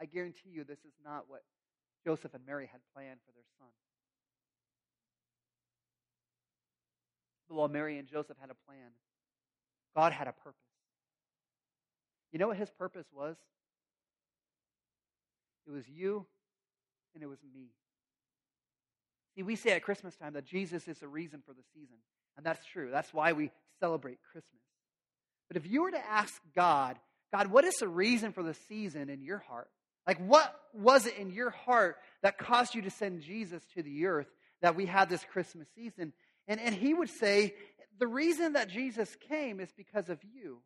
I 0.00 0.04
guarantee 0.04 0.50
you 0.50 0.62
this 0.62 0.84
is 0.84 0.92
not 1.04 1.24
what 1.28 1.42
Joseph 2.04 2.34
and 2.34 2.46
Mary 2.46 2.68
had 2.70 2.80
planned 2.94 3.18
for 3.26 3.32
their 3.32 3.44
son. 3.58 3.68
But 7.48 7.56
while 7.56 7.68
Mary 7.68 7.98
and 7.98 8.06
Joseph 8.06 8.36
had 8.40 8.50
a 8.50 8.70
plan, 8.70 8.90
God 9.96 10.12
had 10.12 10.28
a 10.28 10.32
purpose. 10.32 10.65
You 12.36 12.38
know 12.38 12.48
what 12.48 12.58
his 12.58 12.68
purpose 12.68 13.06
was? 13.14 13.34
It 15.66 15.70
was 15.70 15.88
you 15.88 16.26
and 17.14 17.22
it 17.22 17.28
was 17.28 17.38
me. 17.54 17.68
See, 19.34 19.42
we 19.42 19.56
say 19.56 19.70
at 19.70 19.82
Christmas 19.82 20.16
time 20.16 20.34
that 20.34 20.44
Jesus 20.44 20.86
is 20.86 20.98
the 20.98 21.08
reason 21.08 21.40
for 21.46 21.54
the 21.54 21.62
season. 21.72 21.96
And 22.36 22.44
that's 22.44 22.62
true. 22.66 22.90
That's 22.92 23.14
why 23.14 23.32
we 23.32 23.52
celebrate 23.80 24.18
Christmas. 24.30 24.60
But 25.48 25.56
if 25.56 25.66
you 25.66 25.80
were 25.80 25.92
to 25.92 26.10
ask 26.10 26.34
God, 26.54 26.98
God, 27.32 27.46
what 27.46 27.64
is 27.64 27.76
the 27.76 27.88
reason 27.88 28.32
for 28.32 28.42
the 28.42 28.52
season 28.68 29.08
in 29.08 29.22
your 29.22 29.38
heart? 29.38 29.70
Like, 30.06 30.18
what 30.18 30.54
was 30.74 31.06
it 31.06 31.16
in 31.16 31.30
your 31.30 31.48
heart 31.48 31.96
that 32.20 32.36
caused 32.36 32.74
you 32.74 32.82
to 32.82 32.90
send 32.90 33.22
Jesus 33.22 33.62
to 33.76 33.82
the 33.82 34.04
earth 34.04 34.28
that 34.60 34.76
we 34.76 34.84
had 34.84 35.08
this 35.08 35.24
Christmas 35.24 35.68
season? 35.74 36.12
And, 36.46 36.60
and 36.60 36.74
he 36.74 36.92
would 36.92 37.08
say, 37.08 37.54
the 37.98 38.06
reason 38.06 38.52
that 38.52 38.68
Jesus 38.68 39.16
came 39.26 39.58
is 39.58 39.70
because 39.74 40.10
of 40.10 40.18
you. 40.22 40.60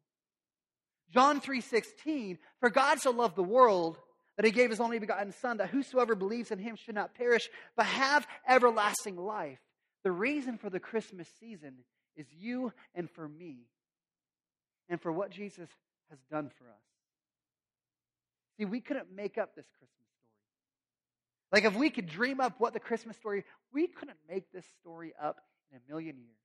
John 1.12 1.40
3:16, 1.40 2.38
for 2.61 2.70
God 2.70 3.00
so 3.00 3.11
loved 3.11 3.36
the 3.36 3.42
world 3.42 3.98
that 4.36 4.46
he 4.46 4.52
gave 4.52 4.70
his 4.70 4.80
only 4.80 4.98
begotten 4.98 5.32
son 5.32 5.58
that 5.58 5.70
whosoever 5.70 6.14
believes 6.14 6.50
in 6.50 6.58
him 6.58 6.76
should 6.76 6.94
not 6.94 7.14
perish 7.14 7.48
but 7.76 7.86
have 7.86 8.26
everlasting 8.48 9.16
life. 9.16 9.61
The 10.02 10.12
reason 10.12 10.56
for 10.56 10.70
the 10.70 10.80
Christmas 10.80 11.28
season 11.38 11.84
is 12.16 12.26
you 12.32 12.72
and 12.94 13.11
for 13.11 13.28
me 13.28 13.66
and 14.88 15.00
for 15.00 15.12
what 15.12 15.30
Jesus 15.30 15.68
has 16.11 16.18
done 16.30 16.48
for 16.48 16.64
us. 16.64 16.82
See, 18.56 18.64
we 18.64 18.80
couldn't 18.80 19.12
make 19.14 19.38
up 19.38 19.54
this 19.54 19.66
Christmas 19.78 20.08
story. 20.08 21.52
Like 21.52 21.64
if 21.64 21.78
we 21.78 21.90
could 21.90 22.06
dream 22.06 22.40
up 22.40 22.54
what 22.58 22.72
the 22.72 22.80
Christmas 22.80 23.16
story, 23.16 23.44
we 23.72 23.86
couldn't 23.86 24.18
make 24.28 24.50
this 24.52 24.66
story 24.80 25.12
up 25.20 25.40
in 25.70 25.78
a 25.78 25.92
million 25.92 26.16
years. 26.16 26.36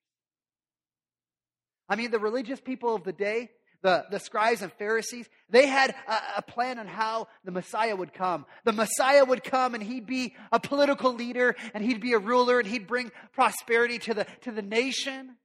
I 1.88 1.95
mean, 1.95 2.11
the 2.11 2.20
religious 2.20 2.59
people 2.59 2.95
of 2.95 3.03
the 3.03 3.13
day, 3.13 3.51
the, 3.82 4.05
the 4.09 4.19
scribes 4.19 4.61
and 4.61 4.71
Pharisees, 4.73 5.28
they 5.49 5.67
had 5.67 5.95
a, 6.07 6.17
a, 6.38 6.41
plan 6.41 6.80
on 6.80 6.88
how 6.88 7.28
the 7.43 7.51
Messiah 7.51 7.95
would 7.95 8.13
come. 8.13 8.45
The 8.63 8.73
Messiah 8.73 9.23
would 9.23 9.43
come 9.43 9.73
and 9.73 9.84
he'd 9.84 10.05
be 10.05 10.36
a 10.51 10.59
political 10.59 11.13
leader 11.13 11.55
and 11.73 11.84
he'd 11.84 12.01
be 12.01 12.13
a 12.13 12.19
ruler 12.19 12.59
and 12.59 12.67
he'd 12.67 12.88
bring 12.88 13.11
prosperity 13.34 13.99
to 13.99 14.13
the, 14.13 14.28
to 14.41 14.51
the 14.51 14.61
nation. 14.61 15.36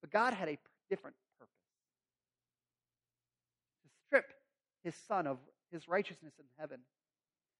But 0.00 0.10
God 0.10 0.34
had 0.34 0.48
a 0.48 0.58
different 0.88 1.16
purpose 1.38 1.54
to 3.82 3.88
strip 4.06 4.24
his 4.82 4.94
son 5.06 5.26
of 5.26 5.38
his 5.70 5.88
righteousness 5.88 6.32
in 6.38 6.44
heaven 6.58 6.80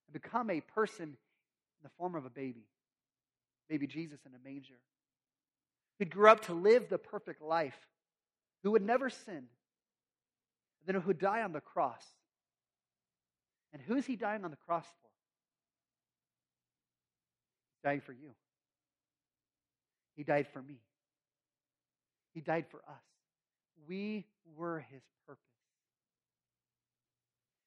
and 0.07 0.23
become 0.23 0.51
a 0.51 0.61
person 0.61 1.05
in 1.05 1.83
the 1.83 1.91
form 1.99 2.15
of 2.15 2.25
a 2.25 2.31
baby, 2.31 2.65
baby 3.69 3.87
Jesus 3.87 4.19
in 4.27 4.33
a 4.35 4.49
manger, 4.49 4.75
who 5.99 6.05
grew 6.07 6.29
up 6.29 6.47
to 6.47 6.55
live 6.55 6.89
the 6.89 6.99
perfect 6.99 7.43
life 7.43 7.77
who 8.63 8.73
would 8.73 8.83
never 8.83 9.11
sin, 9.11 9.37
and 9.37 9.47
then 10.87 10.95
who 10.95 11.09
would 11.09 11.19
die 11.19 11.43
on 11.43 11.53
the 11.53 11.61
cross. 11.61 12.03
And 13.73 13.81
who 13.83 13.97
is 13.97 14.07
he 14.07 14.17
dying 14.17 14.45
on 14.45 14.51
the 14.51 14.57
cross 14.57 14.85
for? 14.85 15.09
He's 17.73 17.83
dying 17.85 18.01
for 18.01 18.13
you. 18.13 18.31
He 20.17 20.25
died 20.25 20.49
for 20.53 20.61
me. 20.61 20.81
He 22.35 22.41
died 22.41 22.67
for 22.71 22.79
us. 22.89 23.03
We 23.89 24.27
were 24.57 24.81
his 24.91 25.03
purpose. 25.27 25.43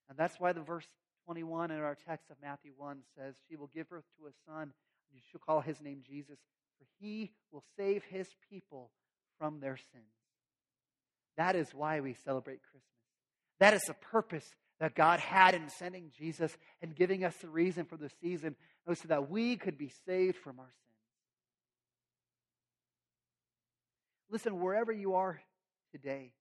And 0.09 0.17
that's 0.17 0.39
why 0.39 0.53
the 0.53 0.61
verse 0.61 0.87
21 1.25 1.71
in 1.71 1.79
our 1.79 1.97
text 2.07 2.29
of 2.29 2.37
Matthew 2.41 2.71
1 2.77 2.99
says, 3.17 3.35
She 3.49 3.55
will 3.55 3.69
give 3.73 3.89
birth 3.89 4.03
to 4.19 4.27
a 4.27 4.31
son, 4.45 4.61
and 4.63 4.71
you 5.13 5.21
shall 5.31 5.39
call 5.39 5.61
his 5.61 5.81
name 5.81 6.03
Jesus, 6.05 6.37
for 6.77 6.85
he 6.99 7.31
will 7.51 7.63
save 7.77 8.03
his 8.03 8.27
people 8.49 8.91
from 9.39 9.59
their 9.59 9.77
sins. 9.77 10.22
That 11.37 11.55
is 11.55 11.73
why 11.73 11.99
we 11.99 12.13
celebrate 12.13 12.61
Christmas. 12.61 12.83
That 13.59 13.73
is 13.73 13.81
the 13.83 13.93
purpose 13.93 14.45
that 14.79 14.95
God 14.95 15.19
had 15.19 15.55
in 15.55 15.69
sending 15.69 16.11
Jesus 16.17 16.55
and 16.81 16.95
giving 16.95 17.23
us 17.23 17.35
the 17.37 17.47
reason 17.47 17.85
for 17.85 17.97
the 17.97 18.09
season 18.21 18.55
oh, 18.87 18.93
so 18.93 19.07
that 19.07 19.29
we 19.29 19.55
could 19.55 19.77
be 19.77 19.91
saved 20.05 20.37
from 20.37 20.59
our 20.59 20.65
sins. 20.65 20.99
Listen, 24.29 24.59
wherever 24.59 24.91
you 24.91 25.15
are 25.15 25.39
today, 25.91 26.31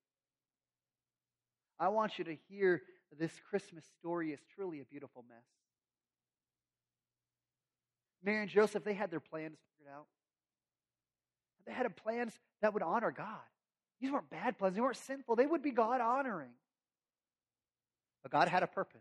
I 1.78 1.88
want 1.88 2.18
you 2.18 2.24
to 2.24 2.36
hear 2.48 2.82
this 3.18 3.32
Christmas 3.50 3.84
story 3.98 4.32
is 4.32 4.40
truly 4.54 4.80
a 4.80 4.84
beautiful 4.84 5.24
mess. 5.28 5.44
Mary 8.24 8.42
and 8.42 8.50
Joseph, 8.50 8.84
they 8.84 8.94
had 8.94 9.10
their 9.10 9.20
plans 9.20 9.58
figured 9.76 9.94
out. 9.94 10.06
They 11.66 11.72
had 11.72 11.94
plans 11.96 12.32
that 12.60 12.72
would 12.72 12.82
honor 12.82 13.10
God. 13.10 13.26
These 14.02 14.10
weren't 14.10 14.28
bad 14.30 14.58
plans. 14.58 14.74
They 14.74 14.80
weren't 14.80 14.96
sinful. 14.96 15.36
They 15.36 15.46
would 15.46 15.62
be 15.62 15.70
God 15.70 16.00
honoring. 16.00 16.50
But 18.24 18.32
God 18.32 18.48
had 18.48 18.64
a 18.64 18.66
purpose. 18.66 19.00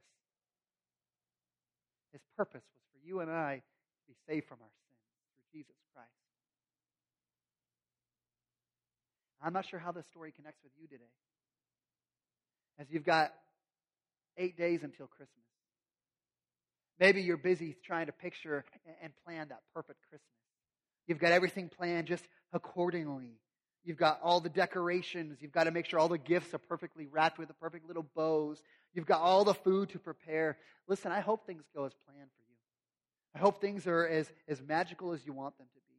His 2.13 2.21
purpose 2.37 2.61
was 2.61 2.83
for 2.93 3.07
you 3.07 3.19
and 3.19 3.31
I 3.31 3.55
to 3.55 4.07
be 4.07 4.13
saved 4.27 4.47
from 4.47 4.59
our 4.61 4.69
sins 4.85 5.01
through 5.33 5.59
Jesus 5.59 5.75
Christ. 5.95 6.09
I'm 9.43 9.53
not 9.53 9.67
sure 9.67 9.79
how 9.79 9.91
this 9.91 10.05
story 10.05 10.31
connects 10.35 10.61
with 10.63 10.71
you 10.79 10.87
today. 10.87 11.03
As 12.79 12.85
you've 12.91 13.05
got 13.05 13.33
eight 14.37 14.55
days 14.55 14.83
until 14.83 15.07
Christmas. 15.07 15.45
Maybe 16.99 17.21
you're 17.21 17.37
busy 17.37 17.75
trying 17.83 18.05
to 18.05 18.11
picture 18.11 18.63
and 19.01 19.11
plan 19.25 19.47
that 19.49 19.61
perfect 19.73 19.99
Christmas. 20.09 20.29
You've 21.07 21.17
got 21.17 21.31
everything 21.31 21.69
planned 21.69 22.05
just 22.07 22.23
accordingly 22.53 23.39
You've 23.83 23.97
got 23.97 24.19
all 24.21 24.39
the 24.39 24.49
decorations. 24.49 25.37
You've 25.41 25.51
got 25.51 25.63
to 25.63 25.71
make 25.71 25.85
sure 25.85 25.99
all 25.99 26.07
the 26.07 26.17
gifts 26.17 26.53
are 26.53 26.59
perfectly 26.59 27.07
wrapped 27.07 27.39
with 27.39 27.47
the 27.47 27.53
perfect 27.55 27.87
little 27.87 28.05
bows. 28.15 28.61
You've 28.93 29.07
got 29.07 29.21
all 29.21 29.43
the 29.43 29.53
food 29.53 29.89
to 29.89 29.99
prepare. 29.99 30.57
Listen, 30.87 31.11
I 31.11 31.21
hope 31.21 31.45
things 31.45 31.63
go 31.75 31.85
as 31.85 31.93
planned 32.05 32.29
for 32.35 32.43
you. 32.43 32.55
I 33.35 33.39
hope 33.39 33.59
things 33.59 33.87
are 33.87 34.05
as, 34.05 34.31
as 34.47 34.61
magical 34.61 35.13
as 35.13 35.25
you 35.25 35.33
want 35.33 35.57
them 35.57 35.67
to 35.67 35.79
be. 35.79 35.95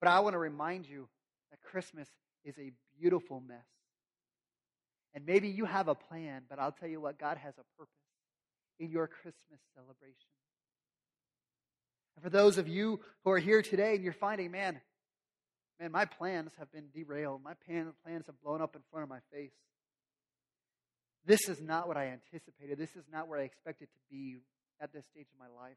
But 0.00 0.08
I 0.08 0.20
want 0.20 0.34
to 0.34 0.38
remind 0.38 0.86
you 0.86 1.08
that 1.50 1.62
Christmas 1.62 2.08
is 2.44 2.58
a 2.58 2.72
beautiful 3.00 3.40
mess. 3.40 3.64
And 5.14 5.24
maybe 5.24 5.48
you 5.48 5.64
have 5.64 5.88
a 5.88 5.94
plan, 5.94 6.42
but 6.48 6.58
I'll 6.58 6.72
tell 6.72 6.88
you 6.88 7.00
what, 7.00 7.18
God 7.18 7.36
has 7.36 7.54
a 7.54 7.64
purpose 7.78 7.92
in 8.80 8.90
your 8.90 9.06
Christmas 9.06 9.60
celebration. 9.74 10.16
And 12.16 12.22
for 12.22 12.30
those 12.30 12.58
of 12.58 12.68
you 12.68 13.00
who 13.24 13.30
are 13.30 13.38
here 13.38 13.62
today 13.62 13.94
and 13.94 14.02
you're 14.02 14.12
finding, 14.12 14.50
man, 14.50 14.80
man, 15.82 15.92
my 15.92 16.04
plans 16.04 16.52
have 16.58 16.70
been 16.70 16.84
derailed. 16.94 17.42
My 17.42 17.54
plans 17.66 18.26
have 18.26 18.40
blown 18.42 18.62
up 18.62 18.76
in 18.76 18.82
front 18.90 19.02
of 19.02 19.08
my 19.08 19.18
face. 19.32 19.50
This 21.26 21.48
is 21.48 21.60
not 21.60 21.88
what 21.88 21.96
I 21.96 22.06
anticipated. 22.06 22.78
This 22.78 22.94
is 22.94 23.04
not 23.12 23.28
where 23.28 23.40
I 23.40 23.42
expected 23.42 23.86
to 23.86 23.98
be 24.10 24.36
at 24.80 24.92
this 24.92 25.04
stage 25.12 25.26
of 25.32 25.38
my 25.38 25.48
life. 25.60 25.76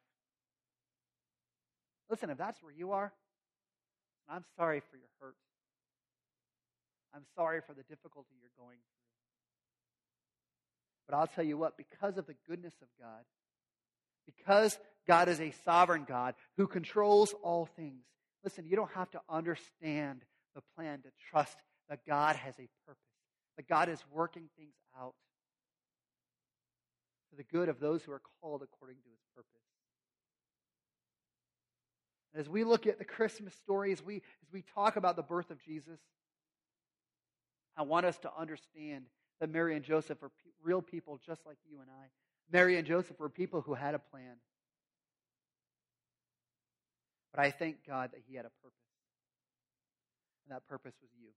Listen, 2.10 2.30
if 2.30 2.38
that's 2.38 2.62
where 2.62 2.74
you 2.74 2.92
are, 2.92 3.12
I'm 4.30 4.44
sorry 4.58 4.82
for 4.92 4.98
your 4.98 5.10
hurt. 5.20 5.36
I'm 7.16 7.24
sorry 7.36 7.62
for 7.66 7.74
the 7.74 7.84
difficulty 7.84 8.36
you're 8.42 8.50
going 8.58 8.78
through. 8.78 8.96
But 11.08 11.16
I'll 11.16 11.28
tell 11.28 11.46
you 11.46 11.58
what, 11.58 11.78
because 11.78 12.18
of 12.18 12.28
the 12.28 12.36
goodness 12.48 12.74
of 12.82 12.88
God, 13.00 13.24
because 14.26 14.78
God 15.08 15.30
is 15.30 15.40
a 15.40 15.54
sovereign 15.64 16.06
God 16.08 16.34
who 16.58 16.68
controls 16.68 17.34
all 17.44 17.68
things, 17.76 18.04
Listen, 18.46 18.66
you 18.66 18.78
don't 18.78 18.92
have 18.92 19.10
to 19.12 19.20
understand 19.28 20.22
the 20.56 20.62
plan 20.76 21.02
to 21.02 21.10
trust 21.30 21.58
that 21.90 22.00
God 22.08 22.38
has 22.38 22.54
a 22.54 22.70
purpose, 22.86 23.02
that 23.58 23.68
God 23.68 23.90
is 23.90 24.00
working 24.14 24.48
things 24.58 24.76
out 24.98 25.16
for 27.30 27.36
the 27.36 27.44
good 27.44 27.68
of 27.68 27.80
those 27.80 28.04
who 28.04 28.14
are 28.14 28.22
called 28.40 28.62
according 28.62 28.98
to 28.98 29.10
his 29.10 29.20
purpose. 29.36 29.52
as 32.36 32.50
we 32.50 32.64
look 32.64 32.86
at 32.86 33.00
the 33.00 33.06
Christmas 33.06 33.54
story, 33.56 33.92
as 33.92 34.04
we, 34.04 34.18
as 34.18 34.52
we 34.52 34.64
talk 34.74 34.98
about 34.98 35.16
the 35.16 35.24
birth 35.24 35.50
of 35.52 35.60
Jesus, 35.64 36.00
I 37.78 37.84
want 37.84 38.06
us 38.06 38.18
to 38.20 38.32
understand 38.38 39.06
that 39.40 39.50
Mary 39.50 39.76
and 39.76 39.84
Joseph 39.84 40.22
are 40.22 40.30
pe- 40.30 40.52
real 40.62 40.82
people 40.82 41.20
just 41.26 41.46
like 41.46 41.58
you 41.70 41.80
and 41.80 41.90
I. 41.90 42.06
Mary 42.52 42.78
and 42.78 42.86
Joseph 42.86 43.20
were 43.20 43.30
people 43.30 43.62
who 43.62 43.74
had 43.74 43.96
a 43.96 44.00
plan. 44.00 44.36
But 47.36 47.44
I 47.44 47.52
thank 47.52 47.86
God 47.86 48.12
that 48.14 48.22
He 48.28 48.36
had 48.36 48.46
a 48.46 48.54
purpose. 48.64 48.80
And 50.48 50.56
that 50.56 50.66
purpose 50.70 50.94
was 51.02 51.12
you. 51.20 51.30